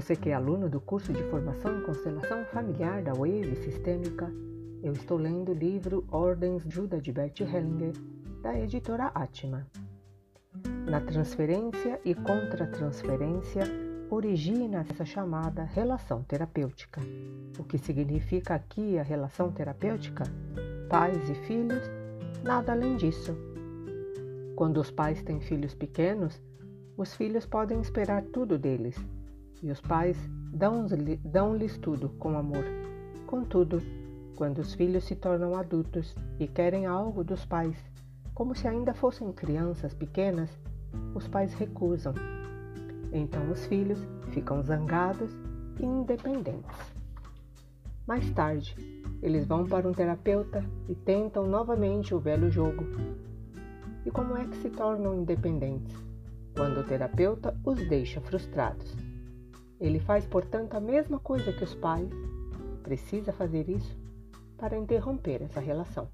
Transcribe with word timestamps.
Você 0.00 0.16
que 0.16 0.30
é 0.30 0.32
aluno 0.32 0.66
do 0.66 0.80
curso 0.80 1.12
de 1.12 1.22
formação 1.24 1.78
em 1.78 1.82
constelação 1.82 2.42
familiar 2.46 3.02
da 3.02 3.12
Wave 3.12 3.54
Sistêmica, 3.56 4.32
eu 4.82 4.94
estou 4.94 5.18
lendo 5.18 5.52
o 5.52 5.54
livro 5.54 6.06
Ordens 6.10 6.62
Juda 6.66 6.98
de 6.98 7.12
Bert 7.12 7.38
Hellinger, 7.38 7.92
da 8.40 8.58
editora 8.58 9.08
Atma. 9.14 9.66
Na 10.88 11.02
transferência 11.02 12.00
e 12.02 12.14
contra-transferência 12.14 13.62
origina 14.08 14.86
essa 14.88 15.04
chamada 15.04 15.64
relação 15.64 16.22
terapêutica. 16.22 17.02
O 17.58 17.62
que 17.62 17.76
significa 17.76 18.54
aqui 18.54 18.98
a 18.98 19.02
relação 19.02 19.52
terapêutica? 19.52 20.24
Pais 20.88 21.28
e 21.28 21.34
filhos, 21.44 21.82
nada 22.42 22.72
além 22.72 22.96
disso. 22.96 23.36
Quando 24.56 24.80
os 24.80 24.90
pais 24.90 25.22
têm 25.22 25.42
filhos 25.42 25.74
pequenos, 25.74 26.40
os 26.96 27.14
filhos 27.14 27.44
podem 27.44 27.82
esperar 27.82 28.22
tudo 28.32 28.56
deles 28.56 28.96
e 29.62 29.70
os 29.70 29.80
pais 29.80 30.16
dão-lhes 30.52 31.78
tudo 31.78 32.08
com 32.18 32.36
amor. 32.36 32.64
Contudo, 33.26 33.80
quando 34.36 34.58
os 34.58 34.74
filhos 34.74 35.04
se 35.04 35.14
tornam 35.14 35.54
adultos 35.54 36.14
e 36.38 36.48
querem 36.48 36.86
algo 36.86 37.22
dos 37.22 37.44
pais, 37.44 37.76
como 38.34 38.54
se 38.54 38.66
ainda 38.66 38.94
fossem 38.94 39.30
crianças 39.32 39.92
pequenas, 39.92 40.50
os 41.14 41.28
pais 41.28 41.52
recusam. 41.54 42.14
Então 43.12 43.50
os 43.50 43.66
filhos 43.66 43.98
ficam 44.30 44.62
zangados 44.62 45.30
e 45.78 45.84
independentes. 45.84 46.94
Mais 48.06 48.30
tarde, 48.30 48.74
eles 49.22 49.46
vão 49.46 49.66
para 49.66 49.86
um 49.86 49.92
terapeuta 49.92 50.64
e 50.88 50.94
tentam 50.94 51.46
novamente 51.46 52.14
o 52.14 52.18
velho 52.18 52.50
jogo. 52.50 52.84
E 54.06 54.10
como 54.10 54.36
é 54.36 54.44
que 54.46 54.56
se 54.56 54.70
tornam 54.70 55.20
independentes? 55.20 55.94
Quando 56.56 56.80
o 56.80 56.84
terapeuta 56.84 57.54
os 57.64 57.86
deixa 57.88 58.20
frustrados. 58.20 59.09
Ele 59.80 59.98
faz, 59.98 60.26
portanto, 60.26 60.74
a 60.74 60.80
mesma 60.80 61.18
coisa 61.18 61.52
que 61.52 61.64
os 61.64 61.74
pais. 61.74 62.10
Precisa 62.82 63.32
fazer 63.32 63.68
isso 63.68 63.96
para 64.58 64.76
interromper 64.76 65.42
essa 65.42 65.60
relação. 65.60 66.08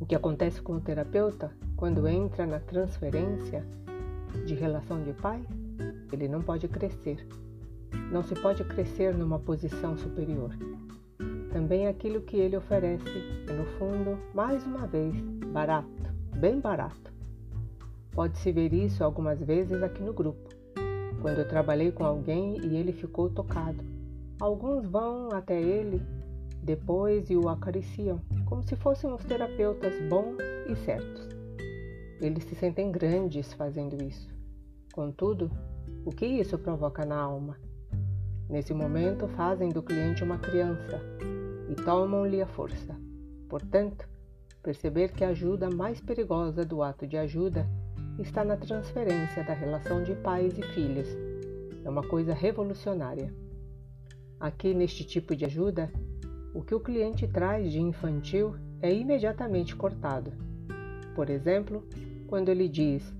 O 0.00 0.04
que 0.04 0.14
acontece 0.14 0.60
com 0.60 0.74
o 0.74 0.80
terapeuta 0.80 1.50
quando 1.76 2.08
entra 2.08 2.44
na 2.44 2.58
transferência 2.60 3.64
de 4.44 4.54
relação 4.54 5.02
de 5.02 5.12
pai? 5.12 5.42
Ele 6.12 6.28
não 6.28 6.42
pode 6.42 6.66
crescer. 6.68 7.26
Não 8.10 8.22
se 8.22 8.34
pode 8.34 8.64
crescer 8.64 9.14
numa 9.14 9.38
posição 9.38 9.96
superior. 9.96 10.50
Também 11.52 11.86
aquilo 11.86 12.20
que 12.20 12.36
ele 12.36 12.56
oferece 12.56 13.08
é, 13.48 13.52
no 13.52 13.64
fundo, 13.78 14.18
mais 14.34 14.66
uma 14.66 14.86
vez, 14.86 15.14
barato, 15.52 15.88
bem 16.36 16.60
barato. 16.60 17.12
Pode-se 18.12 18.50
ver 18.50 18.72
isso 18.72 19.04
algumas 19.04 19.40
vezes 19.40 19.82
aqui 19.82 20.02
no 20.02 20.12
grupo 20.12 20.56
quando 21.26 21.38
eu 21.38 21.48
trabalhei 21.48 21.90
com 21.90 22.04
alguém 22.04 22.56
e 22.64 22.76
ele 22.76 22.92
ficou 22.92 23.28
tocado. 23.28 23.84
Alguns 24.38 24.86
vão 24.86 25.32
até 25.32 25.60
ele 25.60 26.00
depois 26.62 27.28
e 27.30 27.36
o 27.36 27.48
acariciam, 27.48 28.20
como 28.44 28.62
se 28.62 28.76
fossem 28.76 29.12
os 29.12 29.24
terapeutas 29.24 29.92
bons 30.08 30.36
e 30.68 30.76
certos. 30.84 31.28
Eles 32.20 32.44
se 32.44 32.54
sentem 32.54 32.92
grandes 32.92 33.52
fazendo 33.54 34.00
isso. 34.04 34.32
Contudo, 34.92 35.50
o 36.04 36.12
que 36.12 36.26
isso 36.26 36.56
provoca 36.56 37.04
na 37.04 37.18
alma? 37.18 37.58
Nesse 38.48 38.72
momento, 38.72 39.26
fazem 39.26 39.70
do 39.70 39.82
cliente 39.82 40.22
uma 40.22 40.38
criança 40.38 41.00
e 41.68 41.74
tomam-lhe 41.74 42.40
a 42.40 42.46
força. 42.46 42.94
Portanto, 43.48 44.08
perceber 44.62 45.10
que 45.10 45.24
a 45.24 45.30
ajuda 45.30 45.68
mais 45.68 46.00
perigosa 46.00 46.64
do 46.64 46.84
ato 46.84 47.04
de 47.04 47.16
ajuda 47.16 47.68
está 48.18 48.44
na 48.44 48.56
transferência 48.56 49.44
da 49.44 49.52
relação 49.52 50.02
de 50.02 50.14
pais 50.14 50.56
e 50.58 50.62
filhos. 50.62 51.08
É 51.84 51.88
uma 51.88 52.02
coisa 52.02 52.34
revolucionária. 52.34 53.32
Aqui, 54.40 54.74
neste 54.74 55.04
tipo 55.04 55.34
de 55.34 55.44
ajuda, 55.44 55.90
o 56.54 56.62
que 56.62 56.74
o 56.74 56.80
cliente 56.80 57.28
traz 57.28 57.70
de 57.70 57.80
infantil 57.80 58.56
é 58.80 58.92
imediatamente 58.92 59.76
cortado. 59.76 60.32
Por 61.14 61.30
exemplo, 61.30 61.86
quando 62.26 62.48
ele 62.48 62.68
diz: 62.68 63.14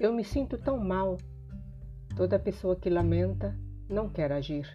Eu 0.00 0.12
me 0.12 0.24
sinto 0.24 0.58
tão 0.58 0.78
mal. 0.78 1.18
Toda 2.16 2.38
pessoa 2.38 2.76
que 2.76 2.88
lamenta 2.88 3.58
não 3.88 4.08
quer 4.08 4.30
agir. 4.32 4.74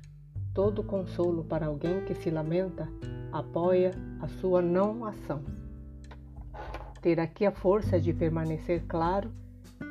Todo 0.53 0.84
consolo 0.84 1.44
para 1.44 1.68
alguém 1.68 2.03
que 2.06 2.13
se 2.16 2.30
lamenta 2.30 2.90
apoia 3.31 3.91
a 4.19 4.28
sua 4.28 4.62
não 4.62 5.06
ação. 5.06 5.44
Ter 7.01 7.19
aqui 7.19 7.46
a 7.46 7.51
força 7.51 8.00
de 8.00 8.12
permanecer 8.12 8.84
claro 8.88 9.31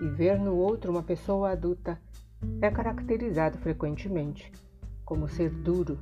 e 0.01 0.09
ver 0.09 0.39
no 0.39 0.57
outro 0.57 0.91
uma 0.91 1.03
pessoa 1.03 1.51
adulta 1.51 2.01
é 2.61 2.71
caracterizado 2.71 3.59
frequentemente 3.59 4.53
como 5.05 5.27
ser 5.27 5.51
duro, 5.51 5.99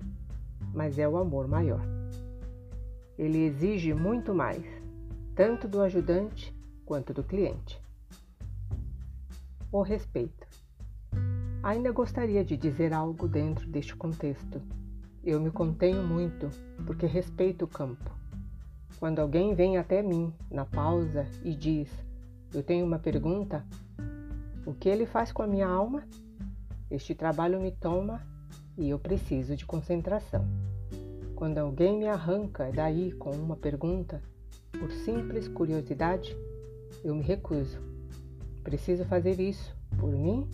mas 0.75 0.99
é 0.99 1.09
o 1.09 1.17
amor 1.17 1.47
maior. 1.47 1.81
Ele 3.17 3.45
exige 3.45 3.95
muito 3.95 4.35
mais, 4.35 4.65
tanto 5.35 5.69
do 5.69 5.81
ajudante 5.81 6.53
quanto 6.85 7.15
do 7.15 7.23
cliente. 7.23 7.81
O 9.71 9.83
respeito. 9.83 10.47
Ainda 11.63 11.93
gostaria 11.93 12.45
de 12.45 12.57
dizer 12.57 12.93
algo 12.93 13.29
dentro 13.29 13.67
deste 13.69 13.95
contexto. 13.95 14.61
Eu 15.25 15.41
me 15.41 15.51
contenho 15.51 16.03
muito 16.03 16.51
porque 16.85 17.07
respeito 17.07 17.65
o 17.65 17.69
campo. 17.69 18.11
Quando 18.99 19.21
alguém 19.21 19.55
vem 19.55 19.77
até 19.77 20.03
mim 20.03 20.33
na 20.51 20.65
pausa 20.65 21.27
e 21.43 21.55
diz: 21.55 21.91
Eu 22.57 22.63
tenho 22.63 22.87
uma 22.87 22.99
pergunta, 22.99 23.63
o 24.65 24.73
que 24.73 24.89
ele 24.89 25.05
faz 25.05 25.31
com 25.31 25.43
a 25.43 25.47
minha 25.47 25.69
alma? 25.69 26.05
Este 26.91 27.15
trabalho 27.15 27.61
me 27.61 27.71
toma 27.71 28.27
e 28.79 28.89
eu 28.89 28.99
preciso 28.99 29.55
de 29.55 29.67
concentração. 29.67 30.43
Quando 31.35 31.59
alguém 31.59 31.99
me 31.99 32.07
arranca 32.07 32.73
daí 32.73 33.13
com 33.13 33.31
uma 33.33 33.57
pergunta, 33.57 34.23
por 34.73 34.91
simples 34.91 35.49
curiosidade, 35.49 36.35
eu 37.05 37.15
me 37.15 37.23
recuso. 37.23 37.79
Preciso 38.63 39.05
fazer 39.05 39.39
isso 39.39 39.77
por 39.99 40.11
mim 40.11 40.49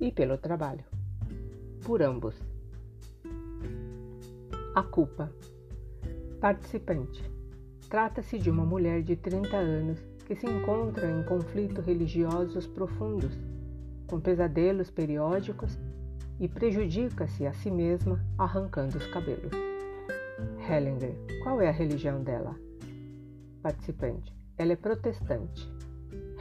e 0.00 0.10
pelo 0.10 0.36
trabalho. 0.36 0.84
Por 1.84 2.02
ambos. 2.02 2.34
A 4.74 4.82
culpa. 4.82 5.32
Participante. 6.40 7.22
Trata-se 7.88 8.36
de 8.36 8.50
uma 8.50 8.66
mulher 8.66 9.00
de 9.04 9.14
30 9.14 9.56
anos 9.56 10.15
que 10.26 10.34
se 10.34 10.44
encontra 10.44 11.08
em 11.08 11.22
conflitos 11.22 11.86
religiosos 11.86 12.66
profundos, 12.66 13.30
com 14.08 14.20
pesadelos 14.20 14.90
periódicos 14.90 15.78
e 16.40 16.48
prejudica-se 16.48 17.46
a 17.46 17.52
si 17.54 17.70
mesma 17.70 18.20
arrancando 18.36 18.98
os 18.98 19.06
cabelos. 19.06 19.52
Hellinger, 20.68 21.14
qual 21.44 21.60
é 21.60 21.68
a 21.68 21.72
religião 21.72 22.24
dela? 22.24 22.56
Participante, 23.62 24.34
ela 24.58 24.72
é 24.72 24.76
protestante. 24.76 25.70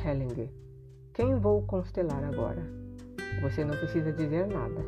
Hellinger, 0.04 0.50
quem 1.14 1.36
vou 1.36 1.62
constelar 1.62 2.24
agora? 2.24 2.64
Você 3.44 3.64
não 3.64 3.78
precisa 3.78 4.12
dizer 4.12 4.48
nada, 4.48 4.82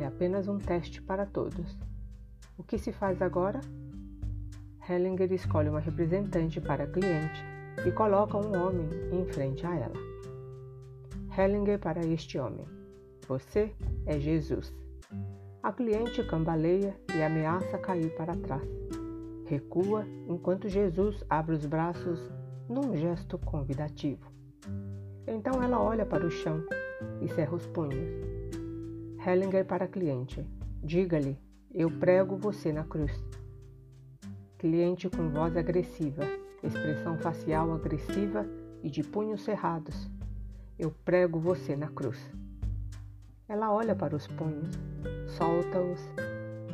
é 0.00 0.06
apenas 0.06 0.48
um 0.48 0.56
teste 0.56 1.02
para 1.02 1.26
todos. 1.26 1.78
O 2.56 2.62
que 2.62 2.78
se 2.78 2.92
faz 2.92 3.20
agora? 3.20 3.60
Hellinger 4.88 5.30
escolhe 5.34 5.68
uma 5.68 5.80
representante 5.80 6.62
para 6.62 6.86
cliente 6.86 7.57
e 7.86 7.92
coloca 7.92 8.36
um 8.36 8.52
homem 8.56 8.88
em 9.12 9.24
frente 9.26 9.66
a 9.66 9.74
ela. 9.74 9.96
Hellinger 11.36 11.78
para 11.78 12.04
este 12.04 12.38
homem: 12.38 12.66
Você 13.26 13.72
é 14.06 14.18
Jesus. 14.18 14.72
A 15.62 15.72
cliente 15.72 16.22
cambaleia 16.24 16.94
e 17.14 17.22
ameaça 17.22 17.78
cair 17.78 18.14
para 18.16 18.34
trás. 18.36 18.68
Recua 19.44 20.04
enquanto 20.28 20.68
Jesus 20.68 21.24
abre 21.28 21.54
os 21.54 21.64
braços 21.66 22.20
num 22.68 22.96
gesto 22.96 23.38
convidativo. 23.38 24.30
Então 25.26 25.62
ela 25.62 25.80
olha 25.80 26.04
para 26.04 26.26
o 26.26 26.30
chão 26.30 26.64
e 27.20 27.28
cerra 27.28 27.54
os 27.54 27.66
punhos. 27.66 28.08
Hellinger 29.24 29.64
para 29.64 29.84
a 29.84 29.88
cliente: 29.88 30.46
Diga-lhe, 30.82 31.38
eu 31.72 31.90
prego 31.90 32.36
você 32.36 32.72
na 32.72 32.84
cruz. 32.84 33.12
Cliente 34.58 35.08
com 35.08 35.28
voz 35.28 35.56
agressiva 35.56 36.24
expressão 36.62 37.16
facial 37.18 37.72
agressiva 37.72 38.46
e 38.82 38.90
de 38.90 39.02
punhos 39.02 39.42
cerrados. 39.42 40.10
Eu 40.78 40.90
prego 41.04 41.38
você 41.38 41.76
na 41.76 41.88
cruz. 41.88 42.18
Ela 43.48 43.72
olha 43.72 43.94
para 43.94 44.14
os 44.14 44.26
punhos, 44.26 44.78
solta-os, 45.26 46.00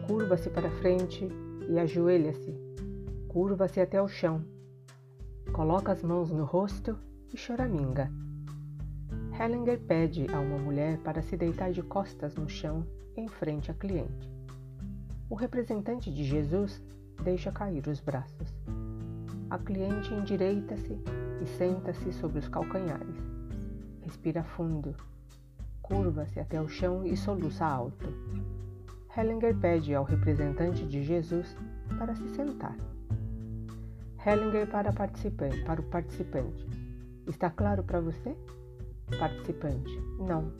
curva-se 0.06 0.50
para 0.50 0.70
frente 0.70 1.28
e 1.69 1.78
ajoelha-se. 1.78 2.54
Curva-se 3.28 3.81
até 3.81 4.00
o 4.00 4.08
chão. 4.08 4.44
Coloca 5.52 5.92
as 5.92 6.02
mãos 6.02 6.30
no 6.30 6.44
rosto 6.44 6.98
e 7.32 7.37
choraminga. 7.37 8.10
Hellinger 9.38 9.80
pede 9.80 10.26
a 10.32 10.38
uma 10.38 10.58
mulher 10.58 10.98
para 10.98 11.22
se 11.22 11.37
deitar 11.37 11.72
de 11.72 11.82
costas 11.82 12.34
no 12.34 12.48
chão 12.48 12.87
em 13.16 13.28
frente 13.28 13.70
à 13.70 13.75
cliente. 13.75 14.30
O 15.28 15.34
representante 15.34 16.12
de 16.12 16.25
Jesus 16.25 16.82
deixa 17.22 17.50
cair 17.50 17.87
os 17.88 18.00
braços. 18.00 18.54
A 19.54 19.58
cliente 19.58 20.12
endireita-se 20.12 20.98
e 21.40 21.46
senta-se 21.46 22.12
sobre 22.14 22.40
os 22.40 22.48
calcanhares. 22.48 23.14
Respira 24.02 24.42
fundo. 24.42 24.96
curva-se 25.80 26.40
até 26.40 26.60
o 26.60 26.68
chão 26.68 27.06
e 27.06 27.16
soluça 27.16 27.64
alto. 27.64 28.04
Hellinger 29.16 29.56
pede 29.56 29.94
ao 29.94 30.02
representante 30.02 30.84
de 30.84 31.04
Jesus 31.04 31.56
para 31.96 32.16
se 32.16 32.28
sentar. 32.30 32.76
Hellinger 34.26 34.66
para, 34.68 34.92
participante, 34.92 35.62
para 35.62 35.80
o 35.80 35.84
participante. 35.84 36.66
Está 37.28 37.48
claro 37.48 37.84
para 37.84 38.00
você? 38.00 38.36
Participante. 39.20 40.02
Não. 40.18 40.50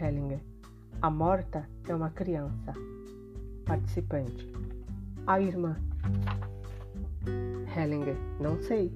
Hellinger. 0.00 0.40
A 1.00 1.08
morta 1.08 1.64
é 1.86 1.94
uma 1.94 2.10
criança. 2.10 2.74
Participante. 3.64 4.52
A 5.24 5.40
irmã. 5.40 5.76
Hellinger. 7.76 8.16
Não 8.40 8.60
sei. 8.62 8.92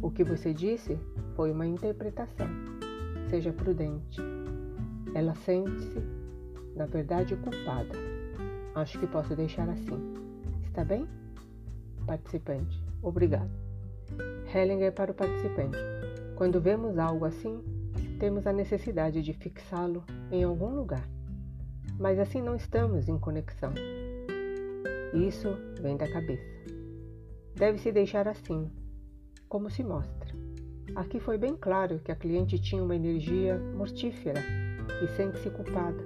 O 0.00 0.10
que 0.10 0.24
você 0.24 0.52
disse 0.52 0.98
foi 1.36 1.52
uma 1.52 1.66
interpretação. 1.66 2.48
Seja 3.30 3.52
prudente. 3.52 4.20
Ela 5.14 5.34
sente-se, 5.34 6.02
na 6.74 6.86
verdade, 6.86 7.36
culpada. 7.36 7.94
Acho 8.74 8.98
que 8.98 9.06
posso 9.06 9.36
deixar 9.36 9.68
assim. 9.68 10.14
Está 10.64 10.84
bem? 10.84 11.06
Participante. 12.06 12.82
Obrigado. 13.02 13.50
Hellinger 14.54 14.92
para 14.92 15.12
o 15.12 15.14
participante. 15.14 15.78
Quando 16.36 16.60
vemos 16.60 16.98
algo 16.98 17.24
assim, 17.24 17.62
temos 18.18 18.46
a 18.46 18.52
necessidade 18.52 19.22
de 19.22 19.32
fixá-lo 19.32 20.04
em 20.30 20.44
algum 20.44 20.74
lugar. 20.74 21.08
Mas 21.98 22.18
assim 22.18 22.42
não 22.42 22.56
estamos 22.56 23.08
em 23.08 23.18
conexão. 23.18 23.72
Isso 25.14 25.48
vem 25.80 25.96
da 25.96 26.10
cabeça. 26.10 26.51
Deve-se 27.54 27.92
deixar 27.92 28.26
assim, 28.26 28.70
como 29.48 29.70
se 29.70 29.84
mostra. 29.84 30.32
Aqui 30.94 31.20
foi 31.20 31.38
bem 31.38 31.56
claro 31.56 31.98
que 32.00 32.10
a 32.10 32.16
cliente 32.16 32.58
tinha 32.58 32.82
uma 32.82 32.96
energia 32.96 33.58
mortífera 33.76 34.40
e 35.02 35.08
sente-se 35.16 35.50
culpada. 35.50 36.02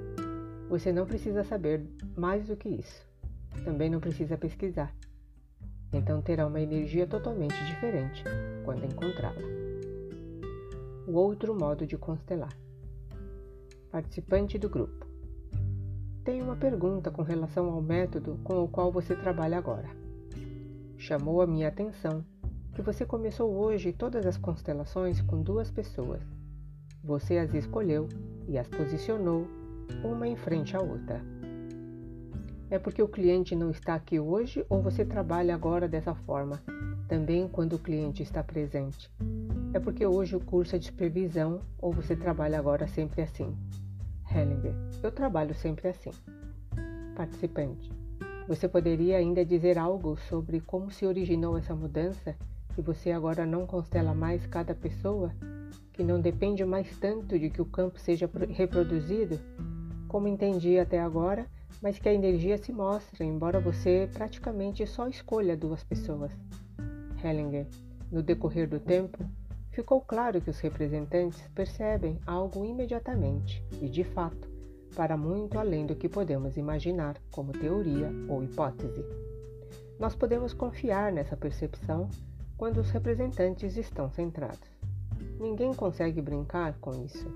Você 0.69 0.93
não 0.93 1.07
precisa 1.07 1.45
saber 1.45 1.85
mais 2.17 2.47
do 2.47 2.57
que 2.57 2.69
isso. 2.69 3.07
Também 3.65 3.89
não 3.89 4.01
precisa 4.01 4.37
pesquisar. 4.37 4.95
Então 5.93 6.21
terá 6.21 6.47
uma 6.47 6.61
energia 6.61 7.07
totalmente 7.07 7.57
diferente 7.65 8.25
quando 8.65 8.85
encontrá-la. 8.85 9.41
O 11.07 11.13
outro 11.13 11.55
modo 11.55 11.87
de 11.87 11.97
constelar. 11.97 12.57
Participante 13.91 14.59
do 14.59 14.69
grupo. 14.69 15.07
Tenho 16.25 16.45
uma 16.45 16.57
pergunta 16.57 17.11
com 17.11 17.23
relação 17.23 17.71
ao 17.71 17.81
método 17.81 18.39
com 18.43 18.63
o 18.63 18.69
qual 18.69 18.91
você 18.91 19.15
trabalha 19.15 19.57
agora. 19.57 20.06
Chamou 20.99 21.43
a 21.43 21.47
minha 21.47 21.69
atenção 21.69 22.25
que 22.75 22.83
você 22.83 23.05
começou 23.05 23.55
hoje 23.55 23.93
todas 23.93 24.27
as 24.27 24.37
constelações 24.37 25.21
com 25.21 25.43
duas 25.43 25.71
pessoas. 25.71 26.21
Você 27.05 27.39
as 27.39 27.55
escolheu 27.55 28.09
e 28.49 28.59
as 28.59 28.69
posicionou 28.69 29.47
uma 30.03 30.27
em 30.27 30.37
frente 30.37 30.77
à 30.77 30.81
outra. 30.81 31.21
É 32.69 32.79
porque 32.79 33.03
o 33.03 33.09
cliente 33.09 33.55
não 33.55 33.71
está 33.71 33.95
aqui 33.95 34.19
hoje 34.19 34.65
ou 34.69 34.83
você 34.83 35.05
trabalha 35.05 35.55
agora 35.55 35.87
dessa 35.87 36.15
forma, 36.15 36.61
também 37.09 37.47
quando 37.47 37.75
o 37.75 37.79
cliente 37.79 38.23
está 38.23 38.43
presente? 38.43 39.11
É 39.73 39.79
porque 39.79 40.05
hoje 40.05 40.35
o 40.35 40.41
curso 40.41 40.75
é 40.75 40.79
de 40.79 40.87
supervisão 40.87 41.61
ou 41.79 41.93
você 41.93 42.17
trabalha 42.17 42.59
agora 42.59 42.89
sempre 42.89 43.23
assim? 43.23 43.55
Hellinger, 44.35 44.75
eu 45.03 45.13
trabalho 45.13 45.55
sempre 45.55 45.89
assim. 45.89 46.11
Participante, 47.15 47.93
você 48.49 48.69
poderia 48.69 49.19
ainda 49.19 49.45
dizer 49.45 49.79
algo 49.79 50.17
sobre 50.29 50.61
como 50.61 50.91
se 50.91 51.05
originou 51.05 51.59
essa 51.59 51.75
mudança 51.75 52.37
que 52.75 52.83
você 52.83 53.11
agora 53.11 53.45
não 53.45 53.67
constela 53.67 54.15
mais 54.15 54.47
cada 54.47 54.75
pessoa, 54.75 55.33
que 55.93 56.05
não 56.05 56.21
depende 56.21 56.65
mais 56.65 56.97
tanto 56.99 57.39
de 57.39 57.51
que 57.51 57.61
o 57.61 57.67
campo 57.67 57.99
seja 57.99 58.31
reproduzido, 58.51 59.41
como 60.07 60.29
entendi 60.29 60.79
até 60.79 61.01
agora, 61.01 61.47
mas 61.83 61.99
que 61.99 62.09
a 62.09 62.15
energia 62.15 62.57
se 62.59 62.73
mostra, 62.73 63.25
embora 63.25 63.59
você 63.59 64.09
praticamente 64.13 64.87
só 64.87 65.09
escolha 65.09 65.57
duas 65.57 65.83
pessoas. 65.83 66.31
Hellinger, 67.23 67.67
no 68.13 68.23
decorrer 68.23 68.69
do 68.69 68.79
tempo, 68.79 69.25
ficou 69.71 70.01
claro 70.01 70.41
que 70.41 70.51
os 70.51 70.61
representantes 70.61 71.43
percebem 71.55 72.19
algo 72.27 72.65
imediatamente 72.65 73.65
e, 73.81 73.89
de 73.89 74.05
fato, 74.05 74.56
para 74.97 75.17
muito 75.17 75.59
além 75.59 75.85
do 75.85 75.95
que 75.95 76.09
podemos 76.09 76.57
imaginar 76.57 77.17
como 77.31 77.53
teoria 77.53 78.11
ou 78.29 78.43
hipótese. 78.43 79.05
Nós 80.01 80.17
podemos 80.17 80.55
confiar 80.55 81.13
nessa 81.13 81.37
percepção 81.37 82.09
quando 82.57 82.79
os 82.79 82.91
representantes 82.91 83.77
estão 83.77 84.11
centrados. 84.11 84.69
Ninguém 85.39 85.75
consegue 85.75 86.23
brincar 86.23 86.79
com 86.81 87.05
isso. 87.05 87.31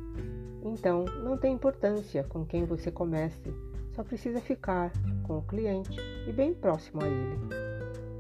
Então, 0.63 1.05
não 1.23 1.37
tem 1.37 1.53
importância 1.53 2.25
com 2.25 2.47
quem 2.47 2.65
você 2.65 2.91
comece, 2.91 3.55
só 3.95 4.03
precisa 4.03 4.41
ficar 4.41 4.91
com 5.25 5.39
o 5.39 5.43
cliente 5.43 5.99
e 6.27 6.33
bem 6.33 6.55
próximo 6.55 7.03
a 7.03 7.07
ele. 7.07 7.39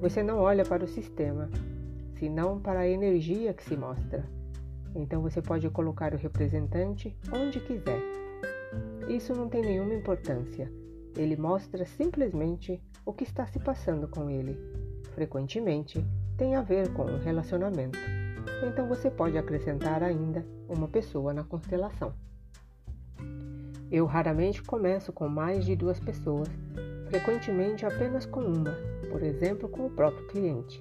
Você 0.00 0.22
não 0.22 0.38
olha 0.38 0.64
para 0.64 0.84
o 0.84 0.88
sistema, 0.88 1.50
senão 2.19 2.60
para 2.60 2.81
a 2.81 2.88
energia 2.88 3.54
que 3.54 3.64
se 3.64 3.76
mostra. 3.76 4.25
Então 4.94 5.22
você 5.22 5.40
pode 5.40 5.69
colocar 5.70 6.12
o 6.12 6.19
representante 6.19 7.16
onde 7.32 7.60
quiser. 7.60 8.29
Isso 9.10 9.34
não 9.34 9.48
tem 9.48 9.60
nenhuma 9.60 9.92
importância. 9.92 10.70
Ele 11.16 11.36
mostra 11.36 11.84
simplesmente 11.84 12.80
o 13.04 13.12
que 13.12 13.24
está 13.24 13.44
se 13.44 13.58
passando 13.58 14.06
com 14.06 14.30
ele. 14.30 14.56
Frequentemente, 15.14 16.06
tem 16.38 16.54
a 16.54 16.62
ver 16.62 16.92
com 16.92 17.02
um 17.02 17.18
relacionamento. 17.18 17.98
Então 18.64 18.86
você 18.86 19.10
pode 19.10 19.36
acrescentar 19.36 20.04
ainda 20.04 20.46
uma 20.68 20.86
pessoa 20.86 21.34
na 21.34 21.42
constelação. 21.42 22.14
Eu 23.90 24.06
raramente 24.06 24.62
começo 24.62 25.12
com 25.12 25.28
mais 25.28 25.64
de 25.64 25.74
duas 25.74 25.98
pessoas, 25.98 26.48
frequentemente 27.08 27.84
apenas 27.84 28.24
com 28.24 28.42
uma, 28.42 28.76
por 29.10 29.24
exemplo, 29.24 29.68
com 29.68 29.86
o 29.86 29.90
próprio 29.90 30.28
cliente. 30.28 30.80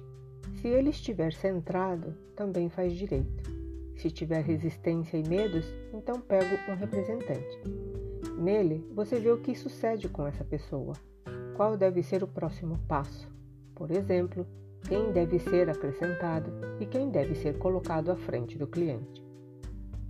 Se 0.60 0.68
ele 0.68 0.90
estiver 0.90 1.32
centrado, 1.32 2.14
também 2.36 2.70
faz 2.70 2.92
direito. 2.92 3.50
Se 3.96 4.08
tiver 4.08 4.44
resistência 4.44 5.16
e 5.16 5.28
medos, 5.28 5.66
então 5.92 6.20
pego 6.20 6.54
um 6.70 6.76
representante. 6.76 7.89
Nele, 8.40 8.82
você 8.94 9.20
vê 9.20 9.30
o 9.30 9.36
que 9.36 9.54
sucede 9.54 10.08
com 10.08 10.26
essa 10.26 10.42
pessoa, 10.42 10.94
qual 11.54 11.76
deve 11.76 12.02
ser 12.02 12.22
o 12.22 12.26
próximo 12.26 12.80
passo. 12.88 13.28
Por 13.74 13.90
exemplo, 13.90 14.46
quem 14.88 15.12
deve 15.12 15.38
ser 15.38 15.68
acrescentado 15.68 16.50
e 16.80 16.86
quem 16.86 17.10
deve 17.10 17.34
ser 17.34 17.58
colocado 17.58 18.10
à 18.10 18.16
frente 18.16 18.56
do 18.56 18.66
cliente. 18.66 19.22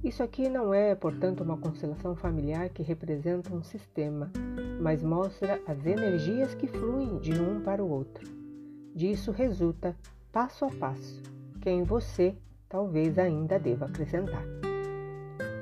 Isso 0.04 0.23
aqui 0.23 0.49
não 0.49 0.73
é, 0.73 0.95
portanto, 0.95 1.43
uma 1.43 1.59
constelação 1.59 2.14
familiar 2.14 2.69
que 2.69 2.85
representa 2.85 3.52
um 3.52 3.64
sistema, 3.64 4.31
mas 4.81 5.02
mostra 5.02 5.61
as 5.66 5.85
energias 5.85 6.54
que 6.54 6.69
fluem 6.69 7.19
de 7.19 7.33
um 7.33 7.61
para 7.61 7.85
o 7.85 7.90
outro. 7.90 8.25
Disso 8.95 9.33
resulta, 9.33 9.97
passo 10.31 10.64
a 10.64 10.71
passo, 10.71 11.21
quem 11.61 11.83
você 11.83 12.37
talvez 12.69 13.19
ainda 13.19 13.59
deva 13.59 13.87
acrescentar. 13.87 14.70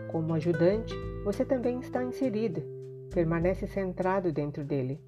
Como 0.08 0.34
ajudante, 0.34 0.94
você 1.24 1.44
também 1.44 1.78
está 1.80 2.02
inserido, 2.02 2.62
permanece 3.12 3.66
centrado 3.66 4.32
dentro 4.32 4.64
dele, 4.64 5.00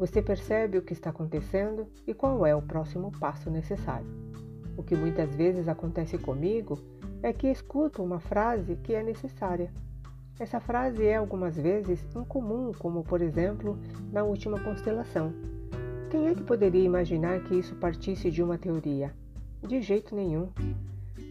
você 0.00 0.22
percebe 0.22 0.78
o 0.78 0.82
que 0.82 0.94
está 0.94 1.10
acontecendo 1.10 1.86
e 2.06 2.14
qual 2.14 2.46
é 2.46 2.56
o 2.56 2.62
próximo 2.62 3.12
passo 3.20 3.50
necessário. 3.50 4.06
O 4.74 4.82
que 4.82 4.96
muitas 4.96 5.34
vezes 5.34 5.68
acontece 5.68 6.16
comigo 6.16 6.78
é 7.22 7.34
que 7.34 7.48
escuto 7.48 8.02
uma 8.02 8.18
frase 8.18 8.76
que 8.76 8.94
é 8.94 9.02
necessária. 9.02 9.70
Essa 10.38 10.58
frase 10.58 11.04
é 11.04 11.16
algumas 11.16 11.54
vezes 11.54 12.02
incomum, 12.16 12.72
como 12.78 13.04
por 13.04 13.20
exemplo 13.20 13.78
na 14.10 14.24
última 14.24 14.58
constelação. 14.58 15.34
Quem 16.10 16.28
é 16.28 16.34
que 16.34 16.42
poderia 16.42 16.82
imaginar 16.82 17.40
que 17.40 17.56
isso 17.56 17.74
partisse 17.74 18.30
de 18.30 18.42
uma 18.42 18.56
teoria? 18.56 19.14
De 19.60 19.82
jeito 19.82 20.16
nenhum. 20.16 20.48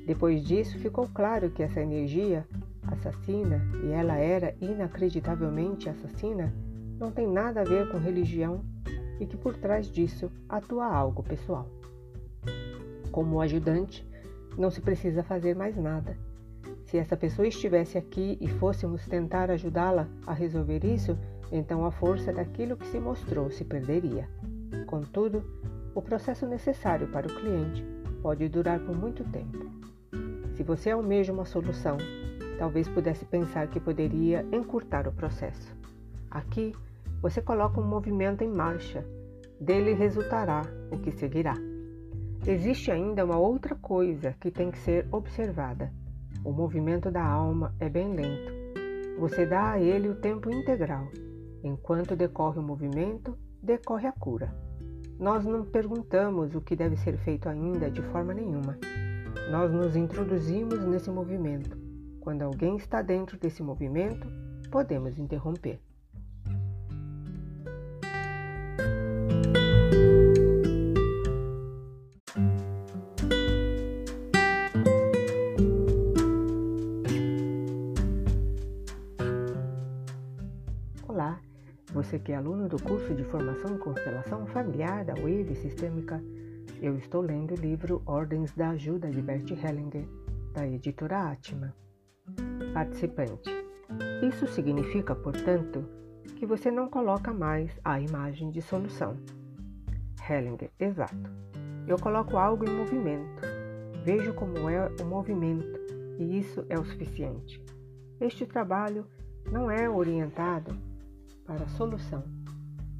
Depois 0.05 0.43
disso, 0.43 0.77
ficou 0.77 1.09
claro 1.11 1.49
que 1.49 1.63
essa 1.63 1.81
energia 1.81 2.45
assassina, 2.93 3.61
e 3.83 3.91
ela 3.91 4.15
era 4.15 4.55
inacreditavelmente 4.61 5.89
assassina, 5.89 6.53
não 6.99 7.11
tem 7.11 7.27
nada 7.27 7.61
a 7.61 7.63
ver 7.63 7.89
com 7.91 7.97
religião 7.97 8.63
e 9.19 9.25
que 9.25 9.37
por 9.37 9.55
trás 9.55 9.87
disso 9.91 10.31
atua 10.47 10.85
algo 10.85 11.23
pessoal. 11.23 11.67
Como 13.11 13.41
ajudante, 13.41 14.07
não 14.57 14.69
se 14.69 14.81
precisa 14.81 15.23
fazer 15.23 15.55
mais 15.55 15.75
nada. 15.77 16.17
Se 16.85 16.97
essa 16.97 17.15
pessoa 17.15 17.47
estivesse 17.47 17.97
aqui 17.97 18.37
e 18.41 18.47
fôssemos 18.47 19.05
tentar 19.05 19.51
ajudá-la 19.51 20.07
a 20.25 20.33
resolver 20.33 20.83
isso, 20.83 21.17
então 21.51 21.85
a 21.85 21.91
força 21.91 22.33
daquilo 22.33 22.75
que 22.75 22.87
se 22.87 22.99
mostrou 22.99 23.49
se 23.49 23.63
perderia. 23.63 24.27
Contudo, 24.85 25.43
o 25.93 26.01
processo 26.01 26.47
necessário 26.47 27.07
para 27.07 27.27
o 27.27 27.35
cliente 27.35 27.83
pode 28.21 28.47
durar 28.49 28.79
por 28.79 28.97
muito 28.97 29.23
tempo. 29.25 29.69
Se 30.55 30.63
você 30.63 30.91
almeja 30.91 31.31
uma 31.31 31.45
solução, 31.45 31.97
talvez 32.59 32.89
pudesse 32.89 33.23
pensar 33.23 33.67
que 33.69 33.79
poderia 33.79 34.45
encurtar 34.51 35.07
o 35.07 35.13
processo. 35.13 35.73
Aqui, 36.29 36.75
você 37.21 37.41
coloca 37.41 37.79
um 37.79 37.87
movimento 37.87 38.43
em 38.43 38.49
marcha, 38.49 39.05
dele 39.59 39.93
resultará 39.93 40.63
o 40.91 40.99
que 40.99 41.09
seguirá. 41.11 41.55
Existe 42.45 42.91
ainda 42.91 43.23
uma 43.23 43.37
outra 43.37 43.75
coisa 43.75 44.35
que 44.41 44.51
tem 44.51 44.71
que 44.71 44.77
ser 44.79 45.07
observada. 45.09 45.91
O 46.43 46.51
movimento 46.51 47.09
da 47.09 47.25
alma 47.25 47.73
é 47.79 47.89
bem 47.89 48.13
lento. 48.13 48.51
Você 49.19 49.45
dá 49.45 49.71
a 49.71 49.79
ele 49.79 50.09
o 50.09 50.15
tempo 50.15 50.53
integral. 50.53 51.07
Enquanto 51.63 52.15
decorre 52.15 52.59
o 52.59 52.63
movimento, 52.63 53.37
decorre 53.63 54.07
a 54.07 54.11
cura. 54.11 54.53
Nós 55.17 55.45
não 55.45 55.63
perguntamos 55.63 56.55
o 56.55 56.61
que 56.61 56.75
deve 56.75 56.97
ser 56.97 57.17
feito 57.19 57.47
ainda 57.47 57.89
de 57.89 58.01
forma 58.01 58.33
nenhuma. 58.33 58.77
Nós 59.49 59.71
nos 59.71 59.95
introduzimos 59.95 60.85
nesse 60.85 61.09
movimento. 61.09 61.78
Quando 62.21 62.41
alguém 62.41 62.75
está 62.75 63.01
dentro 63.01 63.37
desse 63.37 63.63
movimento, 63.63 64.27
podemos 64.69 65.17
interromper. 65.17 65.79
Olá, 81.07 81.39
você 81.93 82.19
que 82.19 82.31
é 82.31 82.35
aluno 82.35 82.67
do 82.67 82.81
curso 82.81 83.15
de 83.15 83.23
formação 83.23 83.75
em 83.75 83.79
constelação 83.79 84.45
familiar 84.47 85.05
da 85.05 85.15
Wave 85.15 85.55
Sistêmica, 85.55 86.21
eu 86.81 86.97
estou 86.97 87.21
lendo 87.21 87.53
o 87.53 87.59
livro 87.59 88.01
Ordens 88.05 88.53
da 88.53 88.69
Ajuda 88.71 89.09
de 89.09 89.21
Bert 89.21 89.49
Hellinger, 89.51 90.05
da 90.53 90.67
editora 90.67 91.31
Atma. 91.31 91.73
Participante. 92.73 93.49
Isso 94.27 94.47
significa, 94.47 95.15
portanto, 95.15 95.83
que 96.35 96.45
você 96.45 96.71
não 96.71 96.87
coloca 96.87 97.33
mais 97.33 97.71
a 97.83 97.99
imagem 97.99 98.49
de 98.51 98.61
solução. 98.61 99.17
Hellinger, 100.29 100.71
exato. 100.79 101.29
Eu 101.87 101.97
coloco 101.97 102.37
algo 102.37 102.63
em 102.63 102.75
movimento. 102.75 103.41
Vejo 104.03 104.33
como 104.33 104.69
é 104.69 104.87
o 105.01 105.05
movimento 105.05 105.79
e 106.19 106.39
isso 106.39 106.65
é 106.69 106.79
o 106.79 106.85
suficiente. 106.85 107.63
Este 108.21 108.45
trabalho 108.45 109.05
não 109.51 109.71
é 109.71 109.89
orientado 109.89 110.77
para 111.45 111.63
a 111.63 111.69
solução. 111.69 112.23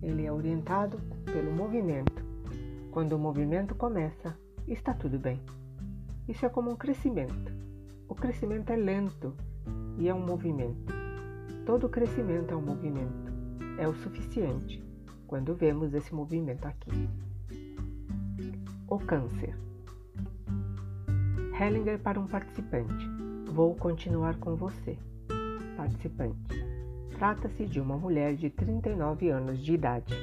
Ele 0.01 0.25
é 0.25 0.31
orientado 0.31 0.99
pelo 1.25 1.51
movimento. 1.51 2.25
Quando 2.91 3.13
o 3.13 3.19
movimento 3.19 3.75
começa, 3.75 4.37
está 4.67 4.93
tudo 4.93 5.19
bem. 5.19 5.39
Isso 6.27 6.45
é 6.45 6.49
como 6.49 6.71
um 6.71 6.75
crescimento. 6.75 7.53
Crescimento 8.19 8.69
é 8.71 8.75
lento 8.75 9.33
e 9.97 10.09
é 10.09 10.13
um 10.13 10.19
movimento. 10.19 10.93
Todo 11.65 11.87
crescimento 11.87 12.53
é 12.53 12.57
um 12.57 12.61
movimento. 12.61 13.31
É 13.77 13.87
o 13.87 13.93
suficiente 13.93 14.83
quando 15.25 15.55
vemos 15.55 15.93
esse 15.93 16.13
movimento 16.13 16.65
aqui. 16.65 17.09
O 18.89 18.99
câncer. 18.99 19.57
Hellinger 21.57 21.97
para 21.99 22.19
um 22.19 22.27
participante. 22.27 23.07
Vou 23.53 23.73
continuar 23.75 24.37
com 24.37 24.53
você. 24.53 24.97
Participante. 25.77 26.65
Trata-se 27.17 27.65
de 27.65 27.79
uma 27.79 27.95
mulher 27.95 28.35
de 28.35 28.49
39 28.49 29.29
anos 29.29 29.59
de 29.59 29.73
idade. 29.75 30.13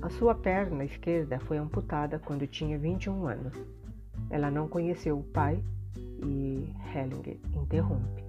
A 0.00 0.08
sua 0.08 0.34
perna 0.34 0.82
esquerda 0.82 1.38
foi 1.40 1.58
amputada 1.58 2.18
quando 2.18 2.46
tinha 2.46 2.78
21 2.78 3.26
anos. 3.26 3.52
Ela 4.30 4.50
não 4.50 4.66
conheceu 4.66 5.18
o 5.18 5.22
pai 5.22 5.62
e 6.24 6.72
Hellinger 6.94 7.38
interrompe. 7.54 8.24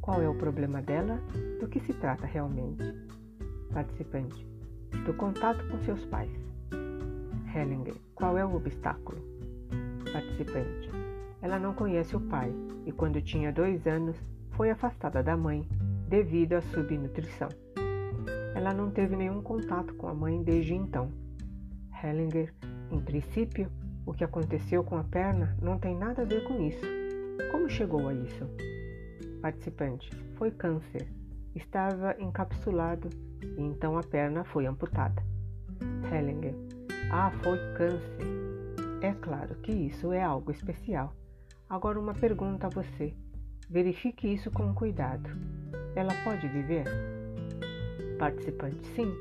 Qual 0.00 0.20
é 0.22 0.28
o 0.28 0.34
problema 0.34 0.80
dela? 0.80 1.20
Do 1.60 1.68
que 1.68 1.80
se 1.80 1.92
trata 1.94 2.26
realmente? 2.26 2.82
Participante. 3.72 4.46
Do 5.04 5.14
contato 5.14 5.66
com 5.68 5.78
seus 5.80 6.04
pais. 6.06 6.30
Hellinger. 7.54 7.94
Qual 8.14 8.38
é 8.38 8.44
o 8.44 8.54
obstáculo? 8.54 9.18
Participante. 10.12 10.90
Ela 11.40 11.58
não 11.58 11.74
conhece 11.74 12.16
o 12.16 12.20
pai 12.20 12.52
e, 12.86 12.92
quando 12.92 13.20
tinha 13.20 13.52
dois 13.52 13.86
anos, 13.86 14.16
foi 14.52 14.70
afastada 14.70 15.22
da 15.22 15.36
mãe 15.36 15.66
devido 16.08 16.54
à 16.54 16.60
subnutrição. 16.60 17.48
Ela 18.54 18.72
não 18.72 18.90
teve 18.90 19.16
nenhum 19.16 19.42
contato 19.42 19.94
com 19.94 20.08
a 20.08 20.14
mãe 20.14 20.42
desde 20.42 20.74
então. 20.74 21.10
Hellinger, 22.02 22.52
em 22.90 23.00
princípio, 23.00 23.70
o 24.04 24.12
que 24.12 24.24
aconteceu 24.24 24.84
com 24.84 24.96
a 24.96 25.04
perna 25.04 25.56
não 25.60 25.78
tem 25.78 25.96
nada 25.96 26.22
a 26.22 26.24
ver 26.24 26.44
com 26.44 26.60
isso. 26.60 27.01
Como 27.50 27.68
chegou 27.68 28.08
a 28.08 28.14
isso? 28.14 28.46
Participante: 29.40 30.10
Foi 30.36 30.50
câncer. 30.50 31.08
Estava 31.54 32.14
encapsulado 32.18 33.10
e 33.42 33.60
então 33.60 33.98
a 33.98 34.02
perna 34.02 34.44
foi 34.44 34.66
amputada. 34.66 35.22
Hellinger: 36.10 36.54
Ah, 37.10 37.30
foi 37.42 37.58
câncer. 37.74 38.26
É 39.00 39.12
claro 39.12 39.54
que 39.56 39.72
isso 39.72 40.12
é 40.12 40.22
algo 40.22 40.50
especial. 40.50 41.14
Agora, 41.68 41.98
uma 41.98 42.14
pergunta 42.14 42.66
a 42.66 42.70
você. 42.70 43.14
Verifique 43.68 44.32
isso 44.32 44.50
com 44.50 44.74
cuidado. 44.74 45.28
Ela 45.96 46.12
pode 46.24 46.46
viver? 46.48 46.84
Participante: 48.18 48.86
Sim. 48.94 49.12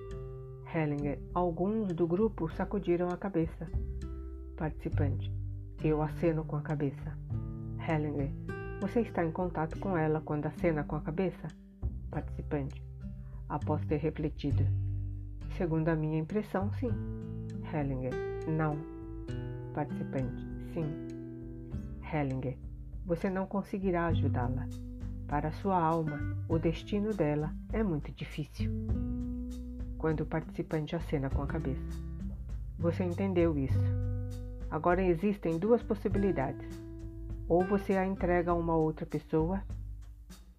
Hellinger: 0.74 1.20
Alguns 1.34 1.94
do 1.94 2.08
grupo 2.08 2.50
sacudiram 2.50 3.10
a 3.10 3.18
cabeça. 3.18 3.68
Participante: 4.56 5.32
Eu 5.84 6.02
aceno 6.02 6.46
com 6.46 6.56
a 6.56 6.62
cabeça. 6.62 7.18
Hellinger: 7.88 8.32
Você 8.80 9.02
está 9.02 9.26
em 9.26 9.32
contato 9.32 9.80
com 9.80 9.98
ela 9.98 10.22
quando 10.22 10.46
acena 10.46 10.84
com 10.84 10.96
a 10.96 11.02
cabeça? 11.02 11.48
Participante: 12.12 12.84
Após 13.50 13.84
ter 13.86 13.98
refletido. 13.98 14.64
Segundo 15.58 15.90
a 15.90 15.96
minha 15.96 16.20
impressão, 16.20 16.72
sim. 16.74 16.92
Hellinger: 17.74 18.14
Não. 18.48 18.78
Participante: 19.74 20.48
Sim. 20.74 20.86
Hellinger: 22.14 22.58
Você 23.06 23.30
não 23.30 23.48
conseguirá 23.48 24.08
ajudá-la. 24.08 24.68
Para 25.28 25.52
sua 25.52 25.82
alma, 25.82 26.20
o 26.48 26.60
destino 26.60 27.14
dela 27.14 27.54
é 27.74 27.82
muito 27.82 28.12
difícil. 28.12 28.72
Quando 29.98 30.22
o 30.22 30.26
participante 30.26 30.96
acena 30.96 31.30
com 31.30 31.42
a 31.42 31.48
cabeça. 31.48 31.82
Você 32.78 33.04
entendeu 33.04 33.58
isso. 33.58 33.80
Agora 34.70 35.02
existem 35.02 35.58
duas 35.58 35.82
possibilidades. 35.82 36.91
Ou 37.52 37.66
você 37.66 37.98
a 37.98 38.06
entrega 38.08 38.52
a 38.52 38.54
uma 38.54 38.78
outra 38.78 39.06
pessoa, 39.06 39.62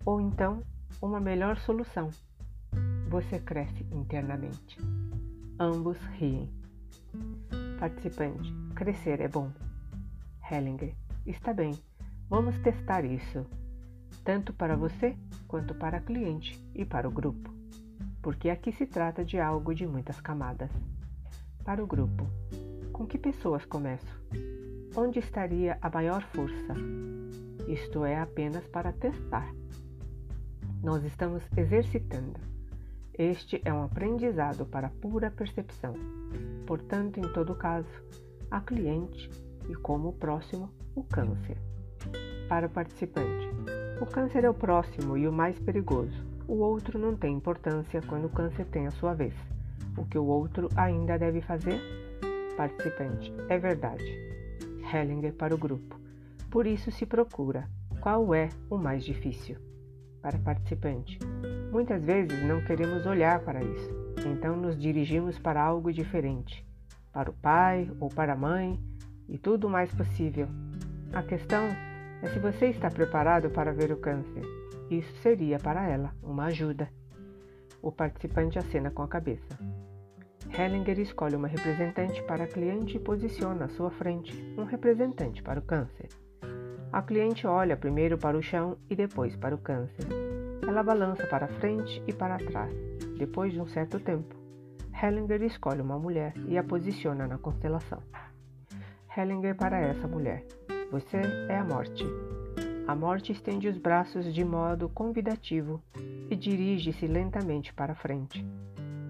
ou 0.05 0.21
então 0.21 0.63
uma 1.01 1.19
melhor 1.19 1.57
solução. 1.57 2.11
Você 3.09 3.39
cresce 3.39 3.83
internamente. 3.91 4.77
Ambos 5.59 5.97
riem. 6.19 6.53
Participante: 7.81 8.53
Crescer 8.75 9.23
é 9.23 9.29
bom. 9.29 9.51
Hellinger: 10.51 10.95
Está 11.25 11.55
bem. 11.55 11.73
Vamos 12.29 12.59
testar 12.59 13.07
isso 13.07 13.47
tanto 14.23 14.53
para 14.53 14.77
você 14.77 15.17
quanto 15.49 15.75
para 15.75 15.97
a 15.97 16.03
cliente 16.03 16.63
e 16.75 16.85
para 16.85 17.09
o 17.09 17.11
grupo, 17.11 17.51
porque 18.21 18.51
aqui 18.51 18.71
se 18.71 18.85
trata 18.85 19.25
de 19.25 19.41
algo 19.41 19.75
de 19.75 19.87
muitas 19.87 20.21
camadas. 20.21 20.71
Para 21.65 21.83
o 21.83 21.87
grupo, 21.87 22.29
com 22.93 23.07
que 23.07 23.17
pessoas 23.17 23.65
começo? 23.65 24.21
Onde 24.95 25.21
estaria 25.21 25.79
a 25.81 25.89
maior 25.89 26.23
força? 26.35 26.75
Isto 27.67 28.05
é 28.05 28.21
apenas 28.21 28.67
para 28.67 28.93
testar. 28.93 29.51
Nós 30.83 31.03
estamos 31.05 31.43
exercitando. 31.57 32.39
Este 33.17 33.63
é 33.65 33.73
um 33.73 33.85
aprendizado 33.85 34.67
para 34.67 34.91
pura 34.91 35.31
percepção. 35.31 35.95
Portanto, 36.67 37.19
em 37.19 37.33
todo 37.33 37.55
caso, 37.55 37.89
a 38.51 38.61
cliente 38.61 39.31
e 39.67 39.75
como 39.75 40.13
próximo, 40.13 40.69
o 40.95 41.03
câncer. 41.05 41.57
Para 42.47 42.67
o 42.67 42.71
participante, 42.71 43.49
o 43.99 44.05
câncer 44.05 44.45
é 44.45 44.51
o 44.51 44.55
próximo 44.55 45.17
e 45.17 45.27
o 45.27 45.33
mais 45.33 45.59
perigoso. 45.59 46.23
O 46.47 46.57
outro 46.57 46.99
não 46.99 47.17
tem 47.17 47.35
importância 47.35 48.03
quando 48.03 48.27
o 48.27 48.31
câncer 48.31 48.67
tem 48.67 48.87
a 48.87 48.91
sua 48.91 49.15
vez. 49.15 49.35
O 49.97 50.05
que 50.05 50.19
o 50.19 50.27
outro 50.27 50.69
ainda 50.77 51.19
deve 51.19 51.41
fazer? 51.41 51.81
Participante: 52.59 53.33
É 53.49 53.59
verdade. 53.59 54.32
Hellinger 54.93 55.33
para 55.33 55.55
o 55.55 55.59
grupo. 55.59 56.01
Por 56.51 56.67
isso 56.67 56.91
se 56.91 57.07
procura 57.07 57.69
qual 58.01 58.35
é 58.35 58.49
o 58.69 58.77
mais 58.77 59.05
difícil. 59.05 59.57
Para 60.21 60.39
participante: 60.39 61.19
Muitas 61.71 62.05
vezes 62.05 62.43
não 62.45 62.63
queremos 62.65 63.07
olhar 63.07 63.41
para 63.41 63.63
isso, 63.63 63.91
então 64.27 64.57
nos 64.57 64.79
dirigimos 64.79 65.39
para 65.39 65.63
algo 65.63 65.93
diferente, 65.93 66.67
para 67.13 67.31
o 67.31 67.35
pai 67.35 67.91
ou 67.99 68.09
para 68.09 68.35
a 68.35 68.37
mãe 68.37 68.79
e 69.29 69.39
tudo 69.39 69.67
o 69.67 69.71
mais 69.71 69.93
possível. 69.95 70.47
A 71.13 71.23
questão 71.23 71.69
é 72.23 72.29
se 72.29 72.39
você 72.39 72.67
está 72.67 72.91
preparado 72.91 73.51
para 73.51 73.73
ver 73.73 73.91
o 73.91 73.97
câncer. 73.97 74.43
Isso 74.91 75.13
seria 75.23 75.59
para 75.59 75.89
ela 75.89 76.15
uma 76.23 76.45
ajuda. 76.45 76.89
O 77.81 77.91
participante 77.91 78.59
acena 78.59 78.91
com 78.91 79.03
a 79.03 79.09
cabeça. 79.09 79.59
Hellinger 80.57 81.01
escolhe 81.01 81.35
uma 81.35 81.49
representante 81.49 82.23
para 82.25 82.45
a 82.45 82.47
cliente 82.47 82.97
e 82.97 83.01
posiciona 83.01 83.65
à 83.65 83.69
sua 83.69 83.91
frente 83.91 84.33
um 84.59 84.65
representante 84.65 85.43
para 85.43 85.59
o 85.59 85.63
câncer. 85.63 86.09
A 86.93 87.01
cliente 87.01 87.47
olha 87.47 87.75
primeiro 87.75 88.19
para 88.19 88.37
o 88.37 88.43
chão 88.43 88.77
e 88.91 88.95
depois 88.95 89.35
para 89.35 89.55
o 89.55 89.59
câncer. 89.59 90.07
Ela 90.67 90.83
balança 90.83 91.27
para 91.27 91.49
frente 91.49 92.03
e 92.07 92.13
para 92.13 92.37
trás. 92.37 92.73
Depois 93.17 93.53
de 93.53 93.61
um 93.61 93.67
certo 93.67 93.99
tempo, 93.99 94.37
Hellinger 95.03 95.43
escolhe 95.43 95.81
uma 95.81 95.99
mulher 95.99 96.35
e 96.47 96.59
a 96.59 96.63
posiciona 96.63 97.27
na 97.27 97.39
constelação. 97.39 98.03
Hellinger 99.17 99.57
para 99.57 99.79
essa 99.79 100.07
mulher. 100.07 100.45
Você 100.91 101.17
é 101.49 101.57
a 101.57 101.65
morte. 101.65 102.05
A 102.87 102.95
morte 102.95 103.33
estende 103.33 103.69
os 103.69 103.79
braços 103.79 104.35
de 104.35 104.45
modo 104.45 104.89
convidativo 104.91 105.83
e 106.31 106.37
dirige-se 106.37 107.07
lentamente 107.07 107.73
para 107.73 107.95
frente. 107.95 108.45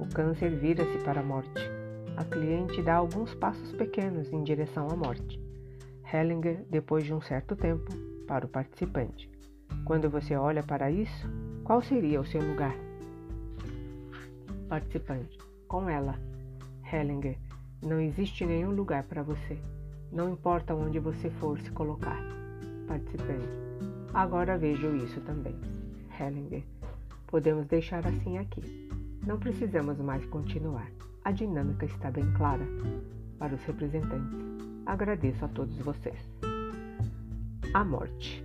O 0.03 0.07
câncer 0.15 0.51
vira-se 0.51 0.99
para 1.05 1.21
a 1.21 1.23
morte. 1.23 1.63
A 2.17 2.25
cliente 2.25 2.83
dá 2.83 2.97
alguns 2.97 3.33
passos 3.37 3.71
pequenos 3.71 4.33
em 4.33 4.43
direção 4.43 4.89
à 4.91 4.97
morte. 4.97 5.41
Hellinger, 6.13 6.65
depois 6.69 7.05
de 7.05 7.15
um 7.15 7.21
certo 7.21 7.55
tempo, 7.55 7.89
para 8.27 8.45
o 8.45 8.49
participante. 8.49 9.31
Quando 9.85 10.11
você 10.11 10.35
olha 10.35 10.61
para 10.61 10.91
isso, 10.91 11.29
qual 11.63 11.81
seria 11.81 12.21
o 12.21 12.27
seu 12.27 12.43
lugar? 12.43 12.75
Participante. 14.69 15.39
Com 15.69 15.89
ela. 15.89 16.19
Hellinger. 16.93 17.39
Não 17.81 18.01
existe 18.01 18.45
nenhum 18.45 18.73
lugar 18.73 19.05
para 19.05 19.23
você. 19.23 19.57
Não 20.11 20.33
importa 20.33 20.75
onde 20.75 20.99
você 20.99 21.31
for 21.31 21.61
se 21.61 21.71
colocar. 21.71 22.19
Participante. 22.89 23.47
Agora 24.13 24.59
vejo 24.59 24.97
isso 24.97 25.21
também. 25.21 25.55
Hellinger. 26.19 26.65
Podemos 27.29 27.67
deixar 27.69 28.05
assim 28.05 28.37
aqui. 28.39 28.82
Não 29.27 29.39
precisamos 29.39 29.99
mais 29.99 30.25
continuar. 30.27 30.91
A 31.25 31.31
dinâmica 31.31 31.87
está 31.87 32.11
bem 32.11 32.29
clara. 32.33 32.67
Para 33.39 33.55
os 33.55 33.63
representantes, 33.65 34.37
agradeço 34.85 35.45
a 35.45 35.49
todos 35.49 35.79
vocês. 35.79 36.19
A 37.73 37.85
morte. 37.85 38.45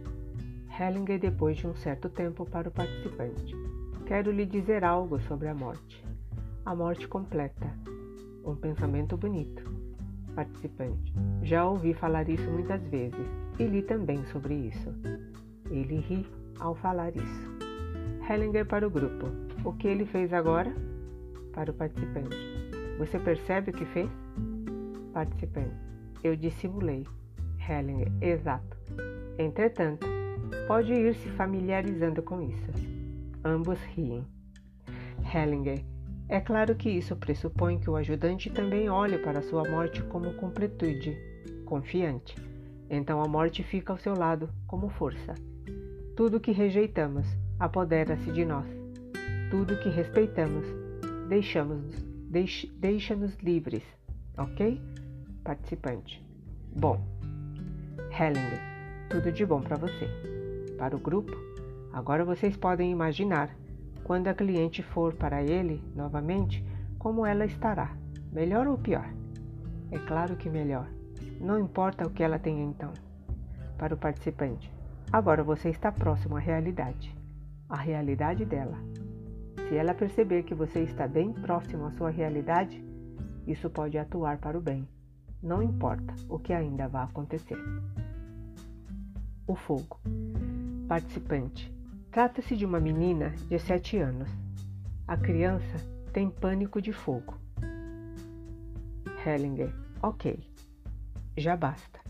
Hellinger, 0.80 1.20
depois 1.20 1.58
de 1.58 1.66
um 1.66 1.74
certo 1.74 2.10
tempo, 2.10 2.46
para 2.46 2.70
o 2.70 2.72
participante. 2.72 3.56
Quero 4.06 4.32
lhe 4.32 4.46
dizer 4.46 4.84
algo 4.84 5.20
sobre 5.22 5.48
a 5.48 5.56
morte. 5.56 6.06
A 6.64 6.76
morte 6.76 7.08
completa. 7.08 7.74
Um 8.46 8.56
pensamento 8.56 9.18
bonito. 9.18 9.64
Participante. 10.36 11.12
Já 11.42 11.68
ouvi 11.68 11.96
falar 11.96 12.30
isso 12.30 12.48
muitas 12.52 12.84
vezes 12.84 13.28
e 13.58 13.66
li 13.66 13.82
também 13.82 14.24
sobre 14.26 14.54
isso. 14.54 14.94
Ele 15.72 15.98
ri 16.02 16.26
ao 16.60 16.76
falar 16.76 17.16
isso. 17.16 17.58
Hellinger 18.30 18.68
para 18.68 18.88
o 18.88 18.92
grupo. 18.92 19.47
O 19.64 19.74
que 19.74 19.88
ele 19.88 20.06
fez 20.06 20.34
agora? 20.34 20.74
Para 21.54 21.72
o 21.72 21.74
participante. 21.74 22.38
Você 22.98 23.20
percebe 23.20 23.72
o 23.72 23.74
que 23.74 23.86
fez? 23.86 24.10
Participante. 25.14 25.76
Eu 26.24 26.36
dissimulei. 26.36 27.06
Hellinger. 27.68 28.12
Exato. 28.22 28.78
Entretanto, 29.38 30.08
pode 30.68 30.94
ir 30.94 31.14
se 31.16 31.30
familiarizando 31.30 32.22
com 32.22 32.42
isso. 32.42 32.72
Ambos 33.44 33.80
riem. 33.96 34.26
Hellinger. 35.34 35.84
É 36.30 36.40
claro 36.40 36.76
que 36.76 36.90
isso 36.90 37.16
pressupõe 37.16 37.80
que 37.80 37.90
o 37.90 37.96
ajudante 37.96 38.50
também 38.50 38.90
olhe 38.90 39.18
para 39.18 39.42
sua 39.42 39.64
morte 39.70 40.04
como 40.04 40.34
completude, 40.34 41.18
confiante. 41.66 42.36
Então 42.90 43.22
a 43.22 43.28
morte 43.28 43.64
fica 43.64 43.94
ao 43.94 43.98
seu 43.98 44.14
lado 44.14 44.50
como 44.66 44.90
força. 44.90 45.36
Tudo 46.16 46.40
que 46.40 46.52
rejeitamos 46.52 47.28
apodera-se 47.60 48.32
de 48.32 48.44
nós. 48.44 48.77
Tudo 49.50 49.80
que 49.80 49.88
respeitamos 49.88 50.66
deixamos 51.30 51.82
deixa, 52.30 52.68
deixa-nos 52.76 53.34
livres, 53.38 53.84
ok? 54.38 54.82
Participante. 55.42 56.22
Bom, 56.76 57.02
Hellinger, 58.12 58.60
tudo 59.10 59.32
de 59.32 59.46
bom 59.46 59.62
para 59.62 59.78
você. 59.78 60.10
Para 60.78 60.98
o 60.98 61.00
grupo, 61.00 61.32
agora 61.94 62.26
vocês 62.26 62.58
podem 62.58 62.92
imaginar 62.92 63.56
quando 64.04 64.28
a 64.28 64.34
cliente 64.34 64.84
for 64.84 65.14
para 65.14 65.42
ele 65.42 65.82
novamente, 65.96 66.62
como 67.00 67.26
ela 67.26 67.46
estará, 67.46 67.96
melhor 68.34 68.68
ou 68.68 68.78
pior? 68.78 69.10
É 69.92 69.98
claro 70.00 70.36
que 70.36 70.50
melhor. 70.50 70.90
Não 71.40 71.58
importa 71.58 72.06
o 72.06 72.10
que 72.10 72.22
ela 72.22 72.38
tenha 72.38 72.66
então. 72.66 72.92
Para 73.78 73.94
o 73.94 73.98
participante, 73.98 74.70
agora 75.10 75.42
você 75.42 75.70
está 75.70 75.90
próximo 75.90 76.36
à 76.36 76.40
realidade, 76.40 77.16
a 77.70 77.78
realidade 77.78 78.44
dela. 78.44 78.78
Se 79.68 79.76
ela 79.76 79.94
perceber 79.94 80.44
que 80.44 80.56
você 80.56 80.82
está 80.82 81.08
bem 81.08 81.34
próximo 81.34 81.86
à 81.86 81.92
sua 81.92 82.10
realidade, 82.10 82.84
isso 83.46 83.70
pode 83.70 83.98
atuar 83.98 84.38
para 84.38 84.58
o 84.58 84.62
bem. 84.62 84.88
Não 85.44 85.62
importa 85.62 86.14
o 86.30 86.40
que 86.40 86.54
ainda 86.54 86.88
vá 86.88 87.04
acontecer. 87.04 87.58
O 89.46 89.56
fogo. 89.56 90.00
Participante. 90.88 91.74
Trata-se 92.12 92.56
de 92.56 92.66
uma 92.66 92.80
menina 92.80 93.32
de 93.50 93.60
7 93.60 93.98
anos. 93.98 94.30
A 95.06 95.18
criança 95.18 95.78
tem 96.14 96.30
pânico 96.30 96.82
de 96.82 96.94
fogo. 96.94 97.38
Hellinger, 99.26 99.74
ok, 100.02 100.40
já 101.38 101.58
basta. 101.58 102.07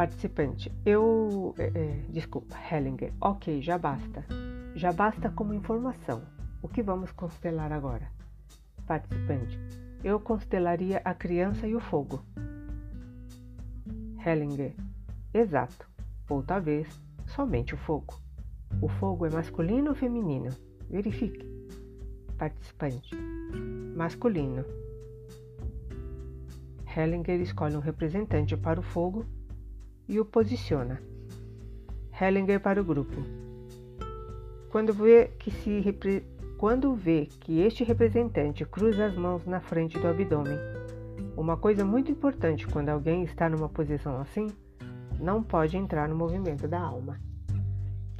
Participante, 0.00 0.72
eu. 0.86 1.54
É, 1.58 1.66
é, 1.78 2.04
desculpa, 2.08 2.56
Hellinger, 2.72 3.12
ok, 3.20 3.60
já 3.60 3.76
basta. 3.76 4.24
Já 4.74 4.94
basta 4.94 5.28
como 5.28 5.52
informação. 5.52 6.22
O 6.62 6.68
que 6.68 6.82
vamos 6.82 7.12
constelar 7.12 7.70
agora? 7.70 8.10
Participante, 8.86 9.60
eu 10.02 10.18
constelaria 10.18 11.02
a 11.04 11.12
criança 11.12 11.66
e 11.66 11.74
o 11.74 11.80
fogo. 11.80 12.24
Hellinger, 14.24 14.74
exato 15.34 15.86
ou 16.30 16.42
talvez 16.42 16.88
somente 17.26 17.74
o 17.74 17.76
fogo. 17.76 18.18
O 18.80 18.88
fogo 18.88 19.26
é 19.26 19.30
masculino 19.30 19.90
ou 19.90 19.94
feminino? 19.94 20.48
Verifique. 20.88 21.46
Participante: 22.38 23.14
masculino. 23.94 24.64
Hellinger 26.86 27.38
escolhe 27.42 27.76
um 27.76 27.80
representante 27.80 28.56
para 28.56 28.80
o 28.80 28.82
fogo 28.82 29.26
e 30.08 30.20
o 30.20 30.24
posiciona. 30.24 31.00
Hellinger 32.20 32.60
para 32.60 32.80
o 32.80 32.84
grupo. 32.84 33.22
Quando 34.70 34.92
vê 34.92 35.30
que 35.38 35.50
se 35.50 35.80
repre... 35.80 36.24
quando 36.58 36.94
vê 36.94 37.26
que 37.40 37.60
este 37.60 37.84
representante 37.84 38.64
cruza 38.64 39.06
as 39.06 39.16
mãos 39.16 39.46
na 39.46 39.60
frente 39.60 39.98
do 39.98 40.06
abdômen, 40.06 40.58
uma 41.36 41.56
coisa 41.56 41.84
muito 41.84 42.10
importante 42.10 42.66
quando 42.66 42.88
alguém 42.88 43.24
está 43.24 43.48
numa 43.48 43.68
posição 43.68 44.20
assim 44.20 44.48
não 45.20 45.42
pode 45.42 45.76
entrar 45.76 46.08
no 46.08 46.16
movimento 46.16 46.66
da 46.66 46.80
alma. 46.80 47.20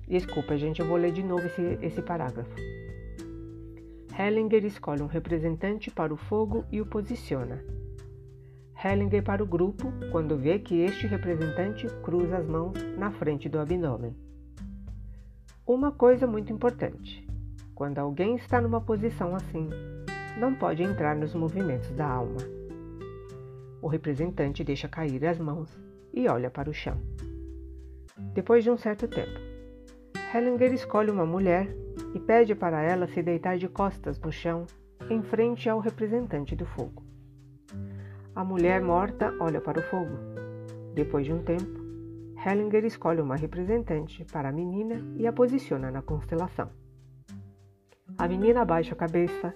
Desculpa, 0.07 0.57
gente, 0.57 0.81
eu 0.81 0.87
vou 0.87 0.97
ler 0.97 1.13
de 1.13 1.23
novo 1.23 1.47
esse, 1.47 1.79
esse 1.81 2.03
parágrafo. 2.03 2.55
Hellinger 4.19 4.65
escolhe 4.65 5.03
um 5.03 5.07
representante 5.07 5.91
para 5.91 6.13
o 6.13 6.17
fogo 6.17 6.65
e 6.71 6.81
o 6.81 6.87
posiciona. 6.87 7.65
Hellinger 8.83 9.23
para 9.23 9.43
o 9.43 9.47
grupo 9.47 9.93
quando 10.11 10.39
vê 10.39 10.59
que 10.59 10.81
este 10.81 11.07
representante 11.07 11.87
cruza 12.03 12.39
as 12.39 12.47
mãos 12.47 12.73
na 12.97 13.11
frente 13.11 13.47
do 13.47 13.59
abdômen. 13.59 14.17
Uma 15.67 15.93
coisa 15.93 16.27
muito 16.27 16.51
importante: 16.51 17.29
quando 17.75 17.99
alguém 17.99 18.37
está 18.37 18.59
numa 18.59 18.81
posição 18.81 19.37
assim, 19.37 19.69
não 20.39 20.55
pode 20.55 20.83
entrar 20.83 21.15
nos 21.15 21.35
movimentos 21.35 21.91
da 21.93 22.07
alma. 22.07 22.39
O 23.83 23.87
representante 23.87 24.65
deixa 24.65 24.89
cair 24.89 25.27
as 25.27 25.39
mãos 25.39 25.79
e 26.15 26.27
olha 26.27 26.51
para 26.51 26.71
o 26.71 26.75
chão. 26.75 26.97
Depois 28.33 28.65
de 28.65 28.71
um 28.71 28.79
certo 28.79 29.07
tempo, 29.07 29.39
Hellinger 30.35 30.73
escolhe 30.73 31.11
uma 31.11 31.27
mulher 31.27 31.69
e 32.15 32.19
pede 32.19 32.55
para 32.55 32.81
ela 32.81 33.07
se 33.09 33.23
deitar 33.23 33.59
de 33.59 33.69
costas 33.69 34.19
no 34.19 34.33
chão 34.33 34.65
em 35.11 35.23
frente 35.23 35.69
ao 35.69 35.81
representante 35.81 36.57
do 36.57 36.65
fogo. 36.65 37.10
A 38.35 38.45
mulher 38.45 38.81
morta 38.81 39.35
olha 39.41 39.61
para 39.61 39.81
o 39.81 39.83
fogo. 39.83 40.17
Depois 40.95 41.27
de 41.27 41.33
um 41.33 41.43
tempo, 41.43 41.81
Hellinger 42.45 42.85
escolhe 42.85 43.21
uma 43.21 43.35
representante 43.35 44.25
para 44.25 44.49
a 44.49 44.53
menina 44.53 45.03
e 45.17 45.27
a 45.27 45.33
posiciona 45.33 45.91
na 45.91 46.01
constelação. 46.01 46.71
A 48.17 48.29
menina 48.29 48.63
abaixa 48.63 48.95
a 48.95 48.97
cabeça 48.97 49.53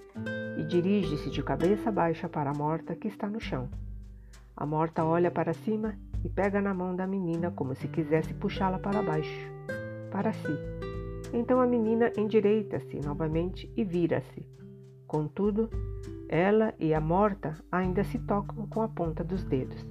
e 0.57 0.63
dirige-se 0.63 1.29
de 1.29 1.41
cabeça 1.41 1.89
baixa 1.89 2.27
para 2.27 2.51
a 2.51 2.53
morta 2.53 2.95
que 2.95 3.07
está 3.07 3.27
no 3.29 3.39
chão. 3.39 3.69
A 4.55 4.65
morta 4.65 5.05
olha 5.05 5.31
para 5.31 5.53
cima 5.53 5.95
e 6.23 6.29
pega 6.29 6.61
na 6.61 6.73
mão 6.73 6.95
da 6.95 7.07
menina 7.07 7.51
como 7.51 7.75
se 7.75 7.87
quisesse 7.87 8.33
puxá-la 8.33 8.79
para 8.79 9.01
baixo, 9.01 9.51
para 10.11 10.33
si. 10.33 10.57
Então 11.33 11.61
a 11.61 11.65
menina 11.65 12.11
endireita-se 12.17 12.99
novamente 12.99 13.71
e 13.75 13.83
vira-se. 13.83 14.45
Contudo, 15.07 15.69
ela 16.27 16.73
e 16.79 16.93
a 16.93 16.99
morta 16.99 17.55
ainda 17.71 18.03
se 18.03 18.17
tocam 18.19 18.67
com 18.67 18.81
a 18.81 18.87
ponta 18.87 19.23
dos 19.23 19.43
dedos. 19.43 19.85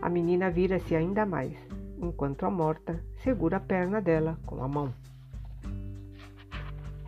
A 0.00 0.08
menina 0.08 0.50
vira-se 0.50 0.94
ainda 0.94 1.26
mais, 1.26 1.56
enquanto 2.00 2.44
a 2.44 2.50
morta 2.50 3.02
segura 3.22 3.56
a 3.56 3.60
perna 3.60 4.00
dela 4.00 4.38
com 4.46 4.62
a 4.62 4.68
mão. 4.68 4.92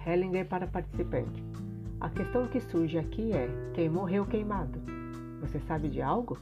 Hellinger 0.07 0.47
para 0.47 0.67
participante. 0.67 1.45
A 2.01 2.09
questão 2.09 2.47
que 2.47 2.61
surge 2.61 2.99
aqui 2.99 3.33
é: 3.33 3.49
quem 3.75 3.89
morreu 3.89 4.25
queimado? 4.25 4.81
Você 5.41 5.59
sabe 5.61 5.89
de 5.89 6.01
algo? 6.01 6.39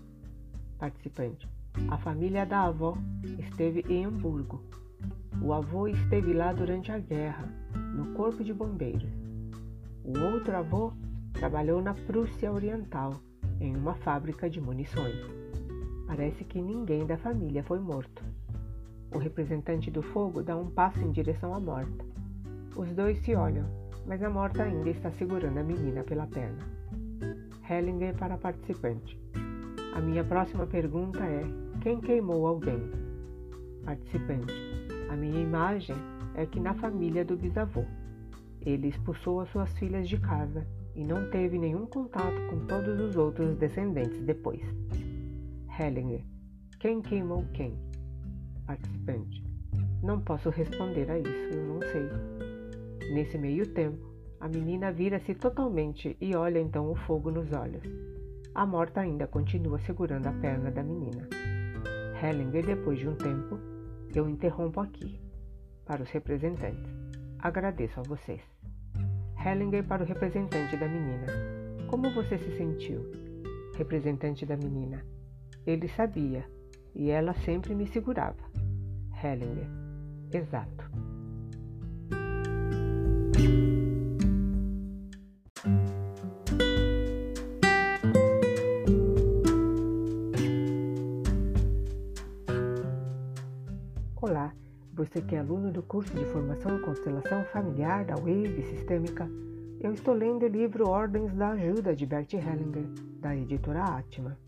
Participante. 0.79 1.49
A 1.89 1.99
família 1.99 2.47
da 2.47 2.65
avó 2.65 2.97
esteve 3.39 3.85
em 3.89 4.05
Hamburgo. 4.05 4.63
O 5.43 5.53
avô 5.53 5.89
esteve 5.89 6.33
lá 6.33 6.53
durante 6.53 6.93
a 6.93 6.99
guerra, 6.99 7.49
no 7.95 8.15
Corpo 8.15 8.45
de 8.45 8.53
Bombeiros. 8.53 9.11
O 10.05 10.19
outro 10.21 10.57
avô 10.57 10.93
trabalhou 11.35 11.83
na 11.83 11.93
Prússia 11.93 12.51
Oriental, 12.51 13.15
em 13.61 13.77
uma 13.77 13.95
fábrica 13.97 14.49
de 14.49 14.61
munições. 14.61 15.19
Parece 16.07 16.45
que 16.45 16.63
ninguém 16.63 17.05
da 17.05 17.19
família 17.19 17.63
foi 17.65 17.79
morto. 17.81 18.23
O 19.13 19.19
representante 19.19 19.91
do 19.91 20.01
fogo 20.01 20.43
dá 20.43 20.57
um 20.57 20.71
passo 20.71 21.01
em 21.01 21.11
direção 21.11 21.55
à 21.55 21.61
morta. 21.61 22.05
Os 22.77 22.93
dois 22.95 23.19
se 23.19 23.35
olham, 23.35 23.67
mas 24.07 24.23
a 24.23 24.31
morta 24.31 24.63
ainda 24.63 24.89
está 24.91 25.11
segurando 25.13 25.59
a 25.59 25.63
menina 25.65 26.03
pela 26.05 26.27
perna. 26.27 26.59
Hellinger 27.69 28.15
para 28.17 28.35
a 28.35 28.39
participante. 28.39 29.19
A 29.95 30.01
minha 30.01 30.25
próxima 30.25 30.67
pergunta 30.67 31.21
é: 31.21 31.43
quem 31.83 32.01
queimou 32.01 32.47
alguém? 32.47 32.81
Participante. 33.85 34.55
A 35.11 35.17
minha 35.17 35.41
imagem 35.41 35.97
é 36.35 36.47
que 36.47 36.61
na 36.61 36.75
família 36.75 37.25
do 37.25 37.37
bisavô. 37.37 37.85
Ele 38.61 38.89
expulsou 38.89 39.41
as 39.41 39.51
suas 39.51 39.71
filhas 39.79 40.09
de 40.09 40.19
casa 40.19 40.67
e 40.95 41.05
não 41.05 41.31
teve 41.31 41.59
nenhum 41.59 41.87
contato 41.87 42.41
com 42.49 42.67
todos 42.67 43.01
os 43.01 43.17
outros 43.17 43.57
descendentes 43.57 44.21
depois. 44.23 44.61
Hellinger. 45.79 46.25
Quem 46.79 47.01
queimou 47.01 47.45
quem? 47.53 47.77
Participante. 48.67 49.43
Não 50.03 50.21
posso 50.21 50.51
responder 50.51 51.11
a 51.11 51.19
isso, 51.19 51.49
eu 51.53 51.65
não 51.67 51.81
sei. 51.81 53.13
Nesse 53.13 53.39
meio 53.39 53.67
tempo, 53.67 54.15
a 54.39 54.49
menina 54.49 54.93
vira-se 54.93 55.35
totalmente 55.35 56.17
e 56.21 56.37
olha 56.37 56.59
então 56.59 56.91
o 56.91 56.95
fogo 56.95 57.31
nos 57.31 57.53
olhos. 57.53 57.83
A 58.55 58.65
morta 58.65 59.01
ainda 59.01 59.27
continua 59.27 59.79
segurando 59.81 60.27
a 60.27 60.33
perna 60.33 60.71
da 60.71 60.83
menina. 60.83 61.29
Hellinger, 62.23 62.67
depois 62.67 62.99
de 62.99 63.09
um 63.09 63.17
tempo, 63.17 63.59
eu 64.15 64.29
interrompo 64.29 64.81
aqui. 64.81 65.21
Para 65.85 66.03
os 66.03 66.11
representantes. 66.11 66.91
Agradeço 67.39 68.01
a 68.01 68.03
vocês. 68.03 68.54
Hellinger 69.45 69.85
para 69.85 70.03
o 70.03 70.07
representante 70.07 70.75
da 70.75 70.89
menina. 70.89 71.27
Como 71.89 72.11
você 72.15 72.39
se 72.39 72.57
sentiu? 72.57 73.05
Representante 73.77 74.47
da 74.47 74.57
menina. 74.57 75.05
Ele 75.67 75.87
sabia, 75.87 76.49
e 76.95 77.11
ela 77.11 77.35
sempre 77.35 77.75
me 77.75 77.87
segurava. 77.87 78.43
Hellinger. 79.23 79.69
Exato. 80.33 80.91
Aluno 95.45 95.71
do 95.71 95.83
curso 95.83 96.11
de 96.15 96.25
formação 96.25 96.79
em 96.79 96.81
constelação 96.81 97.45
familiar 97.45 98.03
da 98.07 98.15
Wave 98.15 98.63
Sistêmica, 98.63 99.29
eu 99.79 99.93
estou 99.93 100.15
lendo 100.15 100.45
o 100.45 100.49
livro 100.49 100.89
Ordens 100.89 101.35
da 101.35 101.51
Ajuda 101.51 101.95
de 101.95 102.07
Bert 102.07 102.33
Hellinger, 102.33 102.87
da 103.21 103.37
editora 103.37 103.85
Atma. 103.85 104.39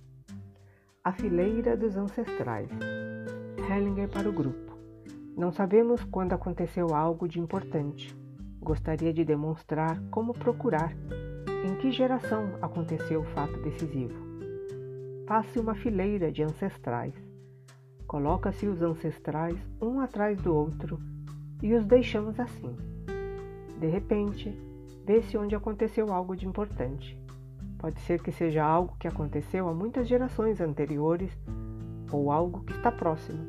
A 1.05 1.13
Fileira 1.13 1.77
dos 1.77 1.99
Ancestrais. 1.99 2.71
Hellinger 3.71 4.09
para 4.09 4.27
o 4.27 4.33
grupo. 4.33 4.75
Não 5.37 5.53
sabemos 5.53 6.03
quando 6.05 6.33
aconteceu 6.33 6.95
algo 6.95 7.29
de 7.29 7.41
importante. 7.41 8.17
Gostaria 8.59 9.13
de 9.13 9.23
demonstrar 9.23 10.01
como 10.11 10.33
procurar 10.33 10.95
em 11.63 11.77
que 11.77 11.91
geração 11.91 12.53
aconteceu 12.63 13.21
o 13.21 13.25
fato 13.35 13.61
decisivo. 13.61 14.15
Passe 15.27 15.59
uma 15.59 15.75
fileira 15.75 16.33
de 16.33 16.43
ancestrais 16.43 17.13
Coloca-se 18.07 18.69
os 18.69 18.83
ancestrais 18.83 19.59
um 19.83 20.01
atrás 20.01 20.41
do 20.41 20.55
outro 20.55 21.01
e 21.61 21.75
os 21.75 21.85
deixamos 21.85 22.39
assim. 22.39 22.77
De 23.81 23.87
repente, 23.89 24.57
vê-se 25.05 25.37
onde 25.37 25.57
aconteceu 25.57 26.13
algo 26.13 26.37
de 26.37 26.47
importante. 26.47 27.21
Pode 27.79 28.01
ser 28.01 28.23
que 28.23 28.31
seja 28.31 28.65
algo 28.65 28.97
que 28.99 29.09
aconteceu 29.09 29.69
há 29.69 29.75
muitas 29.75 30.07
gerações 30.07 30.61
anteriores 30.61 31.37
ou 32.13 32.31
algo 32.31 32.63
que 32.63 32.73
está 32.73 32.93
próximo. 32.93 33.45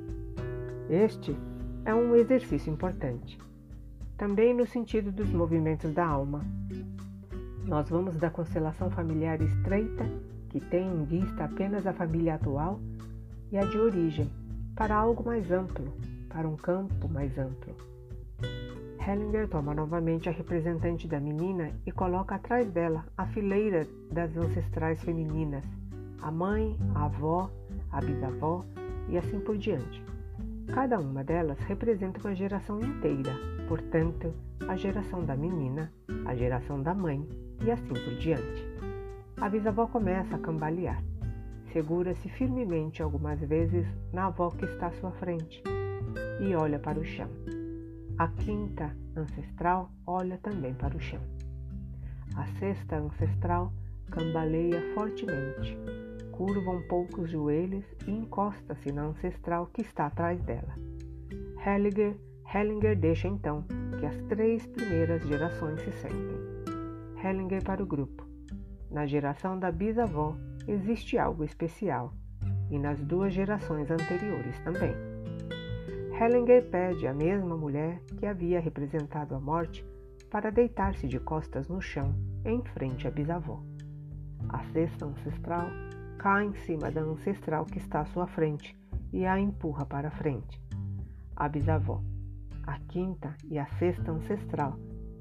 Este 0.90 1.38
é 1.86 1.94
um 1.94 2.16
exercício 2.16 2.74
importante. 2.74 3.40
Também 4.18 4.56
no 4.56 4.66
sentido 4.66 5.12
dos 5.12 5.30
movimentos 5.30 5.94
da 5.94 6.06
alma. 6.06 6.44
Nós 7.64 7.90
vamos 7.90 8.18
da 8.18 8.32
constelação 8.32 8.90
familiar 8.90 9.40
estreita, 9.40 10.06
que 10.50 10.60
tem 10.60 10.88
em 10.88 11.04
vista 11.04 11.44
apenas 11.44 11.86
a 11.86 11.94
família 11.94 12.36
atual, 12.36 12.80
e 13.52 13.58
a 13.58 13.64
de 13.64 13.78
origem, 13.78 14.30
para 14.78 14.96
algo 14.96 15.26
mais 15.26 15.52
amplo, 15.52 15.92
para 16.30 16.48
um 16.48 16.56
campo 16.56 17.10
mais 17.10 17.36
amplo. 17.36 17.76
Hellinger 19.00 19.48
toma 19.48 19.74
novamente 19.74 20.30
a 20.30 20.32
representante 20.32 21.08
da 21.08 21.20
menina 21.20 21.72
e 21.84 21.92
coloca 21.92 22.36
atrás 22.36 22.70
dela 22.70 23.04
a 23.18 23.26
fileira 23.26 23.88
das 24.12 24.38
ancestrais 24.38 25.02
femininas, 25.02 25.64
a 26.22 26.30
mãe, 26.30 26.78
a 26.94 27.06
avó, 27.06 27.50
a 27.92 28.00
bisavó 28.00 28.64
e 29.10 29.18
assim 29.18 29.40
por 29.40 29.58
diante. 29.58 30.04
Cada 30.68 31.00
uma 31.00 31.24
delas 31.24 31.58
representa 31.62 32.20
uma 32.20 32.36
geração 32.36 32.80
inteira, 32.80 33.34
portanto, 33.68 34.32
a 34.68 34.76
geração 34.76 35.26
da 35.26 35.36
menina, 35.36 35.92
a 36.26 36.36
geração 36.36 36.84
da 36.84 36.94
mãe 36.94 37.28
e 37.66 37.72
assim 37.72 37.96
por 37.96 38.16
diante. 38.20 38.68
A 39.42 39.50
bisavó 39.50 39.88
começa 39.88 40.36
a 40.36 40.40
cambalear. 40.40 41.02
Segura-se 41.72 42.30
firmemente 42.30 43.04
algumas 43.04 43.40
vezes 43.40 43.86
na 44.14 44.28
avó 44.28 44.50
que 44.50 44.66
está 44.66 44.88
à 44.88 44.92
sua 44.94 45.12
frente 45.12 45.62
e 46.40 46.56
olha 46.56 46.80
para 46.80 47.00
o 47.00 47.04
chão. 47.04 47.30
A 48.18 48.28
quinta 48.30 48.96
ancestral 49.16 49.92
olha 50.06 50.38
também 50.38 50.74
para 50.74 50.96
o 50.96 51.00
chão. 51.00 51.22
A 52.36 52.46
sexta 52.60 52.98
ancestral 52.98 53.72
cambaleia 54.10 54.82
fortemente, 54.94 55.78
curva 56.32 56.72
um 56.72 56.88
pouco 56.88 57.22
os 57.22 57.32
joelhos 57.32 57.86
e 58.08 58.12
encosta-se 58.12 58.92
na 58.92 59.04
ancestral 59.04 59.68
que 59.68 59.82
está 59.82 60.08
atrás 60.08 60.42
dela. 60.42 60.74
Hellinger, 61.66 62.16
Hellinger 62.54 62.98
deixa 62.98 63.28
então 63.28 63.66
que 64.00 64.06
as 64.06 64.16
três 64.30 64.66
primeiras 64.68 65.22
gerações 65.28 65.82
se 65.82 65.92
sentem. 65.94 66.38
Hellinger 67.24 67.64
para 67.64 67.84
o 67.84 67.86
grupo. 67.86 68.26
Na 68.90 69.06
geração 69.06 69.60
da 69.60 69.72
bisavó, 69.72 70.36
existe 70.68 71.18
algo 71.18 71.44
especial, 71.44 72.14
e 72.70 72.78
nas 72.78 73.02
duas 73.02 73.34
gerações 73.34 73.90
anteriores 73.90 74.60
também. 74.60 74.94
Hellinger 76.20 76.70
pede 76.70 77.08
à 77.08 77.14
mesma 77.14 77.56
mulher 77.56 78.02
que 78.18 78.26
havia 78.26 78.60
representado 78.60 79.36
a 79.36 79.40
morte 79.40 79.86
para 80.30 80.52
deitar-se 80.52 81.08
de 81.08 81.20
costas 81.20 81.68
no 81.68 81.82
chão, 81.82 82.14
em 82.44 82.62
frente 82.74 83.08
à 83.08 83.12
bisavó. 83.12 83.62
A 84.50 84.64
sexta 84.72 85.06
ancestral 85.06 85.68
cai 86.18 86.46
em 86.46 86.56
cima 86.66 86.92
da 86.92 87.02
ancestral 87.02 87.66
que 87.66 87.78
está 87.78 88.02
à 88.02 88.06
sua 88.06 88.28
frente 88.28 88.76
e 89.14 89.26
a 89.26 89.40
empurra 89.40 89.86
para 89.86 90.12
frente. 90.12 90.62
A 91.36 91.48
bisavó, 91.48 92.02
a 92.66 92.80
quinta 92.80 93.36
e 93.46 93.58
a 93.58 93.68
sexta 93.78 94.12
ancestral 94.12 94.78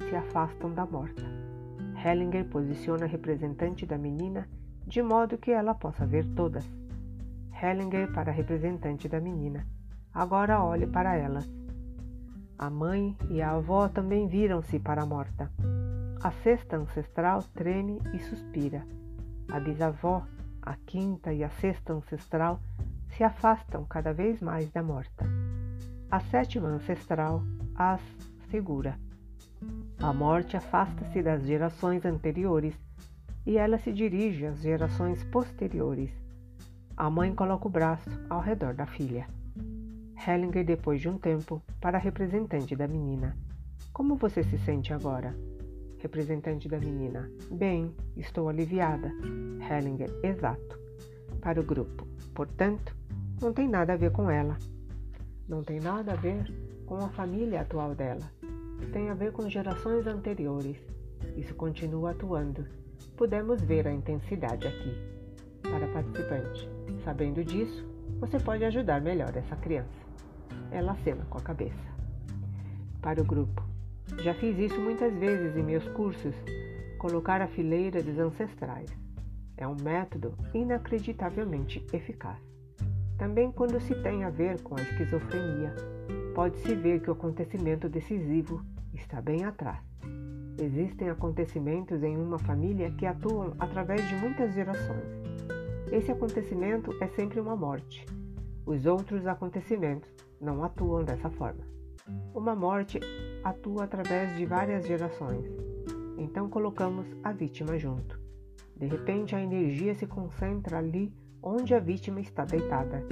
se 0.09 0.17
afastam 0.17 0.73
da 0.73 0.87
morta. 0.87 1.23
Hellinger 2.05 2.47
posiciona 2.47 3.05
a 3.05 3.09
representante 3.09 3.85
da 3.85 3.99
menina 3.99 4.49
de 4.87 5.03
modo 5.03 5.37
que 5.37 5.51
ela 5.51 5.75
possa 5.75 6.07
ver 6.07 6.25
todas. 6.35 6.65
Hellinger 7.61 8.13
para 8.13 8.31
a 8.31 8.35
representante 8.35 9.09
da 9.09 9.21
menina. 9.21 9.67
Agora 10.15 10.63
olhe 10.63 10.87
para 10.87 11.17
elas. 11.17 11.51
A 12.59 12.71
mãe 12.71 13.17
e 13.29 13.43
a 13.43 13.51
avó 13.51 13.89
também 13.89 14.29
viram-se 14.29 14.79
para 14.79 15.03
a 15.03 15.07
morta. 15.07 15.51
A 16.23 16.31
sexta 16.31 16.77
ancestral 16.77 17.43
treme 17.55 18.01
e 18.15 18.19
suspira. 18.21 18.87
A 19.51 19.61
bisavó, 19.61 20.27
a 20.63 20.75
quinta 20.87 21.33
e 21.33 21.43
a 21.43 21.51
sexta 21.51 21.93
ancestral 21.93 22.61
se 23.17 23.25
afastam 23.25 23.85
cada 23.85 24.13
vez 24.13 24.41
mais 24.41 24.71
da 24.71 24.83
morta. 24.83 25.27
A 26.11 26.21
sétima 26.21 26.69
ancestral 26.69 27.43
as 27.75 28.01
segura. 28.51 28.99
A 30.01 30.13
morte 30.13 30.57
afasta-se 30.57 31.23
das 31.23 31.43
gerações 31.45 32.05
anteriores 32.05 32.75
e 33.47 33.57
ela 33.57 33.79
se 33.79 33.93
dirige 33.93 34.45
às 34.45 34.61
gerações 34.61 35.23
posteriores. 35.25 36.11
A 36.97 37.09
mãe 37.09 37.33
coloca 37.35 37.69
o 37.69 37.71
braço 37.71 38.11
ao 38.29 38.41
redor 38.41 38.75
da 38.75 38.87
filha. 38.87 39.29
Hellinger, 40.27 40.65
depois 40.65 41.01
de 41.01 41.09
um 41.09 41.17
tempo, 41.17 41.63
para 41.81 41.97
a 41.97 42.01
representante 42.01 42.75
da 42.75 42.89
menina. 42.89 43.37
Como 43.93 44.17
você 44.17 44.43
se 44.43 44.59
sente 44.59 44.93
agora? 44.93 45.37
Representante 45.99 46.69
da 46.69 46.79
menina. 46.79 47.31
Bem, 47.51 47.95
estou 48.17 48.49
aliviada. 48.49 49.13
Hellinger, 49.71 50.11
exato. 50.25 50.81
Para 51.41 51.61
o 51.61 51.65
grupo. 51.65 52.07
Portanto, 52.35 52.97
não 53.41 53.53
tem 53.53 53.69
nada 53.69 53.93
a 53.93 53.97
ver 53.97 54.11
com 54.11 54.29
ela. 54.29 54.57
Não 55.49 55.63
tem 55.63 55.79
nada 55.79 56.13
a 56.13 56.17
ver 56.17 56.53
com 56.85 56.97
a 56.97 57.09
família 57.11 57.61
atual 57.61 57.95
dela. 57.95 58.29
Tem 58.93 59.09
a 59.11 59.15
ver 59.15 59.33
com 59.33 59.49
gerações 59.49 60.07
anteriores. 60.07 60.79
Isso 61.37 61.55
continua 61.55 62.11
atuando 62.11 62.67
Podemos 63.17 63.63
ver 63.63 63.89
a 63.89 63.93
intensidade 63.93 64.69
aqui. 64.69 64.95
Para 65.63 65.89
participante, 65.89 66.69
sabendo 67.03 67.43
disso, 67.43 67.89
você 68.21 68.39
pode 68.39 68.63
ajudar 68.63 69.01
melhor 69.01 69.35
essa 69.35 69.57
criança. 69.57 70.07
Ela 70.71 70.93
acena 70.93 71.25
com 71.31 71.39
a 71.39 71.41
cabeça. 71.41 71.97
Para 73.01 73.23
o 73.23 73.25
grupo, 73.25 73.65
já 74.23 74.35
fiz 74.35 74.59
isso 74.59 74.79
muitas 74.79 75.15
vezes 75.15 75.57
em 75.57 75.63
meus 75.63 75.89
cursos, 75.89 76.35
colocar 76.99 77.41
a 77.41 77.47
fileira 77.47 78.03
dos 78.03 78.19
ancestrais. 78.19 78.91
É 79.57 79.67
um 79.67 79.77
método 79.83 80.35
inacreditavelmente 80.53 81.87
eficaz. 81.95 82.39
Também 83.17 83.51
quando 83.51 83.81
se 83.81 83.95
tem 84.03 84.25
a 84.25 84.31
ver 84.31 84.61
com 84.61 84.77
a 84.79 84.83
esquizofrenia, 84.83 85.75
pode-se 86.35 86.75
ver 86.75 87.01
que 87.01 87.09
o 87.09 87.15
acontecimento 87.15 87.89
decisivo 87.89 88.63
está 88.93 89.23
bem 89.23 89.43
atrás. 89.45 89.81
Existem 90.59 91.11
acontecimentos 91.11 92.03
em 92.03 92.17
uma 92.17 92.39
família 92.39 92.91
que 92.93 93.05
atuam 93.05 93.55
através 93.59 94.09
de 94.09 94.15
muitas 94.17 94.55
gerações. 94.55 95.05
Esse 95.93 96.11
acontecimento 96.11 96.91
é 97.01 97.07
sempre 97.09 97.39
uma 97.39 97.55
morte. 97.55 98.07
Os 98.65 98.87
outros 98.87 99.27
acontecimentos 99.27 100.09
não 100.41 100.65
atuam 100.65 101.05
dessa 101.05 101.31
forma. 101.31 101.65
Uma 102.35 102.55
morte 102.55 102.99
atua 103.45 103.85
através 103.85 104.35
de 104.37 104.47
várias 104.47 104.87
gerações. 104.87 105.45
Então 106.17 106.49
colocamos 106.49 107.07
a 107.23 107.33
vítima 107.33 107.79
junto. 107.79 108.19
De 108.77 108.87
repente 108.87 109.37
a 109.37 109.43
energia 109.43 109.95
se 109.95 110.07
concentra 110.07 110.79
ali 110.79 111.13
onde 111.43 111.75
a 111.75 111.79
vítima 111.79 112.21
está 112.21 112.45
deitada, 112.45 113.05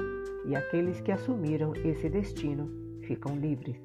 e 0.46 0.56
aqueles 0.56 1.00
que 1.00 1.12
assumiram 1.12 1.72
esse 1.76 2.08
destino 2.08 2.68
ficam 3.02 3.36
livres. 3.36 3.76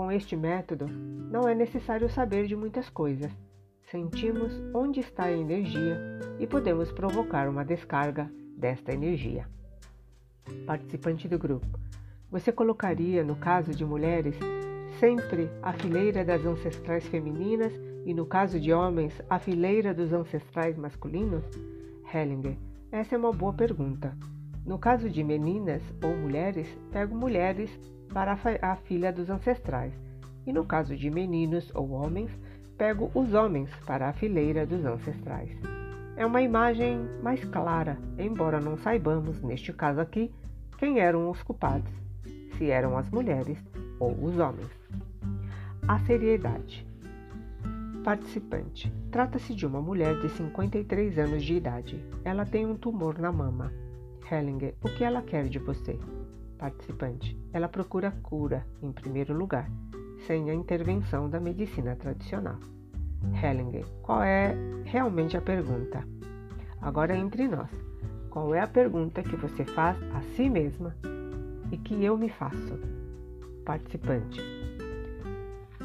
Com 0.00 0.10
este 0.10 0.34
método, 0.34 0.86
não 0.88 1.46
é 1.46 1.54
necessário 1.54 2.08
saber 2.08 2.46
de 2.46 2.56
muitas 2.56 2.88
coisas. 2.88 3.30
Sentimos 3.90 4.50
onde 4.74 4.98
está 4.98 5.24
a 5.24 5.30
energia 5.30 6.00
e 6.38 6.46
podemos 6.46 6.90
provocar 6.90 7.46
uma 7.50 7.66
descarga 7.66 8.32
desta 8.56 8.94
energia. 8.94 9.46
Participante 10.64 11.28
do 11.28 11.38
grupo. 11.38 11.78
Você 12.30 12.50
colocaria, 12.50 13.22
no 13.22 13.36
caso 13.36 13.74
de 13.74 13.84
mulheres, 13.84 14.34
sempre 14.98 15.50
a 15.60 15.74
fileira 15.74 16.24
das 16.24 16.46
ancestrais 16.46 17.06
femininas 17.06 17.74
e, 18.06 18.14
no 18.14 18.24
caso 18.24 18.58
de 18.58 18.72
homens, 18.72 19.12
a 19.28 19.38
fileira 19.38 19.92
dos 19.92 20.14
ancestrais 20.14 20.78
masculinos? 20.78 21.44
Hellinger. 22.10 22.56
Essa 22.90 23.16
é 23.16 23.18
uma 23.18 23.34
boa 23.34 23.52
pergunta. 23.52 24.16
No 24.64 24.78
caso 24.78 25.10
de 25.10 25.22
meninas 25.22 25.82
ou 26.02 26.16
mulheres, 26.16 26.66
pego 26.90 27.14
mulheres 27.14 27.70
para 28.12 28.36
a 28.62 28.76
filha 28.76 29.12
dos 29.12 29.30
ancestrais. 29.30 29.92
E 30.46 30.52
no 30.52 30.64
caso 30.64 30.96
de 30.96 31.10
meninos 31.10 31.70
ou 31.74 31.90
homens, 31.90 32.30
pego 32.76 33.10
os 33.14 33.34
homens 33.34 33.70
para 33.86 34.08
a 34.08 34.12
fileira 34.12 34.66
dos 34.66 34.84
ancestrais. 34.84 35.50
É 36.16 36.26
uma 36.26 36.42
imagem 36.42 36.98
mais 37.22 37.44
clara, 37.44 37.98
embora 38.18 38.60
não 38.60 38.76
saibamos, 38.76 39.42
neste 39.42 39.72
caso 39.72 40.00
aqui, 40.00 40.30
quem 40.78 40.98
eram 40.98 41.30
os 41.30 41.42
culpados, 41.42 41.92
se 42.56 42.70
eram 42.70 42.96
as 42.96 43.08
mulheres 43.10 43.58
ou 43.98 44.12
os 44.24 44.38
homens. 44.38 44.70
A 45.86 45.98
seriedade. 46.00 46.86
Participante: 48.02 48.92
Trata-se 49.10 49.54
de 49.54 49.66
uma 49.66 49.80
mulher 49.80 50.18
de 50.20 50.30
53 50.30 51.18
anos 51.18 51.44
de 51.44 51.54
idade. 51.54 52.02
Ela 52.24 52.46
tem 52.46 52.64
um 52.64 52.76
tumor 52.76 53.18
na 53.18 53.30
mama. 53.30 53.72
Hellinger: 54.30 54.74
O 54.82 54.88
que 54.88 55.04
ela 55.04 55.20
quer 55.20 55.48
de 55.48 55.58
você? 55.58 55.98
Participante: 56.60 57.34
Ela 57.54 57.68
procura 57.68 58.10
cura, 58.22 58.66
em 58.82 58.92
primeiro 58.92 59.32
lugar, 59.32 59.70
sem 60.26 60.50
a 60.50 60.54
intervenção 60.54 61.30
da 61.30 61.40
medicina 61.40 61.96
tradicional. 61.96 62.58
Hellinger: 63.42 63.86
Qual 64.02 64.22
é 64.22 64.54
realmente 64.84 65.38
a 65.38 65.40
pergunta? 65.40 66.04
Agora 66.82 67.16
entre 67.16 67.48
nós. 67.48 67.70
Qual 68.28 68.54
é 68.54 68.60
a 68.60 68.66
pergunta 68.66 69.22
que 69.22 69.36
você 69.36 69.64
faz 69.64 69.96
a 70.14 70.20
si 70.36 70.50
mesma 70.50 70.94
e 71.72 71.78
que 71.78 72.04
eu 72.04 72.18
me 72.18 72.28
faço? 72.28 72.78
Participante: 73.64 74.42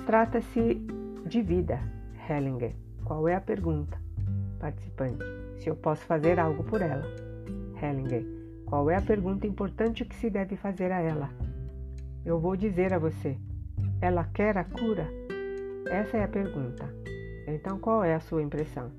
Trata-se 0.06 0.76
de 1.26 1.42
vida, 1.42 1.80
Hellinger. 2.30 2.76
Qual 3.06 3.30
é 3.30 3.36
a 3.36 3.42
pergunta? 3.42 3.98
Participante. 4.60 5.24
Se 5.58 5.70
eu 5.70 5.76
posso 5.78 6.04
fazer 6.06 6.38
algo 6.38 6.66
por 6.66 6.82
ela. 6.82 7.06
Hellinger. 7.82 8.35
Qual 8.66 8.90
é 8.90 8.96
a 8.96 9.02
pergunta 9.02 9.48
importante 9.48 10.06
que 10.06 10.16
se 10.16 10.30
deve 10.30 10.56
fazer 10.56 10.92
a 10.92 11.00
ela? 11.00 11.30
Eu 12.26 12.40
vou 12.40 12.56
dizer 12.56 12.94
a 12.94 13.00
você. 13.00 13.38
Ela 14.02 14.24
quer 14.26 14.58
a 14.58 14.64
cura? 14.64 15.08
Essa 15.90 16.18
é 16.18 16.24
a 16.24 16.28
pergunta. 16.28 16.94
Então 17.48 17.80
qual 17.80 18.04
é 18.04 18.16
a 18.16 18.20
sua 18.20 18.42
impressão? 18.42 18.92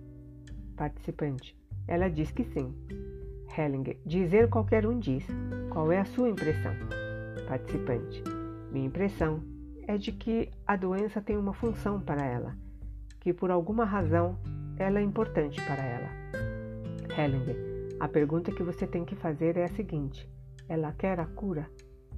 Participante. 0.77 1.57
Ela 1.89 2.09
diz 2.09 2.31
que 2.31 2.45
sim. 2.45 2.75
Hellinger. 3.57 3.99
Dizer 4.05 4.49
qualquer 4.49 4.87
um 4.87 4.99
diz. 4.99 5.27
Qual 5.71 5.91
é 5.91 5.99
a 5.99 6.05
sua 6.05 6.29
impressão? 6.29 6.73
Participante. 7.49 8.23
Minha 8.71 8.87
impressão 8.87 9.43
é 9.87 9.97
de 9.97 10.13
que 10.13 10.51
a 10.67 10.77
doença 10.77 11.21
tem 11.21 11.37
uma 11.37 11.53
função 11.53 12.01
para 12.01 12.25
ela 12.25 12.57
que 13.27 13.33
por 13.33 13.51
alguma 13.51 13.85
razão 13.85 14.39
ela 14.79 15.01
é 15.01 15.03
importante 15.03 15.61
para 15.63 15.83
ela. 15.83 16.09
Hellinger, 17.19 17.57
a 17.99 18.09
pergunta 18.09 18.53
que 18.53 18.63
você 18.63 18.87
tem 18.87 19.05
que 19.05 19.17
fazer 19.17 19.57
é 19.57 19.65
a 19.65 19.69
seguinte: 19.69 20.29
ela 20.69 20.93
quer 20.93 21.19
a 21.19 21.27
cura? 21.27 21.67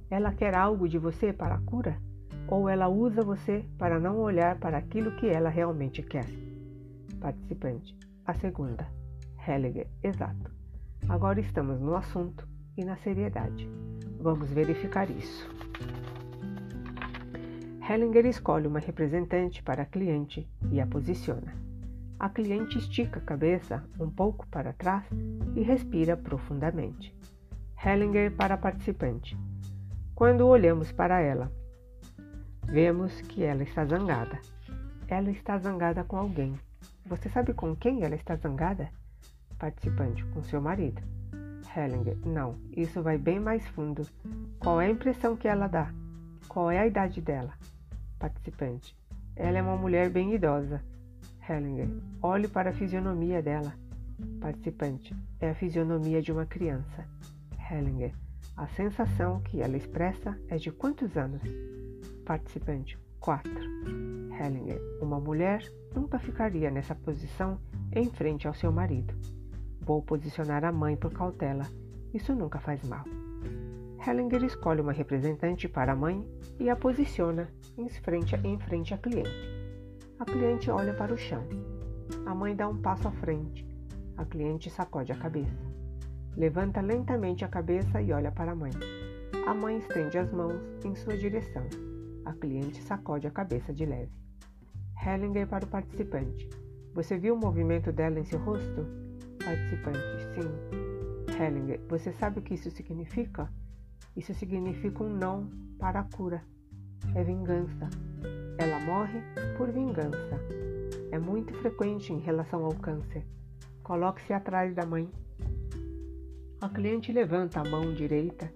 Ela 0.09 0.33
quer 0.33 0.53
algo 0.53 0.89
de 0.89 0.97
você 0.97 1.31
para 1.31 1.55
a 1.55 1.61
cura? 1.61 1.97
Ou 2.47 2.67
ela 2.67 2.89
usa 2.89 3.23
você 3.23 3.63
para 3.77 3.99
não 3.99 4.17
olhar 4.19 4.59
para 4.59 4.77
aquilo 4.77 5.15
que 5.15 5.27
ela 5.27 5.49
realmente 5.49 6.01
quer? 6.01 6.25
Participante: 7.21 7.97
a 8.25 8.33
segunda. 8.33 8.87
Hellinger, 9.47 9.87
exato. 10.03 10.51
Agora 11.07 11.39
estamos 11.39 11.79
no 11.79 11.95
assunto 11.95 12.47
e 12.77 12.83
na 12.83 12.97
seriedade. 12.97 13.69
Vamos 14.19 14.51
verificar 14.51 15.09
isso. 15.09 15.49
Hellinger 17.89 18.25
escolhe 18.25 18.67
uma 18.67 18.79
representante 18.79 19.63
para 19.63 19.83
a 19.83 19.85
cliente 19.85 20.47
e 20.71 20.79
a 20.81 20.85
posiciona. 20.85 21.68
A 22.19 22.27
cliente 22.27 22.77
estica 22.77 23.17
a 23.19 23.23
cabeça 23.23 23.81
um 23.97 24.09
pouco 24.09 24.45
para 24.47 24.73
trás 24.73 25.05
e 25.55 25.61
respira 25.61 26.17
profundamente. 26.17 27.15
Hellinger 27.81 28.35
para 28.35 28.55
a 28.55 28.57
participante. 28.57 29.37
Quando 30.13 30.45
olhamos 30.45 30.91
para 30.91 31.21
ela, 31.21 31.49
vemos 32.65 33.21
que 33.21 33.41
ela 33.41 33.63
está 33.63 33.85
zangada. 33.85 34.37
Ela 35.07 35.31
está 35.31 35.57
zangada 35.59 36.03
com 36.03 36.17
alguém. 36.17 36.59
Você 37.05 37.29
sabe 37.29 37.53
com 37.53 37.73
quem 37.73 38.03
ela 38.03 38.15
está 38.15 38.35
zangada? 38.35 38.89
Participante, 39.57 40.25
com 40.25 40.43
seu 40.43 40.59
marido. 40.59 41.01
Hellinger, 41.73 42.17
não, 42.25 42.59
isso 42.75 43.01
vai 43.01 43.17
bem 43.17 43.39
mais 43.39 43.65
fundo. 43.69 44.05
Qual 44.59 44.81
é 44.81 44.87
a 44.87 44.91
impressão 44.91 45.37
que 45.37 45.47
ela 45.47 45.67
dá? 45.67 45.89
Qual 46.49 46.69
é 46.69 46.79
a 46.79 46.87
idade 46.87 47.21
dela? 47.21 47.53
Participante. 48.19 48.93
Ela 49.37 49.59
é 49.59 49.61
uma 49.61 49.77
mulher 49.77 50.09
bem 50.09 50.33
idosa. 50.33 50.83
Hellinger. 51.49 51.89
Olhe 52.21 52.47
para 52.47 52.69
a 52.69 52.73
fisionomia 52.73 53.41
dela. 53.41 53.73
Participante. 54.39 55.15
É 55.39 55.49
a 55.49 55.55
fisionomia 55.55 56.21
de 56.21 56.31
uma 56.31 56.45
criança. 56.45 57.07
Hellinger. 57.71 58.13
A 58.55 58.67
sensação 58.67 59.41
que 59.41 59.61
ela 59.61 59.75
expressa 59.75 60.39
é 60.47 60.57
de 60.57 60.71
quantos 60.71 61.17
anos? 61.17 61.41
Participante. 62.23 62.99
Quatro. 63.19 63.51
Hellinger. 64.39 64.79
Uma 65.01 65.19
mulher 65.19 65.63
nunca 65.95 66.19
ficaria 66.19 66.69
nessa 66.69 66.93
posição 66.93 67.59
em 67.91 68.05
frente 68.11 68.47
ao 68.47 68.53
seu 68.53 68.71
marido. 68.71 69.13
Vou 69.81 70.03
posicionar 70.03 70.63
a 70.63 70.71
mãe 70.71 70.95
por 70.95 71.11
cautela. 71.11 71.65
Isso 72.13 72.35
nunca 72.35 72.59
faz 72.59 72.83
mal. 72.87 73.05
Hellinger 74.05 74.43
escolhe 74.43 74.81
uma 74.81 74.93
representante 74.93 75.67
para 75.67 75.93
a 75.93 75.95
mãe 75.95 76.25
e 76.59 76.69
a 76.69 76.75
posiciona 76.75 77.49
em 77.77 77.89
frente, 77.89 78.35
em 78.35 78.57
frente 78.59 78.93
à 78.93 78.97
cliente. 78.97 79.58
A 80.19 80.25
cliente 80.25 80.69
olha 80.69 80.93
para 80.93 81.13
o 81.13 81.17
chão. 81.17 81.47
A 82.25 82.35
mãe 82.35 82.53
dá 82.53 82.67
um 82.67 82.75
passo 82.75 83.07
à 83.07 83.11
frente. 83.11 83.65
A 84.17 84.25
cliente 84.25 84.69
sacode 84.69 85.13
a 85.13 85.15
cabeça. 85.15 85.63
Levanta 86.35 86.81
lentamente 86.81 87.45
a 87.45 87.47
cabeça 87.47 88.01
e 88.01 88.11
olha 88.11 88.29
para 88.29 88.51
a 88.51 88.55
mãe. 88.55 88.71
A 89.47 89.53
mãe 89.53 89.77
estende 89.77 90.17
as 90.17 90.29
mãos 90.33 90.61
em 90.83 90.93
sua 90.93 91.17
direção. 91.17 91.63
A 92.25 92.33
cliente 92.33 92.81
sacode 92.81 93.27
a 93.27 93.31
cabeça 93.31 93.73
de 93.73 93.85
leve. 93.85 94.11
Hellinger 95.01 95.47
para 95.47 95.63
o 95.63 95.69
participante. 95.69 96.49
Você 96.93 97.17
viu 97.17 97.33
o 97.33 97.39
movimento 97.39 97.89
dela 97.93 98.19
em 98.19 98.25
seu 98.25 98.39
rosto? 98.39 98.85
Participante, 99.41 99.99
sim. 100.35 101.41
Hellinger, 101.41 101.79
você 101.87 102.11
sabe 102.11 102.39
o 102.39 102.41
que 102.41 102.55
isso 102.55 102.69
significa? 102.71 103.49
Isso 104.17 104.33
significa 104.33 105.01
um 105.01 105.09
não 105.09 105.49
para 105.79 106.01
a 106.01 106.03
cura. 106.03 106.43
É 107.15 107.23
vingança. 107.23 107.89
Ela 108.59 108.79
morre 108.79 109.21
por 109.57 109.71
vingança. 109.71 110.39
É 111.11 111.17
muito 111.17 111.53
frequente 111.55 112.11
em 112.11 112.19
relação 112.19 112.65
ao 112.65 112.75
câncer. 112.75 113.25
Coloque-se 113.81 114.33
atrás 114.33 114.75
da 114.75 114.85
mãe. 114.85 115.09
A 116.59 116.67
cliente 116.67 117.11
levanta 117.13 117.61
a 117.61 117.63
mão 117.63 117.93
direita 117.93 118.53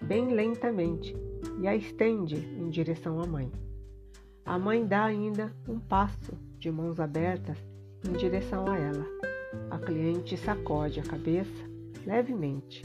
bem 0.00 0.32
lentamente 0.32 1.14
e 1.60 1.68
a 1.68 1.76
estende 1.76 2.36
em 2.36 2.70
direção 2.70 3.20
à 3.20 3.26
mãe. 3.26 3.52
A 4.44 4.58
mãe 4.58 4.86
dá 4.86 5.04
ainda 5.04 5.54
um 5.68 5.78
passo 5.78 6.32
de 6.58 6.70
mãos 6.70 6.98
abertas 6.98 7.58
em 8.08 8.12
direção 8.14 8.66
a 8.66 8.76
ela. 8.78 9.06
A 9.70 9.78
cliente 9.78 10.36
sacode 10.36 10.98
a 10.98 11.02
cabeça 11.04 11.70
levemente 12.06 12.82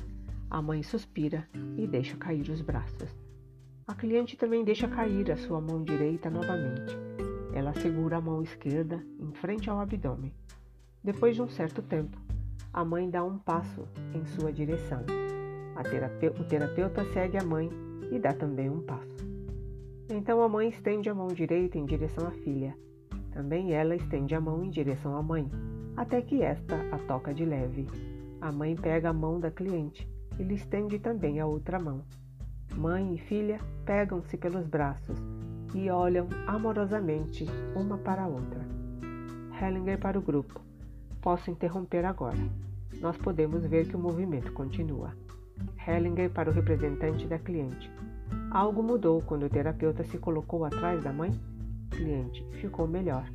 a 0.50 0.62
mãe 0.62 0.82
suspira 0.82 1.48
e 1.78 1.86
deixa 1.86 2.16
cair 2.16 2.50
os 2.50 2.62
braços. 2.62 3.27
A 3.88 3.96
cliente 3.96 4.36
também 4.36 4.66
deixa 4.66 4.86
cair 4.86 5.32
a 5.32 5.38
sua 5.38 5.62
mão 5.62 5.82
direita 5.82 6.30
novamente. 6.30 6.94
Ela 7.54 7.72
segura 7.72 8.18
a 8.18 8.22
mão 8.22 8.42
esquerda 8.44 9.02
em 9.18 9.32
frente 9.32 9.70
ao 9.70 9.80
abdômen. 9.80 10.34
Depois 11.02 11.38
de 11.38 11.42
um 11.42 11.48
certo 11.48 11.82
tempo, 11.82 12.18
a 12.74 12.84
mãe 12.84 13.10
dá 13.10 13.24
um 13.24 13.38
passo 13.38 13.88
em 14.14 14.26
sua 14.26 14.52
direção. 14.52 15.06
o 16.38 16.44
terapeuta 16.44 17.06
segue 17.14 17.38
a 17.38 17.46
mãe 17.46 17.70
e 18.12 18.20
dá 18.20 18.34
também 18.34 18.70
um 18.70 18.82
passo. 18.82 19.26
Então 20.10 20.42
a 20.42 20.50
mãe 20.50 20.68
estende 20.68 21.10
a 21.10 21.16
mão 21.16 21.28
direita 21.28 21.78
em 21.78 21.86
direção 21.86 22.28
à 22.28 22.32
filha. 22.32 22.78
Também 23.32 23.72
ela 23.72 23.96
estende 23.96 24.36
a 24.36 24.42
mão 24.42 24.66
em 24.66 24.70
direção 24.70 25.16
à 25.16 25.24
mãe, 25.24 25.50
até 25.96 26.22
que 26.22 26.42
esta 26.42 26.76
a 26.92 26.98
toca 27.08 27.34
de 27.34 27.46
leve. 27.46 27.88
A 28.42 28.52
mãe 28.52 28.76
pega 28.76 29.12
a 29.12 29.14
mão 29.14 29.40
da 29.40 29.50
cliente 29.50 30.06
e 30.38 30.44
lhe 30.44 30.56
estende 30.56 31.00
também 31.00 31.40
a 31.40 31.48
outra 31.48 31.80
mão. 31.80 32.04
Mãe 32.78 33.16
e 33.16 33.18
filha 33.18 33.60
pegam-se 33.88 34.38
pelos 34.38 34.68
braços 34.68 35.18
e 35.74 35.90
olham 35.90 36.28
amorosamente 36.46 37.44
uma 37.76 37.98
para 37.98 38.22
a 38.22 38.28
outra. 38.28 38.62
Hellinger 39.60 40.00
para 40.00 40.20
o 40.20 40.22
grupo. 40.22 40.62
Posso 41.20 41.50
interromper 41.50 42.06
agora. 42.06 42.38
Nós 43.02 43.18
podemos 43.18 43.66
ver 43.66 43.88
que 43.88 43.96
o 43.96 44.00
movimento 44.00 44.54
continua. 44.54 45.12
Hellinger 45.88 46.30
para 46.30 46.52
o 46.52 46.54
representante 46.54 47.26
da 47.26 47.40
cliente. 47.40 47.92
Algo 48.52 48.84
mudou 48.84 49.24
quando 49.24 49.48
o 49.48 49.50
terapeuta 49.50 50.04
se 50.04 50.20
colocou 50.20 50.64
atrás 50.64 51.04
da 51.04 51.12
mãe? 51.12 51.32
Cliente, 51.90 52.46
ficou 52.62 52.88
melhor. 52.88 53.28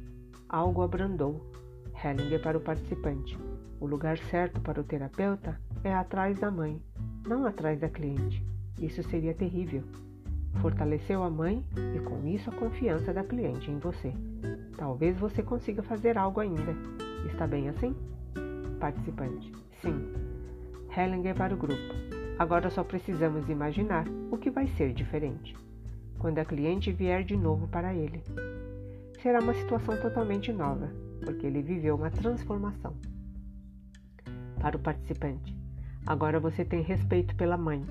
Algo 0.48 0.82
abrandou. 0.82 1.44
Hellinger 2.04 2.40
para 2.40 2.58
o 2.58 2.60
participante. 2.60 3.36
O 3.80 3.86
lugar 3.86 4.18
certo 4.18 4.60
para 4.60 4.80
o 4.80 4.84
terapeuta 4.84 5.60
é 5.82 5.92
atrás 5.92 6.38
da 6.38 6.48
mãe, 6.48 6.80
não 7.26 7.44
atrás 7.44 7.80
da 7.80 7.88
cliente. 7.88 8.51
Isso 8.78 9.02
seria 9.04 9.34
terrível. 9.34 9.82
Fortaleceu 10.60 11.22
a 11.22 11.30
mãe 11.30 11.64
e 11.96 12.00
com 12.00 12.26
isso 12.26 12.50
a 12.50 12.52
confiança 12.52 13.12
da 13.12 13.24
cliente 13.24 13.70
em 13.70 13.78
você. 13.78 14.12
Talvez 14.76 15.18
você 15.18 15.42
consiga 15.42 15.82
fazer 15.82 16.18
algo 16.18 16.40
ainda. 16.40 16.76
Está 17.26 17.46
bem 17.46 17.68
assim? 17.68 17.94
Participante. 18.78 19.52
Sim. 19.80 20.12
Hellinger 20.96 21.34
para 21.34 21.54
o 21.54 21.58
grupo. 21.58 21.94
Agora 22.38 22.70
só 22.70 22.82
precisamos 22.82 23.48
imaginar 23.48 24.06
o 24.30 24.36
que 24.36 24.50
vai 24.50 24.66
ser 24.68 24.92
diferente 24.92 25.54
quando 26.22 26.38
a 26.38 26.44
cliente 26.44 26.92
vier 26.92 27.24
de 27.24 27.36
novo 27.36 27.66
para 27.66 27.92
ele. 27.92 28.22
Será 29.20 29.40
uma 29.40 29.52
situação 29.54 30.00
totalmente 30.00 30.52
nova, 30.52 30.88
porque 31.24 31.44
ele 31.44 31.60
viveu 31.60 31.96
uma 31.96 32.12
transformação. 32.12 32.94
Para 34.60 34.76
o 34.76 34.80
participante, 34.80 35.56
agora 36.06 36.38
você 36.38 36.64
tem 36.64 36.80
respeito 36.80 37.34
pela 37.34 37.58
mãe. 37.58 37.84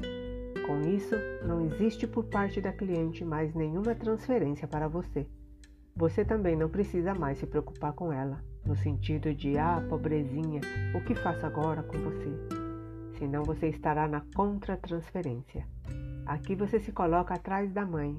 Com 0.71 0.79
isso, 0.87 1.17
não 1.45 1.65
existe 1.65 2.07
por 2.07 2.23
parte 2.23 2.61
da 2.61 2.71
cliente 2.71 3.25
mais 3.25 3.53
nenhuma 3.53 3.93
transferência 3.93 4.65
para 4.65 4.87
você. 4.87 5.27
Você 5.93 6.23
também 6.23 6.55
não 6.55 6.69
precisa 6.69 7.13
mais 7.13 7.39
se 7.39 7.45
preocupar 7.45 7.91
com 7.91 8.13
ela, 8.13 8.41
no 8.65 8.73
sentido 8.77 9.35
de, 9.35 9.57
ah, 9.57 9.85
pobrezinha, 9.89 10.61
o 10.95 11.01
que 11.01 11.13
faço 11.13 11.45
agora 11.45 11.83
com 11.83 11.97
você? 11.97 12.61
senão 13.19 13.43
você 13.43 13.67
estará 13.67 14.07
na 14.07 14.21
contra-transferência. 14.33 15.67
Aqui 16.25 16.55
você 16.55 16.79
se 16.79 16.93
coloca 16.93 17.33
atrás 17.33 17.71
da 17.73 17.85
mãe, 17.85 18.17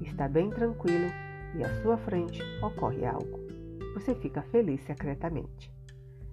está 0.00 0.26
bem 0.26 0.48
tranquilo 0.48 1.12
e 1.54 1.62
à 1.62 1.82
sua 1.82 1.98
frente 1.98 2.42
ocorre 2.62 3.04
algo. 3.04 3.38
Você 3.92 4.14
fica 4.14 4.40
feliz 4.40 4.80
secretamente. 4.80 5.70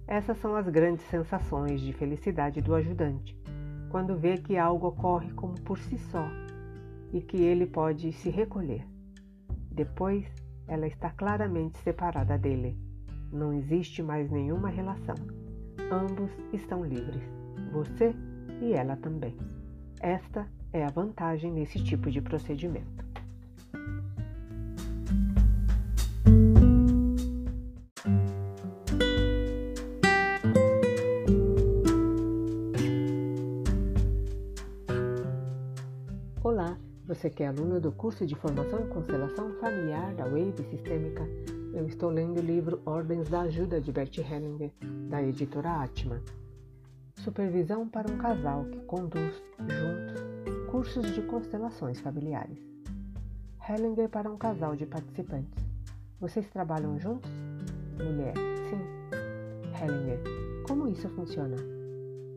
Essas 0.08 0.38
são 0.38 0.56
as 0.56 0.68
grandes 0.68 1.04
sensações 1.06 1.82
de 1.82 1.92
felicidade 1.92 2.62
do 2.62 2.74
ajudante, 2.74 3.38
quando 3.94 4.16
vê 4.16 4.38
que 4.38 4.56
algo 4.56 4.88
ocorre 4.88 5.30
como 5.34 5.54
por 5.60 5.78
si 5.78 5.96
só 6.10 6.26
e 7.12 7.20
que 7.20 7.36
ele 7.36 7.64
pode 7.64 8.12
se 8.12 8.28
recolher. 8.28 8.84
Depois, 9.70 10.26
ela 10.66 10.88
está 10.88 11.10
claramente 11.10 11.78
separada 11.78 12.36
dele. 12.36 12.76
Não 13.32 13.52
existe 13.52 14.02
mais 14.02 14.28
nenhuma 14.28 14.68
relação. 14.68 15.14
Ambos 15.92 16.32
estão 16.52 16.84
livres 16.84 17.22
você 17.70 18.12
e 18.60 18.72
ela 18.72 18.96
também. 18.96 19.36
Esta 20.00 20.44
é 20.72 20.84
a 20.84 20.90
vantagem 20.90 21.52
nesse 21.52 21.78
tipo 21.84 22.10
de 22.10 22.20
procedimento. 22.20 23.03
Você 37.24 37.30
que 37.30 37.42
é 37.42 37.46
aluno 37.46 37.80
do 37.80 37.90
curso 37.90 38.26
de 38.26 38.34
formação 38.34 38.80
em 38.80 38.88
constelação 38.88 39.50
familiar 39.54 40.12
da 40.14 40.24
Wave 40.24 40.62
Sistêmica, 40.68 41.26
eu 41.72 41.86
estou 41.86 42.10
lendo 42.10 42.36
o 42.36 42.42
livro 42.42 42.82
Ordens 42.84 43.30
da 43.30 43.42
Ajuda 43.42 43.80
de 43.80 43.90
Bert 43.90 44.18
Hellinger, 44.18 44.70
da 45.08 45.22
editora 45.22 45.82
Atman. 45.82 46.20
Supervisão 47.14 47.88
para 47.88 48.12
um 48.12 48.18
casal 48.18 48.66
que 48.66 48.78
conduz 48.80 49.42
juntos 49.58 50.70
cursos 50.70 51.14
de 51.14 51.22
constelações 51.22 51.98
familiares. 51.98 52.58
Hellinger 53.66 54.10
para 54.10 54.30
um 54.30 54.36
casal 54.36 54.76
de 54.76 54.84
participantes. 54.84 55.64
Vocês 56.20 56.46
trabalham 56.50 56.98
juntos? 57.00 57.30
Mulher, 57.96 58.34
sim. 58.68 59.82
Hellinger, 59.82 60.20
como 60.68 60.88
isso 60.88 61.08
funciona? 61.08 61.56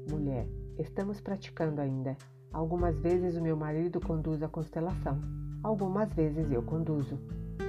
Mulher, 0.10 0.48
estamos 0.80 1.20
praticando 1.20 1.82
ainda. 1.82 2.16
Algumas 2.52 2.98
vezes 3.00 3.36
o 3.36 3.42
meu 3.42 3.56
marido 3.56 4.00
conduz 4.00 4.42
a 4.42 4.48
constelação, 4.48 5.20
algumas 5.62 6.12
vezes 6.14 6.52
eu 6.52 6.64
conduzo. 6.64 7.20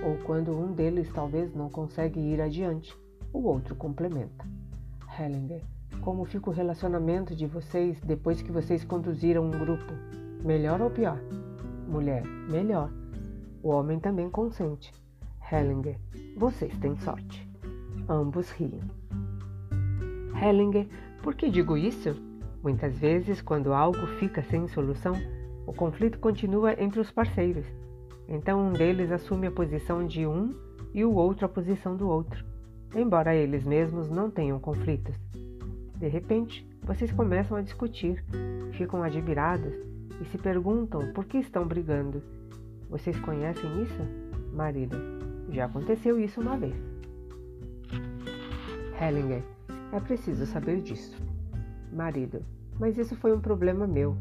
Ou 0.05 0.17
quando 0.25 0.53
um 0.53 0.73
deles 0.73 1.11
talvez 1.13 1.55
não 1.55 1.69
consegue 1.69 2.21
ir 2.21 2.41
adiante, 2.41 2.97
o 3.33 3.43
outro 3.43 3.75
complementa. 3.75 4.47
Hellinger, 5.19 5.63
como 6.01 6.25
fica 6.25 6.51
o 6.51 6.53
relacionamento 6.53 7.35
de 7.35 7.47
vocês 7.47 8.01
depois 8.01 8.41
que 8.41 8.53
vocês 8.53 8.85
conduziram 8.85 9.45
um 9.45 9.51
grupo? 9.51 9.93
Melhor 10.45 10.81
ou 10.81 10.91
pior? 10.91 11.21
Mulher, 11.89 12.25
melhor. 12.25 12.91
O 13.63 13.71
homem 13.71 13.99
também 13.99 14.31
consente. 14.31 14.93
Hellinger, 15.51 15.99
vocês 16.37 16.77
têm 16.79 16.97
sorte. 16.97 17.49
Ambos 18.09 18.51
riam. 18.53 18.81
Hellinger, 20.41 20.87
por 21.23 21.35
que 21.35 21.51
digo 21.51 21.77
isso? 21.77 22.28
Muitas 22.63 22.99
vezes, 22.99 23.41
quando 23.41 23.73
algo 23.73 24.07
fica 24.19 24.43
sem 24.43 24.67
solução, 24.69 25.15
o 25.67 25.73
conflito 25.73 26.19
continua 26.19 26.81
entre 26.83 27.01
os 27.01 27.11
parceiros. 27.11 27.65
Então, 28.29 28.69
um 28.69 28.73
deles 28.73 29.13
assume 29.13 29.47
a 29.47 29.51
posição 29.51 30.07
de 30.07 30.27
um 30.27 30.55
e 30.93 31.05
o 31.05 31.13
outro 31.15 31.47
a 31.47 31.49
posição 31.49 31.97
do 31.97 32.09
outro, 32.09 32.45
embora 32.95 33.35
eles 33.35 33.65
mesmos 33.65 34.11
não 34.11 34.31
tenham 34.31 34.59
conflitos. 34.59 35.15
De 35.97 36.09
repente, 36.09 36.69
vocês 36.83 37.13
começam 37.13 37.57
a 37.57 37.63
discutir, 37.63 38.25
ficam 38.73 39.03
admirados 39.03 39.75
e 40.21 40.25
se 40.27 40.39
perguntam 40.39 41.13
por 41.13 41.25
que 41.25 41.39
estão 41.39 41.67
brigando. 41.67 42.23
Vocês 42.89 43.19
conhecem 43.21 43.83
isso? 43.83 44.01
Marido, 44.53 44.97
já 45.51 45.67
aconteceu 45.67 46.19
isso 46.19 46.41
uma 46.41 46.57
vez. 46.57 46.75
Hellinger, 49.01 49.43
é 49.93 50.01
preciso 50.01 50.47
saber 50.47 50.81
disso. 50.81 51.28
Marido, 51.93 52.45
mas 52.79 52.97
isso 52.99 53.17
foi 53.17 53.33
um 53.35 53.41
problema 53.41 53.87
meu. 53.87 54.17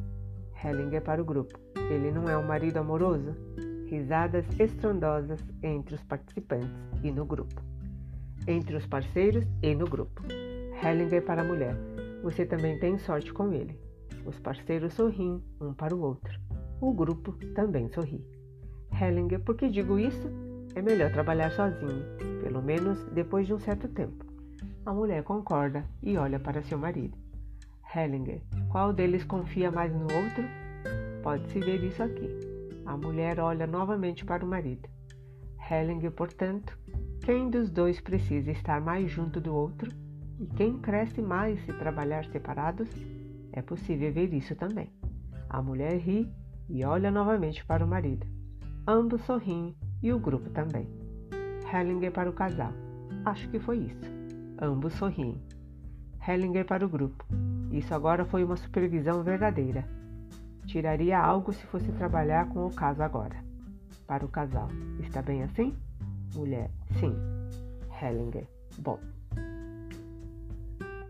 Hellinger 0.63 1.01
para 1.01 1.21
o 1.21 1.25
grupo. 1.25 1.59
Ele 1.89 2.11
não 2.11 2.27
é 2.29 2.37
um 2.37 2.45
marido 2.45 2.77
amoroso? 2.77 3.35
Risadas 3.85 4.45
estrondosas 4.59 5.39
entre 5.61 5.95
os 5.95 6.03
participantes 6.03 6.69
e 7.03 7.11
no 7.11 7.25
grupo. 7.25 7.61
Entre 8.47 8.75
os 8.75 8.85
parceiros 8.85 9.45
e 9.61 9.75
no 9.75 9.85
grupo. 9.85 10.23
Hellinger 10.83 11.23
para 11.23 11.41
a 11.41 11.45
mulher. 11.45 11.75
Você 12.23 12.45
também 12.45 12.79
tem 12.79 12.97
sorte 12.97 13.31
com 13.31 13.53
ele. 13.53 13.79
Os 14.25 14.39
parceiros 14.39 14.93
sorriem 14.93 15.41
um 15.61 15.73
para 15.73 15.95
o 15.95 16.01
outro. 16.01 16.39
O 16.81 16.93
grupo 16.93 17.33
também 17.53 17.87
sorri. 17.89 18.25
Hellinger, 18.91 19.39
por 19.41 19.55
que 19.55 19.69
digo 19.69 19.99
isso? 19.99 20.27
É 20.75 20.81
melhor 20.81 21.11
trabalhar 21.11 21.51
sozinho, 21.51 22.03
pelo 22.43 22.61
menos 22.61 23.03
depois 23.13 23.47
de 23.47 23.53
um 23.53 23.59
certo 23.59 23.87
tempo. 23.87 24.25
A 24.85 24.93
mulher 24.93 25.23
concorda 25.23 25.85
e 26.01 26.17
olha 26.17 26.39
para 26.39 26.61
seu 26.61 26.77
marido. 26.77 27.17
Hellinger, 27.95 28.41
qual 28.69 28.91
deles 28.91 29.23
confia 29.23 29.71
mais 29.71 29.93
no 29.93 30.03
outro? 30.03 30.43
Pode-se 31.23 31.59
ver 31.59 31.83
isso 31.83 32.03
aqui. 32.03 32.29
A 32.85 32.97
mulher 32.97 33.39
olha 33.39 33.65
novamente 33.65 34.25
para 34.25 34.43
o 34.43 34.47
marido. 34.47 34.87
Hellinger, 35.69 36.11
portanto, 36.11 36.77
quem 37.23 37.49
dos 37.49 37.69
dois 37.69 37.99
precisa 37.99 38.51
estar 38.51 38.81
mais 38.81 39.09
junto 39.09 39.39
do 39.39 39.53
outro? 39.53 39.91
E 40.39 40.45
quem 40.45 40.77
cresce 40.77 41.21
mais 41.21 41.59
se 41.65 41.73
trabalhar 41.73 42.25
separados? 42.25 42.89
É 43.51 43.61
possível 43.61 44.11
ver 44.11 44.33
isso 44.33 44.55
também. 44.55 44.91
A 45.49 45.61
mulher 45.61 45.97
ri 45.97 46.29
e 46.69 46.83
olha 46.83 47.09
novamente 47.09 47.65
para 47.65 47.83
o 47.83 47.87
marido. 47.87 48.27
Ambos 48.87 49.21
sorriem 49.21 49.75
e 50.03 50.11
o 50.11 50.19
grupo 50.19 50.49
também. 50.49 50.87
Hellinger 51.73 52.11
para 52.11 52.29
o 52.29 52.33
casal. 52.33 52.71
Acho 53.25 53.49
que 53.49 53.59
foi 53.59 53.79
isso. 53.79 54.05
Ambos 54.61 54.93
sorriem. 54.93 55.41
Hellinger 56.27 56.65
para 56.65 56.85
o 56.85 56.89
grupo. 56.89 57.25
Isso 57.71 57.95
agora 57.95 58.25
foi 58.25 58.43
uma 58.43 58.57
supervisão 58.57 59.23
verdadeira. 59.23 59.87
Tiraria 60.65 61.17
algo 61.17 61.53
se 61.53 61.65
fosse 61.67 61.89
trabalhar 61.93 62.49
com 62.49 62.67
o 62.67 62.73
caso 62.73 63.01
agora. 63.01 63.41
Para 64.05 64.25
o 64.25 64.27
casal. 64.27 64.67
Está 64.99 65.21
bem 65.21 65.43
assim? 65.43 65.73
Mulher. 66.35 66.69
Sim. 66.99 67.15
Hellinger. 68.01 68.45
Bom. 68.77 68.99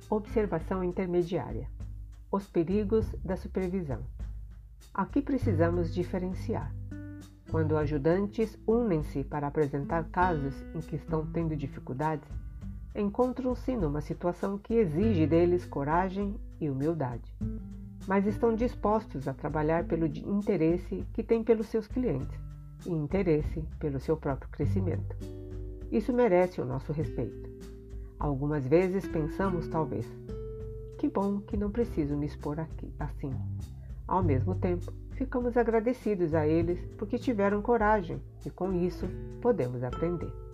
Observação 0.08 0.84
intermediária. 0.84 1.68
os 2.32 2.48
perigos 2.48 3.10
da 3.24 3.36
supervisão. 3.36 4.02
Aqui 4.94 5.22
precisamos 5.22 5.94
diferenciar. 5.94 6.72
Quando 7.50 7.78
ajudantes 7.78 8.60
unem-se 8.68 9.24
para 9.24 9.48
apresentar 9.48 10.04
casos 10.10 10.54
em 10.76 10.82
que 10.82 10.98
estão 10.98 11.26
tendo 11.26 11.56
dificuldades, 11.56 12.30
encontram-se 12.98 13.76
numa 13.76 14.02
situação 14.02 14.58
que 14.58 14.74
exige 14.74 15.28
deles 15.28 15.66
coragem 15.66 16.36
e 16.60 16.70
humildade, 16.70 17.32
mas 18.08 18.26
estão 18.26 18.56
dispostos 18.56 19.28
a 19.28 19.34
trabalhar 19.34 19.86
pelo 19.86 20.08
interesse 20.08 21.06
que 21.14 21.22
têm 21.22 21.44
pelos 21.44 21.68
seus 21.68 21.88
clientes 21.88 22.40
e 22.86 22.92
interesse 22.92 23.64
pelo 23.80 24.00
seu 24.00 24.18
próprio 24.18 24.50
crescimento. 24.50 25.16
Isso 25.92 26.12
merece 26.12 26.60
o 26.60 26.66
nosso 26.66 26.92
respeito. 26.92 27.50
Algumas 28.20 28.66
vezes 28.66 29.08
pensamos, 29.08 29.68
talvez, 29.68 30.06
que 30.98 31.08
bom 31.08 31.40
que 31.42 31.56
não 31.56 31.70
preciso 31.70 32.18
me 32.18 32.26
expor 32.26 32.60
aqui 32.60 32.92
assim. 33.00 33.32
Ao 34.08 34.24
mesmo 34.24 34.56
tempo, 34.56 34.92
ficamos 35.12 35.56
agradecidos 35.56 36.34
a 36.34 36.48
eles 36.48 36.80
porque 36.98 37.20
tiveram 37.20 37.62
coragem 37.62 38.20
e 38.44 38.50
com 38.50 38.74
isso 38.74 39.08
podemos 39.40 39.84
aprender. 39.84 40.47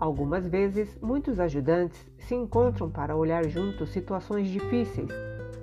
Algumas 0.00 0.48
vezes, 0.48 0.98
muitos 1.02 1.38
ajudantes 1.38 2.10
se 2.20 2.34
encontram 2.34 2.90
para 2.90 3.14
olhar 3.14 3.46
juntos 3.46 3.90
situações 3.90 4.48
difíceis 4.48 5.10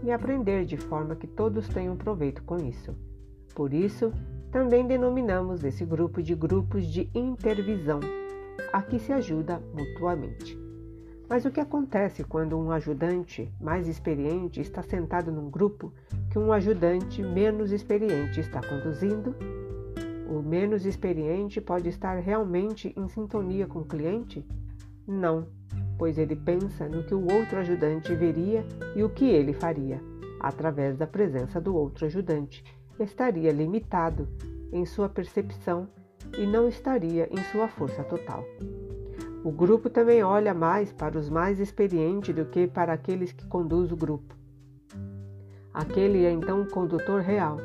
e 0.04 0.12
aprender 0.12 0.64
de 0.64 0.78
forma 0.78 1.16
que 1.16 1.26
todos 1.26 1.68
tenham 1.68 1.98
proveito 1.98 2.44
com 2.44 2.58
isso. 2.58 2.96
Por 3.56 3.74
isso, 3.74 4.14
também 4.52 4.86
denominamos 4.86 5.64
esse 5.64 5.84
grupo 5.84 6.22
de 6.22 6.36
grupos 6.36 6.86
de 6.86 7.10
intervisão. 7.16 8.00
Aqui 8.72 9.00
se 9.00 9.12
ajuda 9.12 9.60
mutuamente. 9.74 10.56
Mas 11.28 11.44
o 11.44 11.50
que 11.50 11.60
acontece 11.60 12.24
quando 12.24 12.56
um 12.60 12.70
ajudante 12.70 13.52
mais 13.60 13.88
experiente 13.88 14.62
está 14.62 14.84
sentado 14.84 15.32
num 15.32 15.50
grupo 15.50 15.92
que 16.30 16.38
um 16.38 16.54
ajudante 16.54 17.24
menos 17.24 17.72
experiente 17.72 18.40
está 18.40 18.62
conduzindo 18.62 19.36
o 20.30 20.42
menos 20.42 20.86
experiente 20.86 21.62
pode 21.62 21.90
estar 21.90 22.20
realmente 22.20 22.94
em 22.96 23.08
sintonia 23.08 23.66
com 23.66 23.80
o 23.80 23.86
cliente? 23.86 24.46
Não, 25.08 25.48
pois 25.98 26.18
ele 26.18 26.36
pensa 26.36 26.88
no 26.88 27.04
que 27.04 27.16
o 27.16 27.32
outro 27.32 27.60
ajudante 27.60 28.14
veria 28.14 28.66
e 28.96 29.04
o 29.04 29.10
que 29.10 29.26
ele 29.26 29.54
faria. 29.54 30.02
Através 30.40 30.98
da 30.98 31.08
presença 31.08 31.60
do 31.60 31.76
outro 31.76 32.06
ajudante, 32.06 32.64
estaria 33.00 33.52
limitado 33.52 34.28
em 34.72 34.86
sua 34.86 35.10
percepção 35.10 35.88
e 36.38 36.46
não 36.46 36.68
estaria 36.68 37.28
em 37.32 37.42
sua 37.52 37.68
força 37.68 38.04
total. 38.04 38.44
O 39.44 39.52
grupo 39.52 39.90
também 39.90 40.24
olha 40.24 40.54
mais 40.54 40.92
para 40.92 41.18
os 41.18 41.30
mais 41.30 41.60
experientes 41.60 42.36
do 42.36 42.46
que 42.46 42.68
para 42.68 42.92
aqueles 42.92 43.32
que 43.32 43.48
conduzem 43.48 43.94
o 43.94 43.98
grupo. 43.98 44.36
Aquele 45.74 46.26
é 46.26 46.32
então 46.32 46.62
o 46.62 46.70
condutor 46.70 47.22
real 47.22 47.58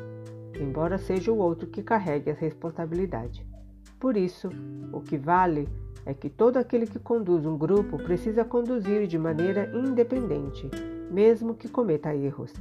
embora 0.59 0.97
seja 0.97 1.31
o 1.31 1.37
outro 1.37 1.67
que 1.67 1.83
carregue 1.83 2.31
a 2.31 2.33
responsabilidade. 2.33 3.45
Por 3.99 4.17
isso, 4.17 4.49
o 4.91 4.99
que 4.99 5.17
vale 5.17 5.67
é 6.05 6.13
que 6.13 6.29
todo 6.29 6.57
aquele 6.57 6.85
que 6.85 6.99
conduz 6.99 7.45
um 7.45 7.57
grupo 7.57 7.97
precisa 7.97 8.43
conduzir 8.43 9.07
de 9.07 9.17
maneira 9.17 9.71
independente, 9.73 10.69
mesmo 11.09 11.53
que 11.53 11.69
cometa 11.69 12.13
erros. 12.13 12.53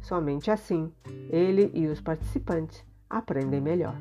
Somente 0.00 0.50
assim, 0.50 0.90
ele 1.30 1.70
e 1.74 1.86
os 1.86 2.00
participantes 2.00 2.84
aprendem 3.08 3.60
melhor. 3.60 3.96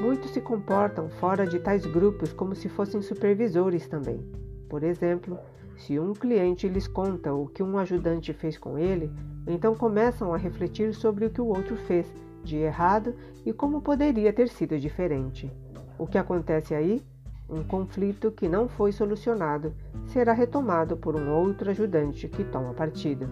Muitos 0.00 0.30
se 0.30 0.40
comportam 0.40 1.08
fora 1.08 1.46
de 1.46 1.58
tais 1.58 1.86
grupos 1.86 2.32
como 2.32 2.54
se 2.54 2.68
fossem 2.68 3.02
supervisores 3.02 3.86
também. 3.86 4.20
Por 4.68 4.82
exemplo, 4.82 5.38
se 5.76 5.98
um 5.98 6.12
cliente 6.12 6.68
lhes 6.68 6.88
conta 6.88 7.32
o 7.32 7.46
que 7.46 7.62
um 7.62 7.78
ajudante 7.78 8.32
fez 8.32 8.56
com 8.56 8.78
ele, 8.78 9.12
então 9.46 9.74
começam 9.74 10.32
a 10.32 10.36
refletir 10.36 10.94
sobre 10.94 11.26
o 11.26 11.30
que 11.30 11.40
o 11.40 11.46
outro 11.46 11.76
fez 11.76 12.12
de 12.42 12.56
errado 12.56 13.14
e 13.44 13.52
como 13.52 13.82
poderia 13.82 14.32
ter 14.32 14.48
sido 14.48 14.78
diferente. 14.78 15.50
O 15.98 16.06
que 16.06 16.18
acontece 16.18 16.74
aí? 16.74 17.02
Um 17.48 17.62
conflito 17.62 18.30
que 18.30 18.48
não 18.48 18.68
foi 18.68 18.92
solucionado 18.92 19.74
será 20.06 20.32
retomado 20.32 20.96
por 20.96 21.14
um 21.14 21.30
outro 21.30 21.70
ajudante 21.70 22.28
que 22.28 22.44
toma 22.44 22.72
partido. 22.72 23.28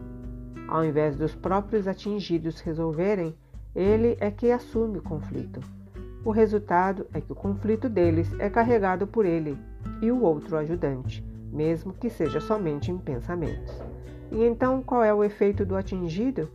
Ao 0.69 0.85
invés 0.85 1.17
dos 1.17 1.35
próprios 1.35 1.89
atingidos 1.89 2.61
resolverem, 2.61 3.35
ele 3.75 4.17
é 4.21 4.31
que 4.31 4.51
assume 4.51 4.99
o 4.99 5.03
conflito. 5.03 5.61
O 6.25 6.31
resultado 6.31 7.07
é 7.15 7.21
que 7.21 7.33
o 7.33 7.35
conflito 7.35 7.89
deles 7.89 8.31
é 8.39 8.51
carregado 8.51 9.07
por 9.07 9.25
ele 9.25 9.57
e 10.03 10.11
o 10.11 10.23
outro 10.23 10.57
ajudante, 10.57 11.25
mesmo 11.51 11.95
que 11.95 12.11
seja 12.11 12.41
somente 12.41 12.91
em 12.91 12.99
pensamentos. 12.99 13.83
E 14.31 14.45
então 14.45 14.83
qual 14.83 15.03
é 15.03 15.13
o 15.13 15.25
efeito 15.25 15.65
do 15.65 15.77
atingido? 15.77 16.49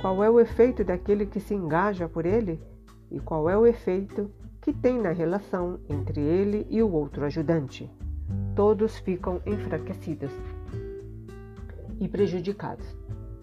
Qual 0.00 0.22
é 0.22 0.28
o 0.28 0.40
efeito 0.40 0.82
daquele 0.82 1.26
que 1.26 1.38
se 1.38 1.54
engaja 1.54 2.08
por 2.08 2.26
ele? 2.26 2.60
E 3.10 3.20
qual 3.20 3.48
é 3.48 3.56
o 3.56 3.66
efeito 3.66 4.30
que 4.60 4.72
tem 4.72 5.00
na 5.00 5.12
relação 5.12 5.78
entre 5.88 6.20
ele 6.20 6.66
e 6.68 6.82
o 6.82 6.92
outro 6.92 7.24
ajudante? 7.24 7.88
Todos 8.56 8.98
ficam 8.98 9.40
enfraquecidos 9.46 10.32
e 12.00 12.08
prejudicados. 12.08 12.96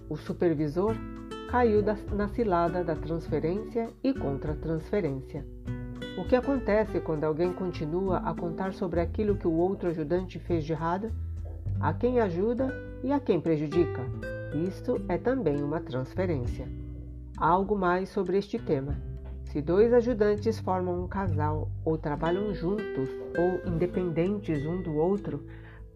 O 0.09 0.17
supervisor 0.17 0.93
caiu 1.49 1.81
na 2.11 2.27
cilada 2.27 2.83
da 2.83 2.95
transferência 2.95 3.89
e 4.03 4.13
contra-transferência. 4.13 5.45
O 6.17 6.25
que 6.25 6.35
acontece 6.35 6.99
quando 6.99 7.23
alguém 7.23 7.53
continua 7.53 8.17
a 8.17 8.35
contar 8.35 8.73
sobre 8.73 8.99
aquilo 8.99 9.37
que 9.37 9.47
o 9.47 9.53
outro 9.53 9.89
ajudante 9.89 10.39
fez 10.39 10.65
de 10.65 10.73
errado? 10.73 11.09
A 11.79 11.93
quem 11.93 12.19
ajuda 12.19 12.69
e 13.01 13.11
a 13.11 13.19
quem 13.19 13.39
prejudica? 13.39 14.01
Isto 14.53 15.01
é 15.09 15.17
também 15.17 15.63
uma 15.63 15.79
transferência. 15.79 16.67
Algo 17.37 17.75
mais 17.75 18.09
sobre 18.09 18.37
este 18.37 18.59
tema. 18.59 18.95
Se 19.45 19.61
dois 19.61 19.91
ajudantes 19.91 20.59
formam 20.59 21.03
um 21.03 21.07
casal 21.07 21.71
ou 21.83 21.97
trabalham 21.97 22.53
juntos 22.53 23.09
ou 23.37 23.73
independentes 23.73 24.63
um 24.65 24.81
do 24.81 24.95
outro, 24.95 25.43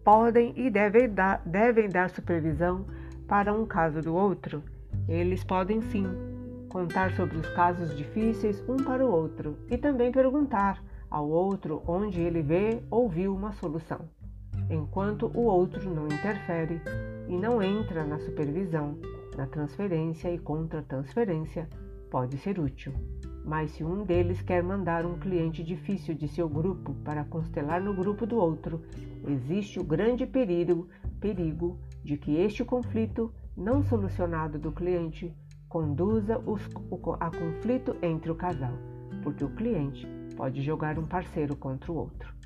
podem 0.02 0.52
e 0.56 0.68
devem 0.70 1.08
dar, 1.08 1.40
devem 1.46 1.88
dar 1.88 2.10
supervisão 2.10 2.84
para 3.28 3.52
um 3.52 3.64
caso 3.64 4.02
do 4.02 4.14
outro. 4.14 4.62
Eles 5.08 5.44
podem 5.44 5.80
sim 5.80 6.06
contar 6.68 7.12
sobre 7.12 7.36
os 7.36 7.48
casos 7.50 7.96
difíceis 7.96 8.62
um 8.68 8.76
para 8.76 9.06
o 9.06 9.10
outro 9.10 9.56
e 9.70 9.78
também 9.78 10.10
perguntar 10.10 10.82
ao 11.08 11.28
outro 11.28 11.82
onde 11.86 12.20
ele 12.20 12.42
vê 12.42 12.82
ou 12.90 13.08
viu 13.08 13.34
uma 13.34 13.52
solução 13.52 14.00
enquanto 14.70 15.30
o 15.34 15.44
outro 15.44 15.88
não 15.92 16.06
interfere 16.06 16.80
e 17.28 17.36
não 17.36 17.62
entra 17.62 18.04
na 18.04 18.18
supervisão, 18.18 18.98
na 19.36 19.46
transferência 19.46 20.32
e 20.32 20.38
contra-transferência, 20.38 21.68
pode 22.10 22.38
ser 22.38 22.58
útil. 22.58 22.92
Mas 23.44 23.70
se 23.72 23.84
um 23.84 24.04
deles 24.04 24.42
quer 24.42 24.62
mandar 24.62 25.06
um 25.06 25.18
cliente 25.18 25.62
difícil 25.62 26.14
de 26.14 26.28
seu 26.28 26.48
grupo 26.48 26.94
para 27.04 27.24
constelar 27.24 27.80
no 27.80 27.94
grupo 27.94 28.26
do 28.26 28.36
outro, 28.36 28.82
existe 29.26 29.78
o 29.78 29.84
grande 29.84 30.26
perigo, 30.26 30.88
perigo 31.20 31.78
de 32.02 32.16
que 32.16 32.36
este 32.36 32.64
conflito 32.64 33.32
não 33.56 33.82
solucionado 33.82 34.58
do 34.58 34.72
cliente 34.72 35.34
conduza 35.68 36.38
os, 36.38 36.66
o, 36.90 37.12
a 37.20 37.30
conflito 37.30 37.96
entre 38.02 38.30
o 38.30 38.34
casal, 38.34 38.72
porque 39.22 39.44
o 39.44 39.50
cliente 39.50 40.06
pode 40.36 40.62
jogar 40.62 40.98
um 40.98 41.06
parceiro 41.06 41.56
contra 41.56 41.92
o 41.92 41.96
outro. 41.96 42.37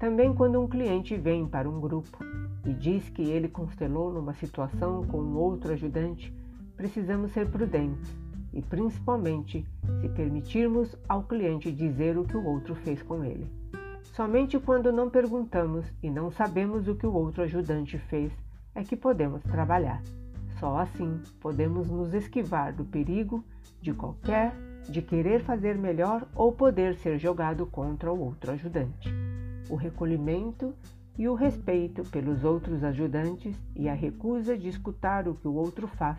Também 0.00 0.32
quando 0.32 0.58
um 0.58 0.66
cliente 0.66 1.14
vem 1.14 1.46
para 1.46 1.68
um 1.68 1.78
grupo 1.78 2.24
e 2.64 2.72
diz 2.72 3.10
que 3.10 3.20
ele 3.20 3.48
constelou 3.48 4.10
numa 4.10 4.32
situação 4.32 5.04
com 5.04 5.18
um 5.18 5.36
outro 5.36 5.74
ajudante, 5.74 6.34
precisamos 6.74 7.32
ser 7.32 7.46
prudentes 7.50 8.10
e, 8.50 8.62
principalmente, 8.62 9.62
se 10.00 10.08
permitirmos 10.08 10.96
ao 11.06 11.24
cliente 11.24 11.70
dizer 11.70 12.16
o 12.16 12.24
que 12.24 12.34
o 12.34 12.42
outro 12.42 12.74
fez 12.76 13.02
com 13.02 13.22
ele. 13.22 13.46
Somente 14.14 14.58
quando 14.58 14.90
não 14.90 15.10
perguntamos 15.10 15.84
e 16.02 16.08
não 16.08 16.30
sabemos 16.30 16.88
o 16.88 16.94
que 16.94 17.06
o 17.06 17.12
outro 17.12 17.42
ajudante 17.42 17.98
fez 17.98 18.32
é 18.74 18.82
que 18.82 18.96
podemos 18.96 19.42
trabalhar. 19.42 20.02
Só 20.58 20.78
assim 20.78 21.20
podemos 21.42 21.90
nos 21.90 22.14
esquivar 22.14 22.72
do 22.72 22.86
perigo 22.86 23.44
de 23.82 23.92
qualquer 23.92 24.54
de 24.88 25.02
querer 25.02 25.44
fazer 25.44 25.76
melhor 25.76 26.26
ou 26.34 26.52
poder 26.52 26.94
ser 26.94 27.18
jogado 27.18 27.66
contra 27.66 28.10
o 28.10 28.18
outro 28.18 28.50
ajudante 28.52 29.12
o 29.70 29.76
recolhimento 29.76 30.74
e 31.16 31.28
o 31.28 31.34
respeito 31.34 32.02
pelos 32.10 32.44
outros 32.44 32.82
ajudantes 32.82 33.56
e 33.74 33.88
a 33.88 33.94
recusa 33.94 34.56
de 34.56 34.68
escutar 34.68 35.28
o 35.28 35.34
que 35.34 35.46
o 35.46 35.54
outro 35.54 35.86
faz 35.86 36.18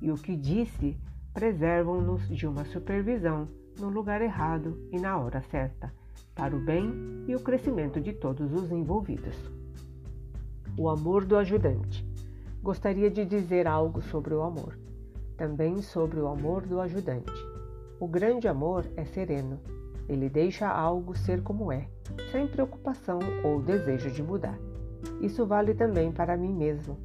e 0.00 0.10
o 0.10 0.14
que 0.14 0.36
disse 0.36 0.96
preservam-nos 1.34 2.28
de 2.28 2.46
uma 2.46 2.64
supervisão 2.64 3.48
no 3.78 3.88
lugar 3.88 4.20
errado 4.20 4.78
e 4.92 4.98
na 4.98 5.18
hora 5.18 5.40
certa, 5.40 5.92
para 6.34 6.54
o 6.54 6.60
bem 6.60 6.92
e 7.26 7.34
o 7.34 7.40
crescimento 7.40 8.00
de 8.00 8.12
todos 8.12 8.52
os 8.52 8.70
envolvidos. 8.70 9.36
O 10.76 10.88
amor 10.88 11.24
do 11.24 11.36
ajudante. 11.36 12.06
Gostaria 12.62 13.10
de 13.10 13.24
dizer 13.24 13.66
algo 13.66 14.00
sobre 14.02 14.34
o 14.34 14.42
amor, 14.42 14.78
também 15.36 15.82
sobre 15.82 16.20
o 16.20 16.28
amor 16.28 16.66
do 16.66 16.80
ajudante. 16.80 17.32
O 17.98 18.06
grande 18.06 18.46
amor 18.46 18.84
é 18.96 19.04
sereno, 19.04 19.58
ele 20.08 20.28
deixa 20.28 20.68
algo 20.68 21.16
ser 21.16 21.42
como 21.42 21.72
é, 21.72 21.88
sem 22.30 22.46
preocupação 22.46 23.18
ou 23.44 23.62
desejo 23.62 24.10
de 24.10 24.22
mudar. 24.22 24.58
Isso 25.20 25.46
vale 25.46 25.74
também 25.74 26.12
para 26.12 26.36
mim 26.36 26.52
mesmo. 26.52 26.98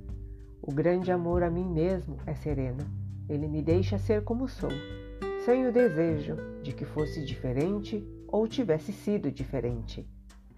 O 0.61 0.71
grande 0.71 1.11
amor 1.11 1.43
a 1.43 1.49
mim 1.49 1.65
mesmo 1.65 2.17
é 2.25 2.33
sereno. 2.33 2.83
Ele 3.29 3.47
me 3.47 3.61
deixa 3.61 3.97
ser 3.97 4.23
como 4.23 4.47
sou, 4.47 4.71
sem 5.45 5.67
o 5.67 5.71
desejo 5.71 6.35
de 6.61 6.73
que 6.73 6.85
fosse 6.85 7.23
diferente 7.25 8.05
ou 8.27 8.47
tivesse 8.47 8.91
sido 8.91 9.31
diferente. 9.31 10.07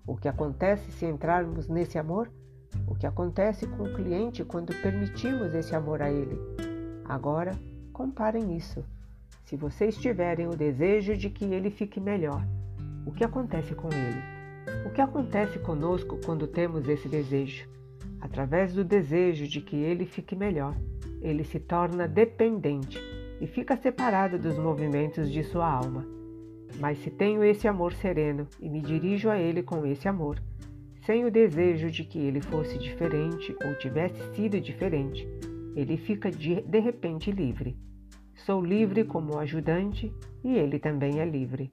O 0.05 0.15
que 0.15 0.27
acontece 0.27 0.91
se 0.91 1.05
entrarmos 1.05 1.67
nesse 1.67 1.97
amor? 1.97 2.31
O 2.87 2.95
que 2.95 3.05
acontece 3.05 3.67
com 3.67 3.83
o 3.83 3.93
cliente 3.93 4.43
quando 4.43 4.73
permitimos 4.81 5.53
esse 5.53 5.75
amor 5.75 6.01
a 6.01 6.11
ele? 6.11 6.39
Agora, 7.05 7.57
comparem 7.93 8.55
isso. 8.55 8.83
Se 9.49 9.55
vocês 9.55 9.97
tiverem 9.97 10.45
o 10.45 10.55
desejo 10.55 11.17
de 11.17 11.27
que 11.27 11.43
ele 11.43 11.71
fique 11.71 11.99
melhor, 11.99 12.45
o 13.03 13.11
que 13.11 13.23
acontece 13.23 13.73
com 13.73 13.87
ele? 13.87 14.21
O 14.85 14.91
que 14.91 15.01
acontece 15.01 15.57
conosco 15.57 16.19
quando 16.23 16.45
temos 16.45 16.87
esse 16.87 17.09
desejo? 17.09 17.67
Através 18.21 18.75
do 18.75 18.83
desejo 18.83 19.47
de 19.47 19.59
que 19.59 19.75
ele 19.75 20.05
fique 20.05 20.35
melhor, 20.35 20.77
ele 21.19 21.43
se 21.43 21.59
torna 21.59 22.07
dependente 22.07 22.99
e 23.41 23.47
fica 23.47 23.75
separado 23.75 24.37
dos 24.37 24.55
movimentos 24.55 25.31
de 25.31 25.43
sua 25.43 25.67
alma. 25.67 26.05
Mas 26.79 26.99
se 26.99 27.09
tenho 27.09 27.43
esse 27.43 27.67
amor 27.67 27.93
sereno 27.93 28.47
e 28.59 28.69
me 28.69 28.81
dirijo 28.81 29.31
a 29.31 29.39
ele 29.39 29.63
com 29.63 29.83
esse 29.83 30.07
amor, 30.07 30.39
sem 31.07 31.25
o 31.25 31.31
desejo 31.31 31.89
de 31.89 32.03
que 32.03 32.19
ele 32.19 32.39
fosse 32.39 32.77
diferente 32.77 33.55
ou 33.65 33.73
tivesse 33.79 34.21
sido 34.35 34.61
diferente, 34.61 35.27
ele 35.75 35.97
fica 35.97 36.29
de, 36.29 36.61
de 36.61 36.79
repente 36.79 37.31
livre. 37.31 37.75
Sou 38.45 38.63
livre 38.63 39.03
como 39.03 39.37
ajudante 39.37 40.11
e 40.43 40.55
ele 40.55 40.79
também 40.79 41.19
é 41.19 41.25
livre. 41.25 41.71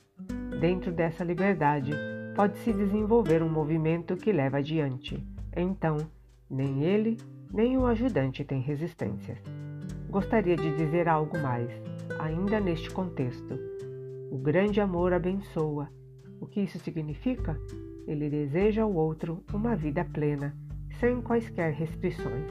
Dentro 0.61 0.93
dessa 0.93 1.23
liberdade, 1.23 1.93
pode-se 2.35 2.73
desenvolver 2.73 3.43
um 3.43 3.49
movimento 3.49 4.17
que 4.17 4.33
leva 4.33 4.59
adiante. 4.59 5.25
Então, 5.57 5.97
nem 6.51 6.83
ele, 6.83 7.17
nem 7.53 7.79
o 7.79 7.87
ajudante 7.87 8.45
têm 8.45 8.61
resistências. 8.61 9.39
Gostaria 10.11 10.57
de 10.57 10.77
dizer 10.77 11.09
algo 11.09 11.39
mais, 11.39 11.71
ainda 12.19 12.59
neste 12.59 12.91
contexto. 12.91 13.59
O 14.31 14.37
grande 14.37 14.81
amor 14.81 15.13
abençoa. 15.13 15.89
O 16.41 16.47
que 16.47 16.61
isso 16.61 16.79
significa? 16.81 17.59
Ele 18.07 18.29
deseja 18.29 18.83
ao 18.83 18.93
outro 18.93 19.43
uma 19.53 19.77
vida 19.77 20.05
plena, 20.05 20.55
sem 20.99 21.23
quaisquer 21.23 21.73
restrições. 21.73 22.51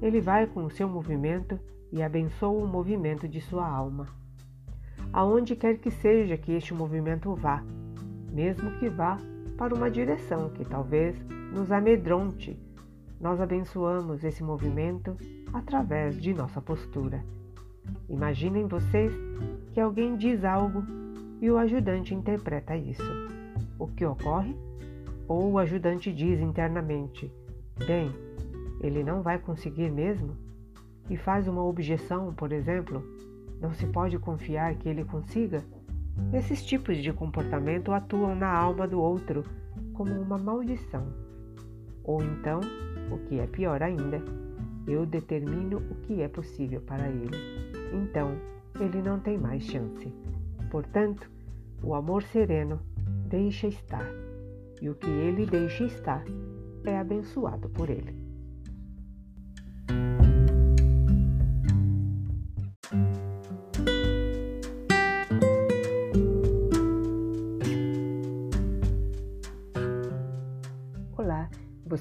Ele 0.00 0.20
vai 0.20 0.46
com 0.46 0.64
o 0.64 0.70
seu 0.70 0.88
movimento 0.88 1.60
e 1.94 2.02
abençoa 2.02 2.64
o 2.64 2.66
movimento 2.66 3.28
de 3.28 3.40
sua 3.40 3.64
alma. 3.64 4.08
Aonde 5.12 5.54
quer 5.54 5.78
que 5.78 5.92
seja 5.92 6.36
que 6.36 6.50
este 6.50 6.74
movimento 6.74 7.32
vá, 7.36 7.62
mesmo 8.32 8.68
que 8.80 8.88
vá 8.88 9.16
para 9.56 9.72
uma 9.72 9.88
direção 9.88 10.50
que 10.50 10.64
talvez 10.64 11.16
nos 11.52 11.70
amedronte, 11.70 12.58
nós 13.20 13.40
abençoamos 13.40 14.24
esse 14.24 14.42
movimento 14.42 15.16
através 15.52 16.20
de 16.20 16.34
nossa 16.34 16.60
postura. 16.60 17.24
Imaginem 18.08 18.66
vocês 18.66 19.12
que 19.72 19.78
alguém 19.78 20.16
diz 20.16 20.44
algo 20.44 20.82
e 21.40 21.48
o 21.48 21.56
ajudante 21.56 22.12
interpreta 22.12 22.76
isso. 22.76 23.04
O 23.78 23.86
que 23.86 24.04
ocorre? 24.04 24.56
Ou 25.28 25.52
o 25.52 25.58
ajudante 25.60 26.12
diz 26.12 26.40
internamente: 26.40 27.30
Bem, 27.86 28.10
ele 28.80 29.04
não 29.04 29.22
vai 29.22 29.38
conseguir 29.38 29.92
mesmo? 29.92 30.43
E 31.08 31.16
faz 31.16 31.46
uma 31.46 31.64
objeção, 31.64 32.32
por 32.34 32.52
exemplo: 32.52 33.04
Não 33.60 33.72
se 33.72 33.86
pode 33.86 34.18
confiar 34.18 34.74
que 34.76 34.88
ele 34.88 35.04
consiga? 35.04 35.64
Esses 36.32 36.64
tipos 36.64 36.98
de 36.98 37.12
comportamento 37.12 37.92
atuam 37.92 38.34
na 38.34 38.48
alma 38.48 38.86
do 38.86 39.00
outro 39.00 39.44
como 39.92 40.12
uma 40.12 40.38
maldição. 40.38 41.06
Ou 42.04 42.22
então, 42.22 42.60
o 43.10 43.18
que 43.26 43.38
é 43.38 43.46
pior 43.46 43.82
ainda, 43.82 44.22
eu 44.86 45.06
determino 45.06 45.78
o 45.78 45.94
que 45.96 46.20
é 46.20 46.28
possível 46.28 46.80
para 46.80 47.08
ele. 47.08 47.36
Então, 47.92 48.36
ele 48.78 49.00
não 49.02 49.18
tem 49.18 49.38
mais 49.38 49.62
chance. 49.64 50.12
Portanto, 50.70 51.30
o 51.82 51.94
amor 51.94 52.22
sereno 52.22 52.80
deixa 53.28 53.66
estar, 53.66 54.06
e 54.80 54.88
o 54.88 54.94
que 54.94 55.10
ele 55.10 55.46
deixa 55.46 55.84
estar 55.84 56.24
é 56.84 56.98
abençoado 56.98 57.68
por 57.68 57.88
ele. 57.88 58.23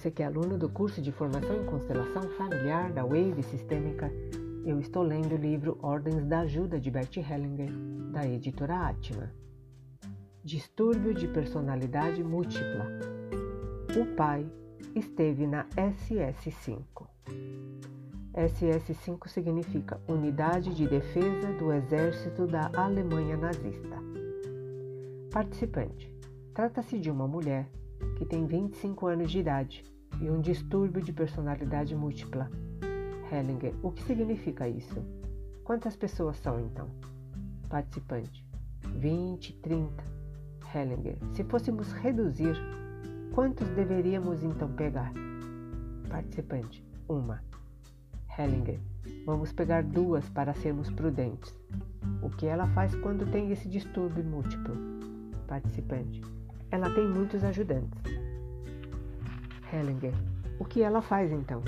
Você 0.04 0.12
que 0.12 0.22
é 0.22 0.26
aluno 0.26 0.58
do 0.58 0.68
curso 0.68 1.02
de 1.02 1.14
formação 1.14 1.56
em 1.56 1.66
constelação 1.66 2.24
familiar 2.38 2.92
da 2.92 3.04
Wave 3.04 3.42
Sistêmica, 3.42 4.12
eu 4.66 4.78
estou 4.78 5.02
lendo 5.02 5.34
o 5.34 5.38
livro 5.38 5.80
Ordens 5.82 6.26
da 6.26 6.42
Ajuda 6.42 6.78
de 6.78 6.92
Bert 6.92 7.16
Hellinger, 7.16 7.72
da 8.12 8.28
editora 8.28 8.90
Atma. 8.90 9.32
Distúrbio 10.44 11.14
de 11.14 11.26
personalidade 11.30 12.22
múltipla. 12.22 12.86
O 13.98 14.14
pai 14.18 14.46
esteve 14.94 15.48
na 15.48 15.66
SS5. 15.70 17.08
SS5 18.34 19.30
significa 19.30 20.02
Unidade 20.10 20.76
de 20.76 20.86
Defesa 20.86 21.54
do 21.58 21.72
Exército 21.72 22.46
da 22.46 22.70
Alemanha 22.76 23.38
Nazista. 23.38 24.04
Participante: 25.32 26.14
trata-se 26.54 27.00
de 27.00 27.10
uma 27.10 27.26
mulher 27.26 27.70
que 28.18 28.26
tem 28.26 28.46
25 28.46 29.08
anos 29.08 29.32
de 29.32 29.40
idade 29.40 29.93
e 30.24 30.30
um 30.30 30.40
distúrbio 30.40 31.02
de 31.02 31.12
personalidade 31.12 31.94
múltipla. 31.94 32.50
Hellinger, 33.30 33.74
o 33.84 33.92
que 33.92 34.02
significa 34.04 34.70
isso? 34.70 35.04
Quantas 35.66 35.98
pessoas 35.98 36.38
são 36.38 36.62
então? 36.62 36.88
Participante: 37.68 38.46
20, 38.96 39.54
30. 39.58 40.04
Hellinger, 40.74 41.18
se 41.34 41.44
fôssemos 41.44 41.92
reduzir, 41.92 42.56
quantos 43.34 43.68
deveríamos 43.72 44.44
então 44.44 44.72
pegar? 44.72 45.12
Participante: 46.10 46.82
uma. 47.10 47.44
Hellinger, 48.38 48.80
vamos 49.26 49.52
pegar 49.52 49.84
duas 49.84 50.30
para 50.30 50.54
sermos 50.54 50.90
prudentes. 50.90 51.54
O 52.22 52.30
que 52.30 52.46
ela 52.46 52.68
faz 52.68 52.96
quando 52.96 53.30
tem 53.30 53.52
esse 53.52 53.68
distúrbio 53.68 54.24
múltiplo? 54.24 54.74
Participante: 55.48 56.22
ela 56.72 56.90
tem 56.96 57.06
muitos 57.10 57.44
ajudantes. 57.44 58.13
Hellinger. 59.74 60.14
O 60.60 60.66
que 60.66 60.84
ela 60.84 61.02
faz 61.02 61.32
então? 61.32 61.64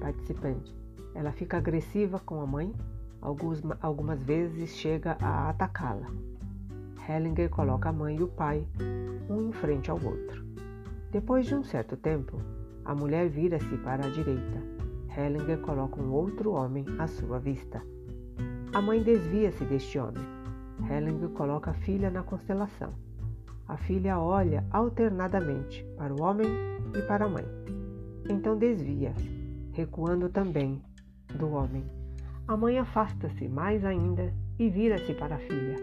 Participante. 0.00 0.74
Ela 1.14 1.30
fica 1.30 1.58
agressiva 1.58 2.18
com 2.18 2.40
a 2.40 2.46
mãe, 2.46 2.72
alguns, 3.20 3.60
algumas 3.82 4.22
vezes 4.22 4.70
chega 4.70 5.18
a 5.20 5.50
atacá-la. 5.50 6.06
Hellinger 7.06 7.50
coloca 7.50 7.90
a 7.90 7.92
mãe 7.92 8.16
e 8.16 8.22
o 8.22 8.28
pai, 8.28 8.66
um 9.28 9.48
em 9.48 9.52
frente 9.52 9.90
ao 9.90 10.02
outro. 10.02 10.44
Depois 11.10 11.46
de 11.46 11.54
um 11.54 11.62
certo 11.62 11.96
tempo, 11.96 12.40
a 12.84 12.94
mulher 12.94 13.28
vira-se 13.28 13.76
para 13.78 14.06
a 14.06 14.10
direita. 14.10 14.62
Hellinger 15.14 15.58
coloca 15.58 16.00
um 16.00 16.10
outro 16.12 16.52
homem 16.52 16.84
à 16.98 17.06
sua 17.06 17.38
vista. 17.38 17.82
A 18.72 18.80
mãe 18.80 19.02
desvia-se 19.02 19.64
deste 19.64 19.98
homem. 19.98 20.24
Hellinger 20.88 21.30
coloca 21.30 21.72
a 21.72 21.74
filha 21.74 22.10
na 22.10 22.22
constelação. 22.22 22.92
A 23.68 23.76
filha 23.76 24.18
olha 24.18 24.64
alternadamente 24.70 25.84
para 25.98 26.14
o 26.14 26.22
homem 26.22 26.48
e 26.96 27.02
para 27.02 27.26
a 27.26 27.28
mãe. 27.28 27.44
Então 28.30 28.56
desvia, 28.56 29.12
recuando 29.72 30.30
também 30.30 30.82
do 31.36 31.50
homem. 31.50 31.84
A 32.46 32.56
mãe 32.56 32.78
afasta-se 32.78 33.46
mais 33.46 33.84
ainda 33.84 34.32
e 34.58 34.70
vira-se 34.70 35.12
para 35.12 35.36
a 35.36 35.38
filha. 35.38 35.76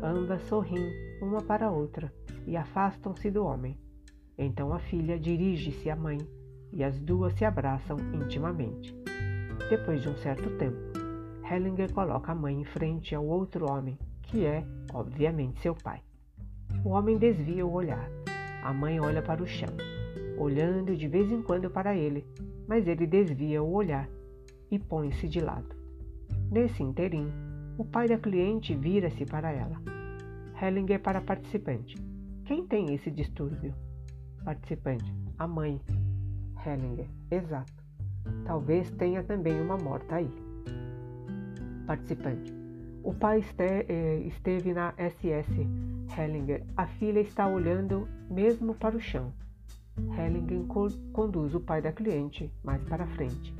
Ambas 0.00 0.42
sorriem 0.42 0.92
uma 1.20 1.42
para 1.42 1.66
a 1.66 1.70
outra 1.72 2.12
e 2.46 2.56
afastam-se 2.56 3.30
do 3.32 3.44
homem. 3.44 3.76
Então 4.38 4.72
a 4.72 4.78
filha 4.78 5.18
dirige-se 5.18 5.90
à 5.90 5.96
mãe 5.96 6.18
e 6.72 6.84
as 6.84 7.00
duas 7.00 7.34
se 7.34 7.44
abraçam 7.44 7.96
intimamente. 8.14 8.94
Depois 9.68 10.02
de 10.02 10.08
um 10.08 10.16
certo 10.18 10.50
tempo, 10.56 10.78
Hellinger 11.50 11.92
coloca 11.92 12.30
a 12.30 12.34
mãe 12.34 12.60
em 12.60 12.64
frente 12.64 13.12
ao 13.12 13.26
outro 13.26 13.68
homem, 13.68 13.98
que 14.22 14.46
é, 14.46 14.64
obviamente, 14.94 15.60
seu 15.60 15.74
pai. 15.74 16.00
O 16.84 16.90
homem 16.90 17.18
desvia 17.18 17.66
o 17.66 17.72
olhar. 17.72 18.10
A 18.62 18.72
mãe 18.72 19.00
olha 19.00 19.22
para 19.22 19.42
o 19.42 19.46
chão, 19.46 19.68
olhando 20.36 20.96
de 20.96 21.08
vez 21.08 21.30
em 21.30 21.42
quando 21.42 21.70
para 21.70 21.96
ele, 21.96 22.26
mas 22.66 22.86
ele 22.86 23.06
desvia 23.06 23.62
o 23.62 23.72
olhar 23.72 24.08
e 24.70 24.78
põe-se 24.78 25.28
de 25.28 25.40
lado. 25.40 25.74
Nesse 26.50 26.82
interim, 26.82 27.30
o 27.76 27.84
pai 27.84 28.08
da 28.08 28.18
cliente 28.18 28.74
vira-se 28.74 29.24
para 29.24 29.50
ela. 29.50 29.80
Hellinger 30.60 31.00
para 31.00 31.20
participante. 31.20 31.96
Quem 32.44 32.66
tem 32.66 32.94
esse 32.94 33.10
distúrbio? 33.10 33.74
Participante. 34.44 35.14
A 35.38 35.46
mãe. 35.46 35.80
Hellinger. 36.66 37.06
Exato. 37.30 37.72
Talvez 38.44 38.90
tenha 38.92 39.22
também 39.22 39.60
uma 39.60 39.76
morta 39.76 40.16
aí. 40.16 40.30
Participante. 41.86 42.52
O 43.02 43.14
pai 43.14 43.44
eh, 43.58 44.22
esteve 44.26 44.74
na 44.74 44.92
SS 44.98 45.66
Hellinger. 46.16 46.64
A 46.76 46.86
filha 46.86 47.20
está 47.20 47.46
olhando 47.46 48.08
mesmo 48.30 48.74
para 48.74 48.96
o 48.96 49.00
chão. 49.00 49.32
Hellinger 50.16 50.66
conduz 51.12 51.54
o 51.54 51.60
pai 51.60 51.82
da 51.82 51.92
cliente 51.92 52.52
mais 52.62 52.82
para 52.84 53.06
frente. 53.06 53.54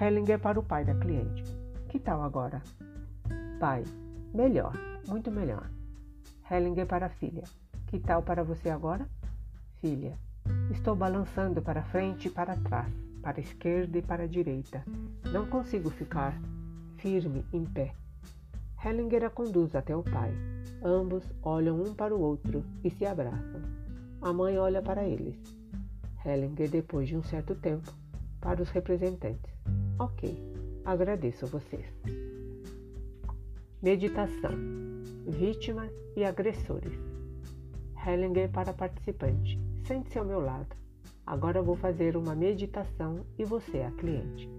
Hellinger 0.00 0.38
para 0.38 0.58
o 0.58 0.62
pai 0.62 0.84
da 0.84 0.94
cliente. 0.94 1.44
Que 1.88 1.98
tal 1.98 2.22
agora? 2.22 2.62
Pai. 3.58 3.84
Melhor, 4.32 4.72
muito 5.06 5.30
melhor. 5.30 5.70
Hellinger 6.50 6.86
para 6.86 7.06
a 7.06 7.10
filha. 7.10 7.44
Que 7.86 7.98
tal 7.98 8.22
para 8.22 8.42
você 8.42 8.68
agora? 8.68 9.06
Filha. 9.80 10.18
Estou 10.70 10.94
balançando 10.96 11.62
para 11.62 11.82
frente 11.84 12.28
e 12.28 12.30
para 12.30 12.56
trás, 12.56 12.92
para 13.22 13.38
a 13.38 13.40
esquerda 13.40 13.98
e 13.98 14.02
para 14.02 14.24
a 14.24 14.26
direita. 14.26 14.84
Não 15.32 15.46
consigo 15.46 15.90
ficar 15.90 16.38
firme 16.98 17.44
em 17.52 17.64
pé. 17.64 17.94
Hellinger 18.84 19.24
a 19.24 19.30
conduz 19.30 19.74
até 19.74 19.96
o 19.96 20.02
pai. 20.02 20.34
Ambos 20.86 21.24
olham 21.42 21.80
um 21.80 21.94
para 21.94 22.14
o 22.14 22.20
outro 22.20 22.62
e 22.84 22.90
se 22.90 23.06
abraçam. 23.06 23.62
A 24.20 24.34
mãe 24.34 24.58
olha 24.58 24.82
para 24.82 25.02
eles. 25.02 25.34
Hellinger, 26.22 26.68
depois 26.68 27.08
de 27.08 27.16
um 27.16 27.22
certo 27.22 27.54
tempo, 27.54 27.90
para 28.38 28.62
os 28.62 28.68
representantes. 28.68 29.50
Ok, 29.98 30.36
agradeço 30.84 31.46
a 31.46 31.48
vocês. 31.48 31.86
Meditação: 33.82 34.50
Vítimas 35.26 35.90
e 36.14 36.22
agressores. 36.22 36.92
Hellinger 38.06 38.50
para 38.50 38.74
participante. 38.74 39.58
Sente-se 39.86 40.18
ao 40.18 40.26
meu 40.26 40.40
lado. 40.40 40.76
Agora 41.26 41.62
vou 41.62 41.76
fazer 41.76 42.14
uma 42.14 42.34
meditação 42.34 43.24
e 43.38 43.44
você 43.46 43.78
é 43.78 43.86
a 43.86 43.90
cliente. 43.92 44.50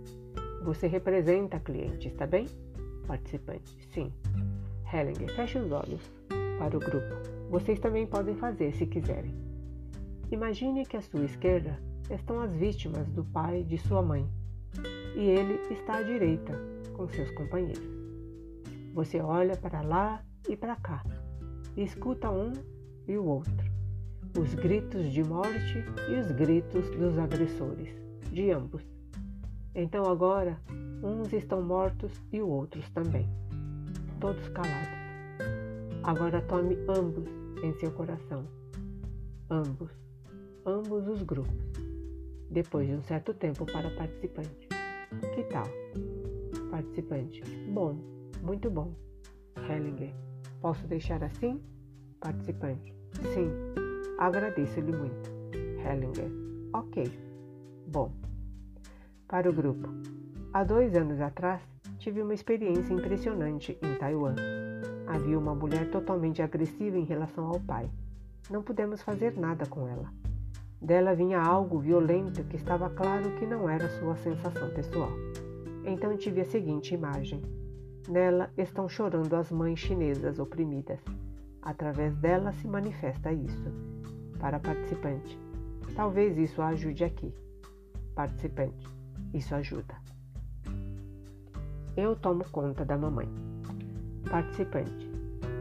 Você 0.63 0.87
representa 0.87 1.57
a 1.57 1.59
cliente, 1.59 2.07
está 2.07 2.25
bem? 2.25 2.47
Participante. 3.05 3.77
Sim. 3.93 4.11
Hellinger, 4.91 5.35
feche 5.35 5.59
os 5.59 5.71
olhos. 5.71 6.14
Para 6.57 6.77
o 6.77 6.79
grupo. 6.79 7.15
Vocês 7.49 7.79
também 7.79 8.07
podem 8.07 8.35
fazer 8.35 8.73
se 8.73 8.85
quiserem. 8.85 9.33
Imagine 10.31 10.85
que 10.85 10.97
à 10.97 11.01
sua 11.01 11.23
esquerda 11.23 11.79
estão 12.09 12.39
as 12.39 12.51
vítimas 12.53 13.07
do 13.09 13.23
pai 13.25 13.63
de 13.63 13.77
sua 13.77 14.01
mãe 14.01 14.27
e 15.15 15.21
ele 15.21 15.59
está 15.71 15.97
à 15.97 16.03
direita 16.03 16.53
com 16.93 17.07
seus 17.07 17.29
companheiros. 17.31 17.95
Você 18.93 19.19
olha 19.19 19.55
para 19.55 19.81
lá 19.81 20.23
e 20.47 20.55
para 20.55 20.75
cá 20.77 21.03
e 21.75 21.83
escuta 21.83 22.29
um 22.29 22.53
e 23.07 23.17
o 23.17 23.25
outro, 23.25 23.71
os 24.37 24.53
gritos 24.55 25.11
de 25.11 25.23
morte 25.23 25.83
e 26.09 26.15
os 26.15 26.31
gritos 26.31 26.89
dos 26.91 27.17
agressores, 27.17 27.89
de 28.31 28.51
ambos. 28.51 28.83
Então 29.73 30.05
agora, 30.05 30.59
uns 31.03 31.33
estão 31.33 31.61
mortos 31.61 32.11
e 32.31 32.41
outros 32.41 32.89
também, 32.91 33.29
todos 34.19 34.47
calados. 34.49 35.04
Agora 36.05 36.39
tome 36.43 36.77
ambos 36.87 37.27
em 37.63 37.73
seu 37.79 37.91
coração, 37.91 38.47
ambos, 39.49 39.89
ambos 40.63 41.07
os 41.07 41.23
grupos, 41.23 41.51
depois 42.51 42.87
de 42.87 42.93
um 42.93 43.01
certo 43.01 43.33
tempo 43.33 43.65
para 43.65 43.89
participante. 43.89 44.67
Que 45.33 45.43
tal? 45.45 45.65
Participante. 46.69 47.41
Bom, 47.73 47.97
muito 48.43 48.69
bom. 48.69 48.93
Hellinger. 49.67 50.13
Posso 50.61 50.85
deixar 50.85 51.23
assim? 51.23 51.59
Participante. 52.19 52.93
Sim. 53.33 53.49
Agradeço-lhe 54.19 54.95
muito. 54.95 55.31
Hellinger. 55.79 56.31
Ok. 56.71 57.03
Bom. 57.87 58.11
Para 59.27 59.49
o 59.49 59.53
grupo. 59.53 59.89
Há 60.53 60.63
dois 60.63 60.95
anos 60.95 61.19
atrás, 61.19 61.63
tive 61.97 62.21
uma 62.21 62.35
experiência 62.35 62.93
impressionante 62.93 63.75
em 63.81 63.95
Taiwan. 63.95 64.35
Havia 65.15 65.39
uma 65.39 65.55
mulher 65.55 65.89
totalmente 65.89 66.41
agressiva 66.41 66.97
em 66.97 67.05
relação 67.05 67.47
ao 67.47 67.57
pai. 67.57 67.89
Não 68.49 68.61
pudemos 68.61 69.01
fazer 69.01 69.37
nada 69.39 69.65
com 69.65 69.87
ela. 69.87 70.11
Dela 70.81 71.15
vinha 71.15 71.39
algo 71.39 71.79
violento 71.79 72.43
que 72.43 72.57
estava 72.57 72.89
claro 72.89 73.31
que 73.39 73.45
não 73.45 73.69
era 73.69 73.87
sua 73.97 74.17
sensação 74.17 74.69
pessoal. 74.71 75.11
Então 75.85 76.17
tive 76.17 76.41
a 76.41 76.45
seguinte 76.45 76.93
imagem: 76.93 77.41
nela 78.09 78.51
estão 78.57 78.89
chorando 78.89 79.33
as 79.35 79.49
mães 79.49 79.79
chinesas 79.79 80.37
oprimidas. 80.37 80.99
Através 81.61 82.13
dela 82.17 82.51
se 82.51 82.67
manifesta 82.67 83.31
isso. 83.31 83.71
Para 84.37 84.59
participante: 84.59 85.39
talvez 85.95 86.37
isso 86.37 86.61
a 86.61 86.67
ajude 86.67 87.05
aqui. 87.05 87.33
Participante: 88.13 88.85
isso 89.33 89.55
ajuda. 89.55 89.95
Eu 91.95 92.17
tomo 92.17 92.43
conta 92.51 92.83
da 92.83 92.97
mamãe. 92.97 93.29
Participante: 94.29 95.04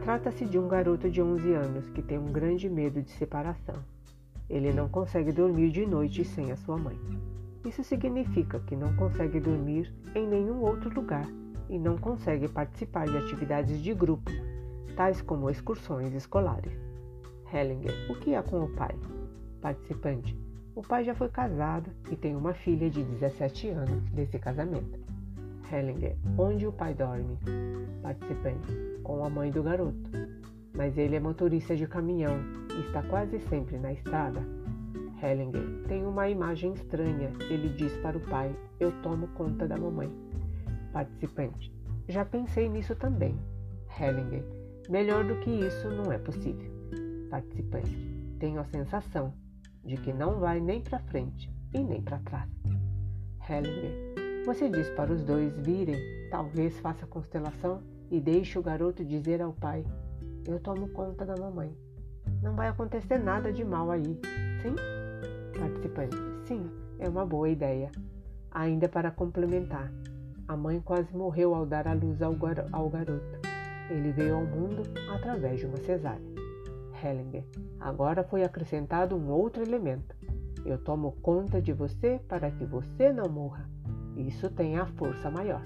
trata-se 0.05 0.45
de 0.45 0.59
um 0.59 0.67
garoto 0.67 1.09
de 1.09 1.19
11 1.19 1.51
anos 1.53 1.89
que 1.89 1.99
tem 1.99 2.19
um 2.19 2.31
grande 2.31 2.69
medo 2.69 3.01
de 3.01 3.09
separação. 3.09 3.73
Ele 4.47 4.71
não 4.71 4.87
consegue 4.87 5.31
dormir 5.31 5.71
de 5.71 5.83
noite 5.83 6.23
sem 6.23 6.51
a 6.51 6.55
sua 6.55 6.77
mãe. 6.77 6.95
Isso 7.65 7.83
significa 7.83 8.59
que 8.59 8.75
não 8.75 8.95
consegue 8.95 9.39
dormir 9.39 9.91
em 10.13 10.27
nenhum 10.27 10.61
outro 10.61 10.93
lugar 10.93 11.27
e 11.67 11.79
não 11.79 11.97
consegue 11.97 12.47
participar 12.47 13.07
de 13.07 13.17
atividades 13.17 13.81
de 13.81 13.95
grupo, 13.95 14.29
tais 14.95 15.23
como 15.23 15.49
excursões 15.49 16.13
escolares. 16.13 16.77
Hellinger, 17.51 17.95
o 18.07 18.15
que 18.19 18.35
há 18.35 18.43
com 18.43 18.63
o 18.63 18.69
pai? 18.75 18.95
Participante, 19.59 20.37
o 20.75 20.83
pai 20.83 21.03
já 21.03 21.15
foi 21.15 21.29
casado 21.29 21.89
e 22.11 22.15
tem 22.15 22.35
uma 22.35 22.53
filha 22.53 22.91
de 22.91 23.01
17 23.01 23.69
anos 23.69 24.07
desse 24.11 24.37
casamento. 24.37 25.04
Hellinger, 25.71 26.15
onde 26.37 26.67
o 26.67 26.71
pai 26.71 26.93
dorme? 26.93 27.37
Participante, 28.01 28.71
com 29.03 29.23
a 29.23 29.29
mãe 29.29 29.51
do 29.51 29.63
garoto 29.63 30.09
mas 30.75 30.97
ele 30.97 31.15
é 31.15 31.19
motorista 31.19 31.75
de 31.75 31.87
caminhão 31.87 32.37
e 32.75 32.81
está 32.81 33.01
quase 33.03 33.39
sempre 33.39 33.77
na 33.77 33.93
estrada. 33.93 34.41
Hellinger 35.23 35.87
tem 35.87 36.05
uma 36.05 36.29
imagem 36.29 36.73
estranha. 36.73 37.31
Ele 37.49 37.69
diz 37.69 37.95
para 37.97 38.17
o 38.17 38.21
pai: 38.21 38.53
Eu 38.79 38.91
tomo 39.01 39.27
conta 39.29 39.67
da 39.67 39.77
mamãe. 39.77 40.11
Participante: 40.91 41.73
Já 42.07 42.25
pensei 42.25 42.67
nisso 42.67 42.95
também. 42.95 43.39
Hellinger: 43.99 44.43
Melhor 44.89 45.23
do 45.23 45.39
que 45.39 45.49
isso 45.49 45.89
não 45.89 46.11
é 46.11 46.17
possível. 46.17 46.69
Participante: 47.29 47.97
Tenho 48.37 48.59
a 48.59 48.65
sensação 48.65 49.33
de 49.83 49.95
que 49.95 50.11
não 50.11 50.39
vai 50.39 50.59
nem 50.59 50.81
para 50.81 50.99
frente 50.99 51.49
e 51.73 51.79
nem 51.79 52.01
para 52.01 52.19
trás. 52.19 52.49
Hellinger: 53.49 54.24
Você 54.45 54.69
diz 54.69 54.89
para 54.91 55.11
os 55.11 55.23
dois 55.23 55.57
virem, 55.57 55.97
talvez 56.29 56.77
faça 56.79 57.05
constelação 57.07 57.81
e 58.11 58.19
deixe 58.19 58.57
o 58.59 58.63
garoto 58.63 59.03
dizer 59.03 59.41
ao 59.41 59.53
pai 59.53 59.83
eu 60.47 60.59
tomo 60.59 60.87
conta 60.89 61.25
da 61.25 61.35
mamãe. 61.35 61.75
Não 62.41 62.55
vai 62.55 62.67
acontecer 62.67 63.17
nada 63.17 63.51
de 63.51 63.65
mal 63.65 63.89
aí, 63.89 64.19
sim? 64.61 64.75
Participante: 65.59 66.15
Sim, 66.47 66.69
é 66.99 67.09
uma 67.09 67.25
boa 67.25 67.49
ideia. 67.49 67.89
Ainda 68.51 68.87
para 68.87 69.09
complementar, 69.09 69.91
a 70.47 70.55
mãe 70.55 70.79
quase 70.79 71.15
morreu 71.15 71.55
ao 71.55 71.65
dar 71.65 71.87
à 71.87 71.93
luz 71.93 72.21
ao, 72.21 72.33
gar 72.35 72.67
ao 72.71 72.89
garoto. 72.89 73.39
Ele 73.89 74.11
veio 74.11 74.35
ao 74.35 74.45
mundo 74.45 74.83
através 75.11 75.59
de 75.59 75.65
uma 75.65 75.77
cesárea. 75.77 76.21
Hellinger: 77.03 77.43
Agora 77.79 78.23
foi 78.23 78.43
acrescentado 78.43 79.15
um 79.15 79.29
outro 79.31 79.63
elemento. 79.63 80.15
Eu 80.63 80.77
tomo 80.77 81.13
conta 81.23 81.61
de 81.61 81.73
você 81.73 82.19
para 82.27 82.51
que 82.51 82.65
você 82.65 83.11
não 83.11 83.27
morra. 83.27 83.74
Isso 84.15 84.49
tem 84.49 84.77
a 84.77 84.85
força 84.85 85.29
maior. 85.29 85.61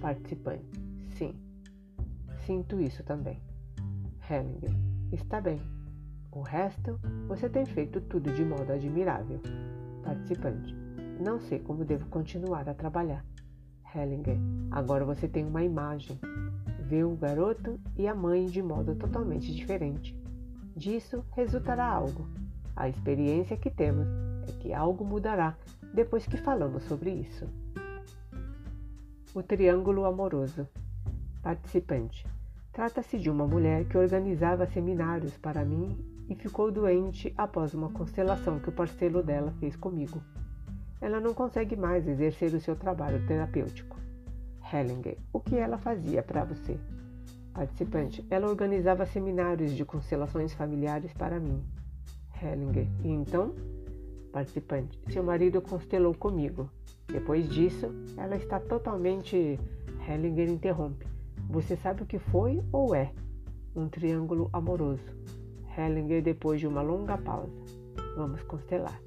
Participante: 0.00 0.64
Sim, 1.10 1.34
sinto 2.46 2.80
isso 2.80 3.02
também. 3.02 3.40
Hellinger. 4.28 4.72
Está 5.12 5.40
bem. 5.40 5.60
O 6.32 6.40
resto, 6.40 6.98
você 7.28 7.48
tem 7.48 7.64
feito 7.64 8.00
tudo 8.00 8.32
de 8.32 8.44
modo 8.44 8.72
admirável. 8.72 9.40
Participante. 10.02 10.74
Não 11.24 11.38
sei 11.40 11.58
como 11.58 11.84
devo 11.84 12.06
continuar 12.06 12.68
a 12.68 12.74
trabalhar. 12.74 13.24
Hellinger. 13.94 14.38
Agora 14.70 15.04
você 15.04 15.28
tem 15.28 15.46
uma 15.46 15.62
imagem. 15.62 16.18
Vê 16.80 17.04
o 17.04 17.16
garoto 17.16 17.78
e 17.96 18.06
a 18.06 18.14
mãe 18.14 18.46
de 18.46 18.62
modo 18.62 18.94
totalmente 18.94 19.54
diferente. 19.54 20.16
Disso 20.76 21.24
resultará 21.32 21.86
algo. 21.86 22.26
A 22.74 22.88
experiência 22.88 23.56
que 23.56 23.70
temos 23.70 24.06
é 24.48 24.52
que 24.60 24.74
algo 24.74 25.04
mudará 25.04 25.56
depois 25.94 26.26
que 26.26 26.36
falamos 26.36 26.82
sobre 26.82 27.10
isso. 27.10 27.48
O 29.36 29.42
triângulo 29.42 30.06
amoroso. 30.06 30.66
Participante. 31.42 32.26
Trata-se 32.72 33.18
de 33.18 33.28
uma 33.28 33.46
mulher 33.46 33.84
que 33.84 33.98
organizava 33.98 34.64
seminários 34.64 35.36
para 35.36 35.62
mim 35.62 35.94
e 36.26 36.34
ficou 36.34 36.72
doente 36.72 37.34
após 37.36 37.74
uma 37.74 37.90
constelação 37.90 38.58
que 38.58 38.70
o 38.70 38.72
parceiro 38.72 39.22
dela 39.22 39.52
fez 39.60 39.76
comigo. 39.76 40.22
Ela 41.02 41.20
não 41.20 41.34
consegue 41.34 41.76
mais 41.76 42.08
exercer 42.08 42.54
o 42.54 42.60
seu 42.62 42.76
trabalho 42.76 43.26
terapêutico. 43.26 43.98
Hellinger, 44.72 45.18
o 45.30 45.38
que 45.38 45.56
ela 45.56 45.76
fazia 45.76 46.22
para 46.22 46.42
você? 46.42 46.78
Participante, 47.52 48.26
ela 48.30 48.48
organizava 48.48 49.04
seminários 49.04 49.72
de 49.72 49.84
constelações 49.84 50.54
familiares 50.54 51.12
para 51.12 51.38
mim. 51.38 51.62
Hellinger, 52.42 52.88
e 53.04 53.10
então? 53.10 53.54
Participante, 54.36 55.00
seu 55.08 55.22
marido 55.22 55.62
constelou 55.62 56.12
comigo. 56.12 56.68
Depois 57.08 57.48
disso, 57.48 57.86
ela 58.18 58.36
está 58.36 58.60
totalmente. 58.60 59.58
Hellinger 60.06 60.50
interrompe. 60.50 61.06
Você 61.48 61.74
sabe 61.74 62.02
o 62.02 62.06
que 62.06 62.18
foi 62.18 62.62
ou 62.70 62.94
é? 62.94 63.12
Um 63.74 63.88
triângulo 63.88 64.50
amoroso. 64.52 65.10
Hellinger, 65.74 66.22
depois 66.22 66.60
de 66.60 66.66
uma 66.66 66.82
longa 66.82 67.16
pausa. 67.16 67.50
Vamos 68.14 68.42
constelar. 68.42 69.00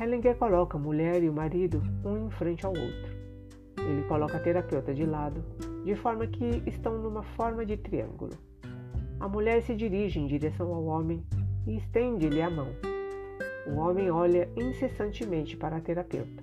Hellinger 0.00 0.36
coloca 0.36 0.78
a 0.78 0.80
mulher 0.80 1.20
e 1.20 1.28
o 1.28 1.32
marido 1.32 1.82
um 2.04 2.28
em 2.28 2.30
frente 2.30 2.64
ao 2.64 2.70
outro. 2.70 3.10
Ele 3.76 4.04
coloca 4.04 4.36
a 4.36 4.40
terapeuta 4.40 4.94
de 4.94 5.04
lado, 5.04 5.42
de 5.84 5.96
forma 5.96 6.28
que 6.28 6.62
estão 6.64 6.96
numa 6.96 7.24
forma 7.24 7.66
de 7.66 7.76
triângulo. 7.76 8.38
A 9.18 9.26
mulher 9.26 9.62
se 9.62 9.74
dirige 9.74 10.20
em 10.20 10.28
direção 10.28 10.72
ao 10.72 10.84
homem 10.84 11.24
e 11.66 11.76
estende-lhe 11.76 12.40
a 12.40 12.48
mão. 12.48 12.91
O 13.66 13.76
homem 13.76 14.10
olha 14.10 14.48
incessantemente 14.56 15.56
para 15.56 15.76
a 15.76 15.80
terapeuta. 15.80 16.42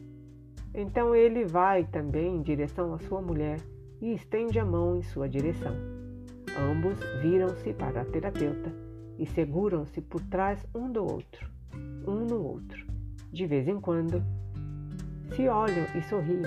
Então 0.73 1.15
ele 1.15 1.45
vai 1.45 1.83
também 1.83 2.35
em 2.35 2.41
direção 2.41 2.93
à 2.93 2.99
sua 2.99 3.21
mulher 3.21 3.59
e 4.01 4.13
estende 4.13 4.59
a 4.59 4.65
mão 4.65 4.95
em 4.95 5.01
sua 5.01 5.27
direção. 5.27 5.73
Ambos 6.57 6.97
viram-se 7.21 7.73
para 7.73 8.01
a 8.01 8.05
terapeuta 8.05 8.71
e 9.17 9.25
seguram-se 9.25 10.01
por 10.01 10.21
trás 10.21 10.65
um 10.73 10.91
do 10.91 11.03
outro, 11.03 11.49
um 12.07 12.25
no 12.25 12.41
outro. 12.41 12.87
De 13.31 13.45
vez 13.45 13.67
em 13.67 13.79
quando, 13.79 14.23
se 15.35 15.47
olham 15.47 15.85
e 15.95 16.01
sorriem 16.03 16.41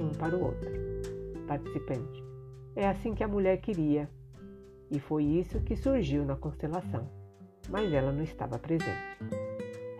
um 0.00 0.08
para 0.10 0.34
o 0.34 0.42
outro. 0.42 0.70
Participante. 1.46 2.24
É 2.74 2.88
assim 2.88 3.14
que 3.14 3.22
a 3.22 3.28
mulher 3.28 3.58
queria, 3.58 4.08
e 4.90 4.98
foi 4.98 5.24
isso 5.24 5.60
que 5.60 5.76
surgiu 5.76 6.24
na 6.24 6.34
constelação, 6.34 7.08
mas 7.68 7.92
ela 7.92 8.12
não 8.12 8.22
estava 8.22 8.58
presente. 8.58 9.53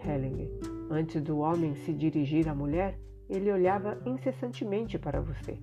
Hellinger. 0.06 0.48
Antes 0.90 1.22
do 1.22 1.38
homem 1.38 1.74
se 1.74 1.92
dirigir 1.92 2.48
à 2.48 2.54
mulher, 2.54 2.98
ele 3.28 3.50
olhava 3.50 3.98
incessantemente 4.04 4.98
para 4.98 5.20
você. 5.20 5.58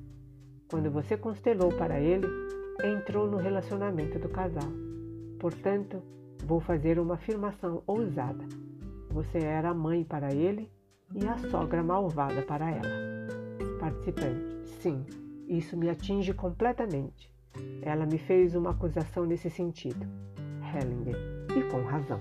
Quando 0.69 0.89
você 0.89 1.15
constelou 1.17 1.69
para 1.69 1.99
ele, 1.99 2.27
entrou 2.83 3.29
no 3.29 3.37
relacionamento 3.37 4.17
do 4.17 4.29
casal. 4.29 4.69
Portanto, 5.39 6.01
vou 6.45 6.59
fazer 6.59 6.99
uma 6.99 7.15
afirmação 7.15 7.83
ousada. 7.85 8.45
Você 9.11 9.39
era 9.39 9.69
a 9.69 9.73
mãe 9.73 10.03
para 10.03 10.33
ele 10.33 10.71
e 11.13 11.27
a 11.27 11.37
sogra 11.37 11.83
malvada 11.83 12.41
para 12.41 12.71
ela. 12.71 13.27
Participante: 13.79 14.57
Sim, 14.79 15.05
isso 15.47 15.77
me 15.77 15.89
atinge 15.89 16.33
completamente. 16.33 17.31
Ela 17.81 18.05
me 18.05 18.17
fez 18.17 18.55
uma 18.55 18.71
acusação 18.71 19.25
nesse 19.25 19.49
sentido. 19.49 20.07
Hellinger: 20.73 21.17
E 21.57 21.69
com 21.69 21.81
razão. 21.83 22.19